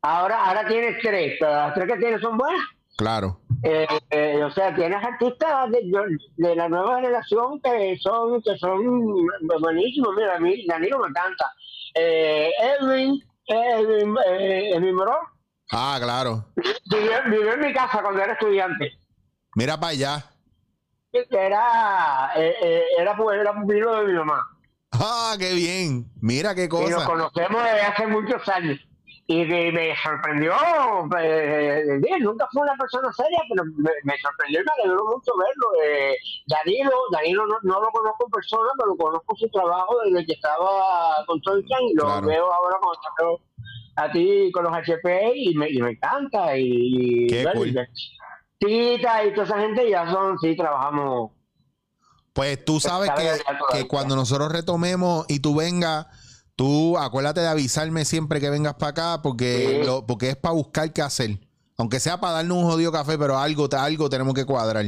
Ahora, 0.01 0.45
ahora 0.45 0.67
tienes 0.67 0.97
tres, 1.01 1.36
pero 1.39 1.51
las 1.51 1.73
tres 1.73 1.88
que 1.91 1.97
tienes 1.99 2.21
son 2.21 2.38
buenas. 2.38 2.62
claro. 2.97 3.41
Eh, 3.63 3.88
eh, 4.12 4.43
o 4.43 4.51
sea, 4.51 4.73
tienes 4.75 5.03
artistas 5.03 5.71
de, 5.71 5.81
de 6.36 6.55
la 6.55 6.69
nueva 6.69 6.97
generación 6.97 7.60
que 7.60 7.97
son 7.99 8.39
que 8.43 8.55
son 8.60 9.25
buenísimos. 9.60 10.10
Mira, 10.15 10.36
a 10.36 10.39
mí 10.39 10.63
Danilo 10.67 10.99
me 10.99 11.07
encanta. 11.07 11.51
Eh, 11.95 12.51
Edwin, 12.79 13.19
Edwin, 13.47 14.15
eh, 14.29 14.69
Edwin 14.75 14.93
Morón, 14.95 15.17
Ah, 15.71 15.97
claro. 15.99 16.45
vivió, 16.55 17.12
vivió 17.25 17.53
en 17.55 17.60
mi 17.62 17.73
casa 17.73 17.99
cuando 18.03 18.21
era 18.21 18.33
estudiante. 18.33 18.91
Mira 19.55 19.75
para 19.79 19.91
allá. 19.93 20.25
Era, 21.31 22.31
era, 22.36 23.17
pues, 23.17 23.39
era 23.39 23.53
pupilo 23.60 23.95
de 24.01 24.05
mi 24.07 24.13
mamá. 24.13 24.39
Ah, 24.91 25.36
qué 25.39 25.53
bien. 25.53 26.05
Mira 26.21 26.53
qué 26.53 26.65
Y 26.65 26.67
nos 26.67 26.79
cosa. 26.93 27.05
conocemos 27.05 27.63
desde 27.63 27.81
hace 27.81 28.07
muchos 28.07 28.47
años. 28.49 28.79
Y 29.29 29.45
que 29.45 29.71
me 29.73 29.93
sorprendió, 30.01 30.53
eh, 31.19 31.99
nunca 32.21 32.47
fue 32.51 32.61
una 32.61 32.75
persona 32.77 33.11
seria, 33.11 33.39
pero 33.49 33.65
me, 33.75 33.91
me 34.03 34.17
sorprendió 34.19 34.61
y 34.61 34.63
me 34.63 34.83
alegró 34.83 35.03
mucho 35.03 35.31
verlo. 35.37 35.67
Eh, 35.83 36.15
Danilo, 36.47 36.91
Danilo 37.11 37.45
no, 37.45 37.57
no 37.63 37.81
lo 37.81 37.89
conozco 37.89 38.25
en 38.25 38.31
persona, 38.31 38.69
pero 38.79 38.95
conozco 38.95 39.35
su 39.35 39.49
trabajo 39.49 39.97
desde 40.05 40.25
que 40.25 40.31
estaba 40.33 40.69
con 41.25 41.41
Tonchan 41.41 41.81
y 41.83 41.93
lo 41.95 42.05
Claro. 42.05 42.27
veo 42.27 42.53
ahora 42.53 42.77
te 42.79 43.23
veo 43.23 43.39
a 43.97 44.11
ti 44.11 44.51
con 44.53 44.63
los 44.63 44.73
HP 44.73 45.33
y 45.35 45.55
me, 45.55 45.69
y 45.71 45.81
me 45.81 45.89
encanta. 45.91 46.57
Y, 46.57 47.27
Qué 47.27 47.43
bueno, 47.43 47.59
cool. 47.59 47.67
y- 47.69 47.75
Tita 48.59 49.23
y 49.25 49.31
toda 49.33 49.45
esa 49.45 49.59
gente 49.59 49.89
ya 49.89 50.09
son, 50.09 50.37
sí, 50.39 50.55
trabajamos. 50.55 51.31
Pues 52.33 52.63
tú 52.63 52.79
sabes 52.79 53.07
Sabe 53.09 53.21
que, 53.23 53.29
de 53.31 53.43
que 53.81 53.87
cuando 53.87 54.15
nosotros 54.15 54.51
retomemos 54.51 55.25
y 55.27 55.39
tú 55.41 55.53
vengas, 55.55 56.07
tú 56.57 56.97
acuérdate 56.97 57.39
de 57.39 57.47
avisarme 57.47 58.03
siempre 58.03 58.41
que 58.41 58.49
vengas 58.49 58.73
para 58.73 58.89
acá 58.89 59.21
porque, 59.21 59.83
lo- 59.85 60.05
porque 60.05 60.29
es 60.31 60.35
para 60.35 60.53
buscar 60.53 60.91
qué 60.91 61.01
hacer. 61.01 61.39
Aunque 61.77 61.99
sea 62.01 62.19
para 62.19 62.33
darnos 62.33 62.57
un 62.57 62.63
jodido 62.65 62.91
café, 62.91 63.17
pero 63.17 63.37
algo, 63.37 63.69
algo 63.77 64.09
tenemos 64.09 64.33
que 64.33 64.43
cuadrar. 64.45 64.85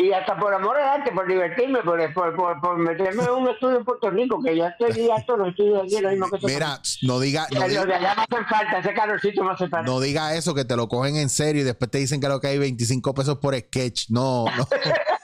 Y 0.00 0.12
hasta 0.12 0.38
por 0.38 0.54
amor 0.54 0.76
al 0.78 1.00
arte, 1.00 1.10
por 1.10 1.26
divertirme, 1.26 1.80
por, 1.82 1.98
por, 2.14 2.36
por, 2.36 2.60
por 2.60 2.78
meterme 2.78 3.24
en 3.24 3.30
un 3.30 3.48
estudio 3.48 3.78
en 3.78 3.84
Puerto 3.84 4.08
Rico, 4.10 4.40
que 4.40 4.56
ya 4.56 4.68
estoy 4.68 5.10
harto 5.10 5.36
los 5.36 5.48
estudios 5.48 5.82
aquí, 5.82 6.00
lo 6.00 6.10
mismo 6.10 6.28
que. 6.30 6.46
Mira, 6.46 6.80
no 7.02 7.18
diga, 7.18 7.48
no 7.52 7.58
Los 7.62 7.68
diga, 7.70 7.84
de 7.84 7.94
allá 7.94 8.14
me 8.14 8.22
hacen 8.22 8.46
falta, 8.48 8.78
ese 8.78 8.94
calorcito 8.94 9.42
me 9.42 9.50
hace 9.50 9.66
falta. 9.68 9.90
no 9.90 9.98
diga 9.98 10.36
eso, 10.36 10.54
que 10.54 10.64
te 10.64 10.76
lo 10.76 10.86
cogen 10.86 11.16
en 11.16 11.28
serio 11.28 11.62
y 11.62 11.64
después 11.64 11.90
te 11.90 11.98
dicen 11.98 12.20
que 12.20 12.28
lo 12.28 12.38
que 12.40 12.46
hay 12.46 12.58
25 12.58 13.12
pesos 13.12 13.38
por 13.38 13.56
sketch. 13.58 14.10
No, 14.10 14.44
no. 14.56 14.68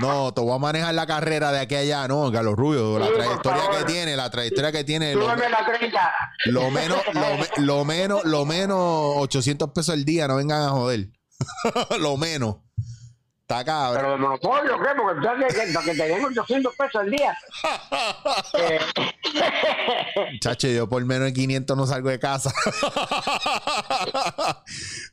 No, 0.00 0.32
te 0.32 0.40
voy 0.40 0.54
a 0.54 0.58
manejar 0.58 0.94
la 0.94 1.06
carrera 1.06 1.50
de 1.52 1.60
aquí 1.60 1.74
a 1.74 1.78
allá, 1.80 2.08
no, 2.08 2.30
Carlos 2.30 2.54
Rubio, 2.56 2.98
la 2.98 3.06
Sí, 3.06 3.12
trayectoria 3.14 3.62
que 3.78 3.84
tiene, 3.84 4.16
la 4.16 4.30
trayectoria 4.30 4.72
que 4.72 4.84
tiene, 4.84 5.14
lo, 5.14 5.26
la 5.26 5.36
30. 5.66 6.14
lo 6.46 6.70
menos, 6.70 6.98
lo, 7.12 7.36
me- 7.36 7.48
lo 7.66 7.84
menos, 7.84 8.24
lo 8.24 8.44
menos 8.44 8.78
800 9.16 9.70
pesos 9.70 9.94
al 9.94 10.04
día, 10.04 10.28
no 10.28 10.36
vengan 10.36 10.62
a 10.62 10.68
joder. 10.70 11.08
lo 12.00 12.16
menos. 12.16 12.56
Está 13.42 13.64
cabrón. 13.64 13.96
Pero 14.02 14.12
de 14.12 14.18
monopolio, 14.18 14.78
¿qué? 14.78 14.88
Porque 14.94 15.18
entonces 15.18 15.54
que, 15.54 15.72
que, 15.72 15.84
que 15.84 15.94
te 15.96 16.08
den 16.08 16.24
800 16.24 16.74
pesos 16.76 17.00
al 17.00 17.10
día. 17.10 17.36
Eh, 18.54 18.78
Chacho, 20.40 20.68
yo 20.68 20.88
por 20.88 21.04
menos 21.04 21.26
de 21.26 21.32
500 21.32 21.76
no 21.76 21.86
salgo 21.86 22.08
de 22.10 22.18
casa. 22.18 22.50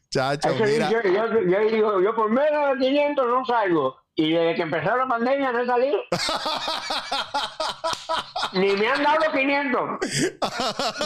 Chacho, 0.10 0.50
eso 0.50 0.64
mira. 0.66 0.90
yo, 0.90 1.02
yo, 1.04 1.26
yo 1.50 1.60
digo, 1.72 2.02
yo 2.02 2.16
por 2.16 2.30
menos 2.30 2.80
de 2.80 2.86
500 2.86 3.28
no 3.28 3.46
salgo. 3.46 3.98
Y 4.18 4.32
desde 4.32 4.56
que 4.56 4.62
empezó 4.62 4.96
la 4.96 5.08
pandemia 5.08 5.52
no 5.52 5.60
he 5.60 5.66
salido. 5.66 5.98
Ni 8.54 8.72
me 8.74 8.88
han 8.88 9.04
dado 9.04 9.20
500. 9.34 9.82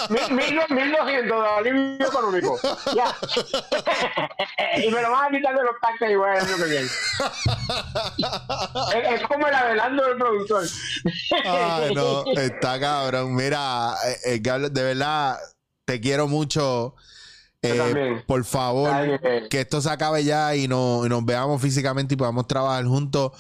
Mil- 0.10 0.32
mil- 0.32 0.60
1200 0.70 1.42
de 1.42 1.48
alivio 1.50 2.08
económico. 2.08 2.60
Ya. 2.96 3.16
y 4.84 4.92
me 4.92 5.02
lo 5.02 5.10
van 5.12 5.26
a 5.26 5.30
quitar 5.36 5.56
de 5.56 5.64
los 5.64 5.74
taxes 5.82 6.12
igual 6.12 6.38
el 6.38 6.46
año 6.46 6.58
que 6.58 6.64
viene. 6.66 6.88
es, 8.94 9.22
es 9.22 9.28
como 9.28 9.48
el 9.48 9.56
adelanto 9.56 10.04
del 10.04 10.18
productor. 10.18 10.64
Ay, 11.46 11.96
no, 11.96 12.24
está 12.36 12.80
cabrón. 12.80 13.34
Mira, 13.36 13.94
eh, 14.26 14.36
eh, 14.36 14.40
de 14.70 14.84
verdad, 14.84 15.38
te 15.86 16.00
quiero 16.00 16.28
mucho. 16.28 16.94
Eh, 17.62 18.24
por 18.26 18.44
favor, 18.46 18.90
que 19.50 19.62
esto 19.62 19.82
se 19.82 19.90
acabe 19.90 20.24
ya 20.24 20.56
y, 20.56 20.68
no- 20.68 21.06
y 21.06 21.10
nos 21.10 21.26
veamos 21.26 21.62
físicamente 21.62 22.14
y 22.14 22.18
podamos 22.18 22.48
trabajar 22.48 22.86
juntos. 22.86 23.32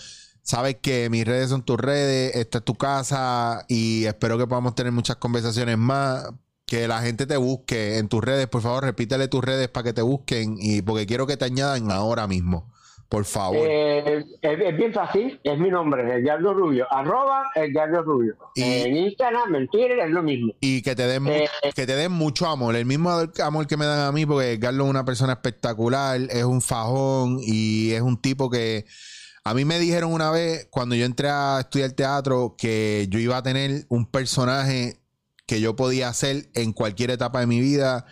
Sabes 0.41 0.77
que 0.81 1.09
mis 1.09 1.25
redes 1.25 1.49
son 1.49 1.63
tus 1.63 1.77
redes, 1.79 2.35
esta 2.35 2.57
es 2.59 2.65
tu 2.65 2.75
casa 2.75 3.65
y 3.67 4.05
espero 4.05 4.37
que 4.37 4.47
podamos 4.47 4.75
tener 4.75 4.91
muchas 4.91 5.17
conversaciones 5.17 5.77
más. 5.77 6.25
Que 6.65 6.87
la 6.87 7.01
gente 7.01 7.25
te 7.25 7.35
busque 7.37 7.97
en 7.97 8.09
tus 8.09 8.23
redes, 8.23 8.47
por 8.47 8.61
favor, 8.61 8.83
repítele 8.83 9.27
tus 9.27 9.43
redes 9.43 9.69
para 9.69 9.85
que 9.85 9.93
te 9.93 10.01
busquen 10.03 10.55
y 10.59 10.81
porque 10.83 11.07
quiero 11.07 11.25
que 11.25 11.35
te 11.37 11.45
añadan 11.45 11.89
ahora 11.91 12.27
mismo. 12.27 12.71
Por 13.09 13.25
favor. 13.25 13.57
Eh, 13.67 14.23
es, 14.41 14.59
es 14.61 14.77
bien 14.77 14.93
fácil, 14.93 15.39
es 15.43 15.57
mi 15.57 15.71
nombre, 15.71 16.03
Edgardo 16.19 16.53
Rubio, 16.53 16.85
arroba 16.91 17.49
Edgardo 17.55 18.03
Rubio. 18.03 18.35
Y- 18.53 18.61
en 18.61 18.95
Instagram, 18.97 19.55
en 19.55 19.67
Twitter 19.67 19.97
es 19.97 20.11
lo 20.11 20.21
mismo. 20.21 20.53
Y 20.61 20.83
que 20.83 20.95
te 20.95 21.07
den 21.07 21.23
mu- 21.23 21.31
Eh, 21.31 21.49
que 21.73 21.87
te 21.87 21.95
den 21.95 22.11
mucho 22.11 22.45
amor, 22.47 22.75
el 22.75 22.85
mismo 22.85 23.09
amor 23.43 23.65
que 23.65 23.77
me 23.77 23.85
dan 23.85 24.01
a 24.01 24.11
mí, 24.11 24.27
porque 24.27 24.59
Carlos 24.59 24.85
es 24.85 24.89
una 24.91 25.05
persona 25.05 25.33
espectacular, 25.33 26.21
es 26.29 26.43
un 26.43 26.61
fajón 26.61 27.39
y 27.41 27.91
es 27.93 28.01
un 28.01 28.21
tipo 28.21 28.49
que 28.51 28.85
a 29.43 29.55
mí 29.55 29.65
me 29.65 29.79
dijeron 29.79 30.13
una 30.13 30.29
vez 30.29 30.67
cuando 30.69 30.93
yo 30.93 31.05
entré 31.05 31.29
a 31.29 31.61
estudiar 31.61 31.93
teatro 31.93 32.53
que 32.59 33.07
yo 33.09 33.17
iba 33.17 33.37
a 33.37 33.41
tener 33.41 33.85
un 33.89 34.05
personaje 34.05 34.99
que 35.47 35.59
yo 35.61 35.75
podía 35.75 36.09
hacer 36.09 36.49
en 36.53 36.73
cualquier 36.73 37.09
etapa 37.09 37.39
de 37.39 37.47
mi 37.47 37.59
vida 37.59 38.05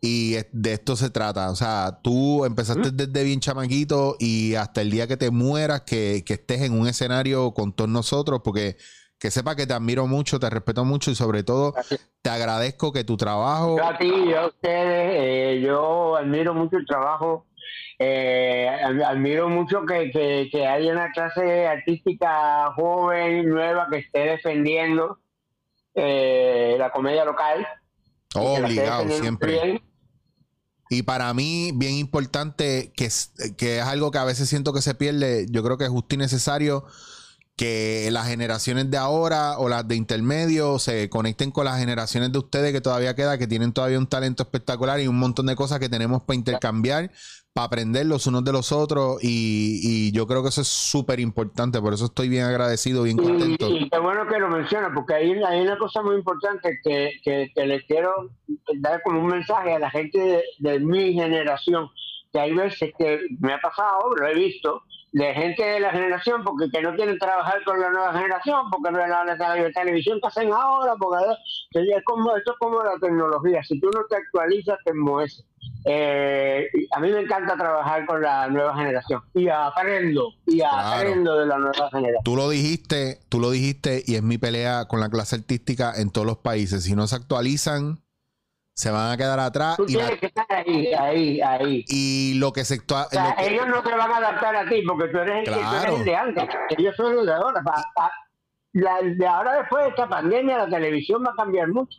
y 0.00 0.36
de 0.52 0.72
esto 0.72 0.96
se 0.96 1.10
trata. 1.10 1.50
O 1.50 1.56
sea, 1.56 2.00
tú 2.02 2.44
empezaste 2.44 2.90
desde 2.90 3.24
bien 3.24 3.40
chamaquito 3.40 4.16
y 4.18 4.54
hasta 4.54 4.80
el 4.80 4.90
día 4.90 5.06
que 5.06 5.16
te 5.16 5.30
mueras, 5.30 5.82
que, 5.82 6.22
que 6.24 6.34
estés 6.34 6.62
en 6.62 6.78
un 6.78 6.86
escenario 6.86 7.52
con 7.52 7.72
todos 7.72 7.90
nosotros, 7.90 8.40
porque 8.42 8.76
que 9.18 9.30
sepa 9.30 9.54
que 9.54 9.66
te 9.66 9.74
admiro 9.74 10.06
mucho, 10.06 10.40
te 10.40 10.48
respeto 10.48 10.82
mucho 10.86 11.10
y 11.10 11.14
sobre 11.14 11.42
todo 11.42 11.74
te 12.22 12.30
agradezco 12.30 12.90
que 12.90 13.04
tu 13.04 13.18
trabajo... 13.18 13.76
Yo 13.76 13.84
a 13.84 13.98
ti, 13.98 14.10
yo 14.30 14.40
a 14.40 14.46
ustedes, 14.46 15.12
eh, 15.18 15.60
yo 15.62 16.16
admiro 16.16 16.54
mucho 16.54 16.78
el 16.78 16.86
trabajo, 16.86 17.46
eh, 17.98 18.66
ad- 18.82 19.02
admiro 19.02 19.50
mucho 19.50 19.84
que, 19.84 20.10
que, 20.10 20.48
que 20.50 20.66
haya 20.66 20.92
una 20.92 21.10
clase 21.12 21.66
artística 21.66 22.72
joven, 22.74 23.46
nueva, 23.50 23.88
que 23.90 23.98
esté 23.98 24.20
defendiendo 24.20 25.18
eh, 25.94 26.76
la 26.78 26.90
comedia 26.90 27.26
local. 27.26 27.66
Obligado, 28.34 29.06
siempre. 29.10 29.52
bien. 29.52 29.82
Y 30.92 31.02
para 31.02 31.32
mí, 31.32 31.70
bien 31.72 31.94
importante, 31.94 32.92
que 32.96 33.08
que 33.56 33.78
es 33.78 33.84
algo 33.84 34.10
que 34.10 34.18
a 34.18 34.24
veces 34.24 34.48
siento 34.48 34.72
que 34.72 34.82
se 34.82 34.94
pierde, 34.94 35.46
yo 35.48 35.62
creo 35.62 35.78
que 35.78 35.84
es 35.84 35.90
justo 35.90 36.16
y 36.16 36.18
necesario 36.18 36.84
que 37.60 38.08
las 38.10 38.26
generaciones 38.26 38.90
de 38.90 38.96
ahora 38.96 39.58
o 39.58 39.68
las 39.68 39.86
de 39.86 39.94
intermedio 39.94 40.78
se 40.78 41.10
conecten 41.10 41.50
con 41.50 41.66
las 41.66 41.78
generaciones 41.78 42.32
de 42.32 42.38
ustedes 42.38 42.72
que 42.72 42.80
todavía 42.80 43.14
queda, 43.14 43.36
que 43.36 43.46
tienen 43.46 43.74
todavía 43.74 43.98
un 43.98 44.06
talento 44.06 44.44
espectacular 44.44 44.98
y 44.98 45.08
un 45.08 45.18
montón 45.18 45.44
de 45.44 45.54
cosas 45.54 45.78
que 45.78 45.90
tenemos 45.90 46.22
para 46.22 46.36
intercambiar, 46.38 47.10
para 47.52 47.66
aprender 47.66 48.06
los 48.06 48.26
unos 48.26 48.44
de 48.44 48.52
los 48.52 48.72
otros. 48.72 49.18
Y, 49.22 49.78
y 49.82 50.10
yo 50.12 50.26
creo 50.26 50.42
que 50.42 50.48
eso 50.48 50.62
es 50.62 50.68
súper 50.68 51.20
importante, 51.20 51.82
por 51.82 51.92
eso 51.92 52.06
estoy 52.06 52.30
bien 52.30 52.44
agradecido, 52.44 53.02
bien 53.02 53.18
contento. 53.18 53.68
Y, 53.68 53.84
y 53.84 53.90
qué 53.90 53.98
bueno 53.98 54.26
que 54.26 54.38
lo 54.38 54.48
menciona, 54.48 54.90
porque 54.94 55.16
hay, 55.16 55.30
hay 55.30 55.60
una 55.60 55.76
cosa 55.76 56.00
muy 56.00 56.16
importante 56.16 56.80
que, 56.82 57.10
que, 57.22 57.52
que 57.54 57.66
le 57.66 57.84
quiero 57.84 58.30
dar 58.78 59.02
como 59.02 59.20
un 59.20 59.26
mensaje 59.26 59.74
a 59.74 59.78
la 59.78 59.90
gente 59.90 60.18
de, 60.18 60.42
de 60.60 60.80
mi 60.80 61.12
generación, 61.12 61.90
que 62.32 62.40
hay 62.40 62.54
veces 62.54 62.90
que 62.98 63.18
me 63.38 63.52
ha 63.52 63.60
pasado, 63.60 64.16
lo 64.18 64.26
he 64.26 64.34
visto, 64.34 64.82
de 65.12 65.34
gente 65.34 65.62
de 65.64 65.80
la 65.80 65.90
generación 65.90 66.44
porque 66.44 66.70
que 66.70 66.82
no 66.82 66.94
quieren 66.94 67.18
trabajar 67.18 67.62
con 67.64 67.80
la 67.80 67.90
nueva 67.90 68.12
generación, 68.12 68.70
porque 68.70 68.92
no 68.92 68.98
la, 68.98 69.24
la, 69.24 69.34
la 69.36 69.70
televisión 69.72 70.20
que 70.20 70.28
hacen 70.28 70.52
ahora, 70.52 70.94
porque 70.96 71.24
es 71.72 72.04
como, 72.04 72.36
esto 72.36 72.52
es 72.52 72.58
como 72.58 72.82
la 72.82 72.92
tecnología, 73.00 73.62
si 73.64 73.80
tú 73.80 73.90
no 73.92 74.04
te 74.08 74.16
actualizas, 74.16 74.78
te 74.84 74.94
mueves. 74.94 75.44
Eh, 75.84 76.66
a 76.94 77.00
mí 77.00 77.10
me 77.10 77.20
encanta 77.20 77.56
trabajar 77.56 78.06
con 78.06 78.20
la 78.22 78.48
nueva 78.48 78.74
generación 78.76 79.22
y 79.34 79.48
aprendo, 79.48 80.28
y 80.46 80.58
Claro. 80.58 80.88
aprendo 80.88 81.38
de 81.38 81.46
la 81.46 81.58
nueva 81.58 81.90
generación. 81.90 82.22
Tú 82.22 82.36
lo 82.36 82.48
dijiste, 82.48 83.18
tú 83.28 83.40
lo 83.40 83.50
dijiste 83.50 84.02
y 84.06 84.14
es 84.14 84.22
mi 84.22 84.38
pelea 84.38 84.86
con 84.86 85.00
la 85.00 85.08
clase 85.08 85.36
artística 85.36 85.92
en 85.96 86.10
todos 86.10 86.26
los 86.26 86.38
países. 86.38 86.84
Si 86.84 86.94
no 86.94 87.06
se 87.06 87.16
actualizan, 87.16 87.98
se 88.80 88.90
van 88.90 89.10
a 89.12 89.16
quedar 89.18 89.38
atrás 89.38 89.76
Tú 89.76 89.84
y, 89.86 89.92
la- 89.92 89.98
tienes 90.06 90.20
que 90.20 90.26
estar 90.26 90.46
ahí, 90.50 90.92
ahí, 90.94 91.40
ahí. 91.42 91.84
y 91.88 92.32
lo 92.38 92.50
que 92.52 92.64
se 92.64 92.76
actua- 92.80 93.06
O 93.06 93.10
sea, 93.10 93.30
lo 93.30 93.36
que- 93.36 93.52
ellos 93.54 93.66
no 93.68 93.82
te 93.82 93.90
van 93.94 94.10
a 94.10 94.16
adaptar 94.16 94.56
a 94.56 94.68
ti 94.68 94.82
porque 94.88 95.08
tú 95.08 95.18
eres, 95.18 95.38
el- 95.40 95.44
tú 95.44 95.50
eres 95.60 95.68
Claro. 95.68 95.96
el 95.98 96.04
de 96.06 96.16
antes. 96.16 96.44
Ellos 96.78 96.94
son 96.96 97.14
los 97.14 97.26
de 97.26 97.32
ahora. 97.34 97.62
La- 98.72 99.00
de 99.02 99.26
ahora 99.26 99.58
después 99.58 99.82
de 99.84 99.90
esta 99.90 100.08
pandemia 100.08 100.56
la 100.58 100.68
televisión 100.68 101.22
va 101.26 101.32
a 101.32 101.36
cambiar 101.36 101.68
mucho. 101.68 101.98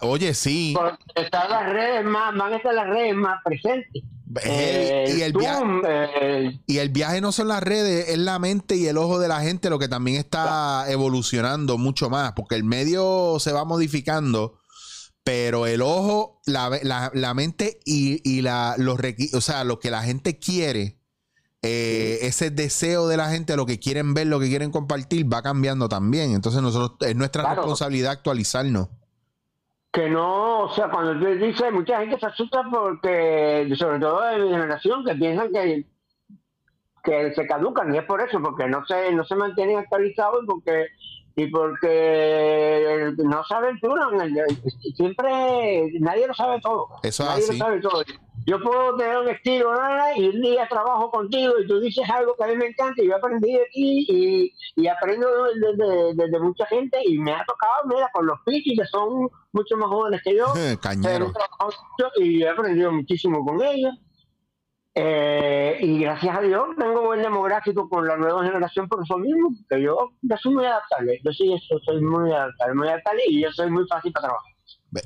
Oye, 0.00 0.32
sí. 0.34 0.74
Porque 0.76 0.96
están 1.14 1.48
las 1.50 1.70
redes 1.72 2.04
más, 2.04 2.34
van 2.36 2.52
a 2.52 2.56
estar 2.56 2.74
las 2.74 2.86
redes 2.88 3.14
más 3.14 3.40
presentes. 3.44 4.02
Eh, 4.44 5.04
y, 5.16 5.22
el 5.22 5.32
Zoom, 5.32 5.82
via- 5.82 6.10
eh, 6.20 6.60
y 6.66 6.78
el 6.78 6.88
viaje 6.88 7.20
no 7.20 7.30
son 7.32 7.48
las 7.48 7.62
redes, 7.62 8.08
es 8.08 8.18
la 8.18 8.38
mente 8.38 8.74
y 8.76 8.86
el 8.86 8.98
ojo 8.98 9.18
de 9.20 9.28
la 9.28 9.40
gente 9.40 9.70
lo 9.70 9.78
que 9.78 9.88
también 9.88 10.16
está 10.18 10.84
evolucionando 10.90 11.78
mucho 11.78 12.10
más, 12.10 12.32
porque 12.32 12.54
el 12.56 12.64
medio 12.64 13.36
se 13.38 13.52
va 13.52 13.64
modificando, 13.64 14.58
pero 15.26 15.66
el 15.66 15.82
ojo, 15.82 16.40
la, 16.46 16.70
la- 16.84 17.10
la 17.12 17.34
mente 17.34 17.80
y, 17.84 18.20
y 18.22 18.42
la, 18.42 18.76
los 18.78 18.96
o 19.34 19.40
sea, 19.40 19.64
lo 19.64 19.80
que 19.80 19.90
la 19.90 20.02
gente 20.04 20.38
quiere, 20.38 21.00
eh, 21.62 22.18
ese 22.22 22.50
deseo 22.52 23.08
de 23.08 23.16
la 23.16 23.28
gente, 23.28 23.56
lo 23.56 23.66
que 23.66 23.80
quieren 23.80 24.14
ver, 24.14 24.28
lo 24.28 24.38
que 24.38 24.46
quieren 24.48 24.70
compartir, 24.70 25.26
va 25.30 25.42
cambiando 25.42 25.88
también. 25.88 26.30
Entonces 26.32 26.62
nosotros, 26.62 26.96
es 27.10 27.16
nuestra 27.16 27.42
Claro. 27.42 27.56
responsabilidad 27.62 28.12
actualizarnos. 28.12 28.88
que 29.92 30.08
no, 30.10 30.60
o 30.66 30.74
sea, 30.74 30.90
cuando 30.90 31.18
tú 31.18 31.26
dices, 31.44 31.72
mucha 31.72 31.98
gente 32.00 32.20
se 32.20 32.26
asusta 32.26 32.62
porque, 32.70 33.68
sobre 33.76 33.98
todo 33.98 34.22
de 34.22 34.38
mi 34.38 34.50
generación, 34.50 35.04
que 35.04 35.14
piensan 35.16 35.50
que, 35.52 35.86
que 37.02 37.32
se 37.34 37.46
caducan, 37.48 37.92
y 37.92 37.98
es 37.98 38.04
por 38.04 38.20
eso, 38.20 38.40
porque 38.40 38.68
no 38.68 38.84
se, 38.86 39.10
no 39.12 39.24
se 39.24 39.34
mantienen 39.34 39.78
actualizados 39.78 40.44
y 40.44 40.46
porque, 40.46 40.86
y 41.34 41.46
porque 41.46 42.75
no 43.24 43.44
se 43.44 43.54
aventuran. 43.54 44.08
Siempre, 44.96 45.90
nadie 46.00 46.26
lo 46.26 46.34
sabe 46.34 46.60
todo. 46.60 46.88
Eso 47.02 47.22
es 47.24 47.28
nadie 47.28 47.44
así. 47.44 47.52
lo 47.58 47.64
sabe 47.64 47.80
todo. 47.80 48.02
Yo 48.46 48.60
puedo 48.62 48.96
tener 48.96 49.18
un 49.18 49.28
estilo 49.28 49.72
¿no? 49.74 49.80
y 50.16 50.28
un 50.28 50.40
día 50.40 50.68
trabajo 50.68 51.10
contigo 51.10 51.54
y 51.58 51.66
tú 51.66 51.80
dices 51.80 52.08
algo 52.08 52.34
que 52.36 52.44
a 52.44 52.46
mí 52.46 52.54
me 52.56 52.66
encanta 52.66 53.02
y 53.02 53.08
yo 53.08 53.16
aprendí 53.16 53.52
de 53.52 53.66
ti 53.72 54.06
y, 54.08 54.52
y 54.76 54.86
aprendo 54.86 55.26
de, 55.26 55.76
de- 55.76 56.14
de- 56.14 56.30
de 56.30 56.38
mucha 56.40 56.64
gente 56.66 56.96
y 57.04 57.18
me 57.18 57.32
ha 57.32 57.44
tocado, 57.44 57.74
mira, 57.86 58.08
con 58.12 58.24
los 58.24 58.38
pichis 58.46 58.78
que 58.78 58.86
son 58.86 59.28
mucho 59.52 59.76
más 59.76 59.88
jóvenes 59.88 60.20
que 60.22 60.36
yo. 60.36 60.46
Cañero. 60.80 61.32
Y 62.18 62.42
he 62.44 62.48
aprendido 62.48 62.92
muchísimo 62.92 63.44
con 63.44 63.60
ellos. 63.62 63.92
Eh, 64.98 65.76
y 65.82 65.98
gracias 66.00 66.38
a 66.38 66.40
Dios 66.40 66.68
tengo 66.78 67.02
buen 67.02 67.20
demográfico 67.20 67.86
con 67.86 68.06
la 68.08 68.16
nueva 68.16 68.42
generación 68.42 68.88
por 68.88 69.02
eso 69.04 69.18
mismo, 69.18 69.50
que 69.68 69.82
yo, 69.82 70.12
yo 70.22 70.36
soy 70.38 70.54
muy 70.54 70.64
adaptable, 70.64 71.20
yo 71.22 71.32
sí 71.32 71.52
eso, 71.52 71.78
soy 71.84 72.00
muy 72.00 72.32
adaptable, 72.32 72.74
muy 72.74 72.88
adaptable 72.88 73.20
y 73.28 73.42
yo 73.42 73.50
soy 73.52 73.70
muy 73.70 73.86
fácil 73.88 74.10
para 74.12 74.28
trabajar. 74.28 74.52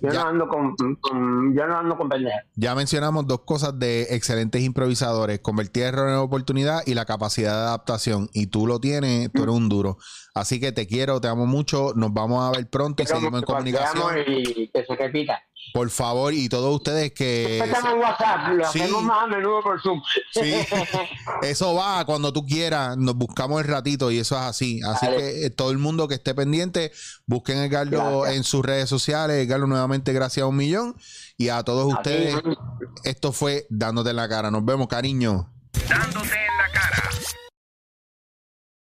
Yo 0.03 0.09
Ya- 0.11 0.23
no 0.23 0.29
ando 0.29 0.49
con, 0.49 0.77
con- 1.01 1.57
yo 1.57 1.67
no 1.67 1.77
ando 1.79 1.97
con 1.97 2.09
pendejas. 2.09 2.45
Ya 2.55 2.77
mencionamos 2.77 3.27
dos 3.27 3.41
cosas 3.41 3.77
de 3.81 4.03
excelentes 4.15 4.63
improvisadores, 4.63 5.41
convertir 5.41 5.83
error 5.85 6.09
en 6.09 6.15
oportunidad 6.17 6.83
y 6.87 6.95
la 6.95 7.05
capacidad 7.05 7.51
de 7.51 7.67
adaptación. 7.69 8.29
Y 8.33 8.47
tú 8.47 8.69
lo 8.69 8.79
tienes, 8.79 9.33
tú 9.33 9.43
eres 9.43 9.55
un 9.55 9.69
duro. 9.69 9.97
Así 10.35 10.61
que 10.61 10.71
te 10.71 10.87
quiero, 10.87 11.21
te 11.21 11.27
amo 11.27 11.47
mucho, 11.47 11.93
nos 11.97 12.13
vamos 12.13 12.45
a 12.47 12.57
ver 12.57 12.71
pronto 12.71 13.03
y 13.03 13.07
Pero 13.07 13.19
seguimos 13.19 13.41
en 13.41 13.47
comunicación. 13.47 14.15
Y 14.29 14.69
que 14.69 14.85
se 14.85 14.95
repita. 14.95 15.43
Por 15.73 15.89
favor, 15.91 16.35
y 16.35 16.49
todos 16.49 16.75
ustedes 16.75 17.13
que... 17.13 17.61
Estamos 17.61 17.93
en 17.93 17.99
WhatsApp, 18.01 18.49
lo 18.55 18.65
Sí. 18.73 18.81
hacemos 18.81 19.03
más 19.05 19.23
a 19.23 19.27
menudo 19.29 19.63
por 19.63 19.81
Zoom. 19.81 20.03
Sí, 20.33 20.53
eso 21.43 21.75
va 21.75 22.05
cuando 22.05 22.33
tú 22.33 22.45
quieras, 22.45 22.97
nos 22.97 23.15
buscamos 23.15 23.61
el 23.63 23.69
ratito 23.69 24.11
y 24.11 24.19
eso 24.19 24.35
es 24.37 24.43
así. 24.43 24.81
Así 24.85 25.07
Dale. 25.07 25.19
que 25.19 25.47
eh, 25.47 25.51
todo 25.51 25.71
el 25.71 25.79
mundo 25.79 26.09
que 26.09 26.15
esté 26.15 26.35
pendiente, 26.35 26.91
busquen 27.27 27.59
a 27.59 27.67
Edgardo 27.67 28.21
Gracias. 28.23 28.37
en 28.37 28.45
sus 28.45 28.65
redes 28.65 28.89
sociales. 28.89 29.47
Edgardo, 29.47 29.69
nuevamente, 29.69 30.13
gracias 30.13 30.43
a 30.43 30.47
un 30.49 30.57
millón. 30.57 30.97
Y 31.37 31.51
a 31.51 31.63
todos 31.63 31.93
ustedes, 31.93 32.35
esto 33.05 33.31
fue 33.33 33.67
Dándote 33.71 34.11
en 34.11 34.17
la 34.17 34.29
cara. 34.29 34.51
Nos 34.51 34.65
vemos, 34.65 34.89
cariño. 34.89 35.53
Dándote 35.89 36.27
en 36.35 36.57
la 36.57 36.69
cara. 36.73 37.10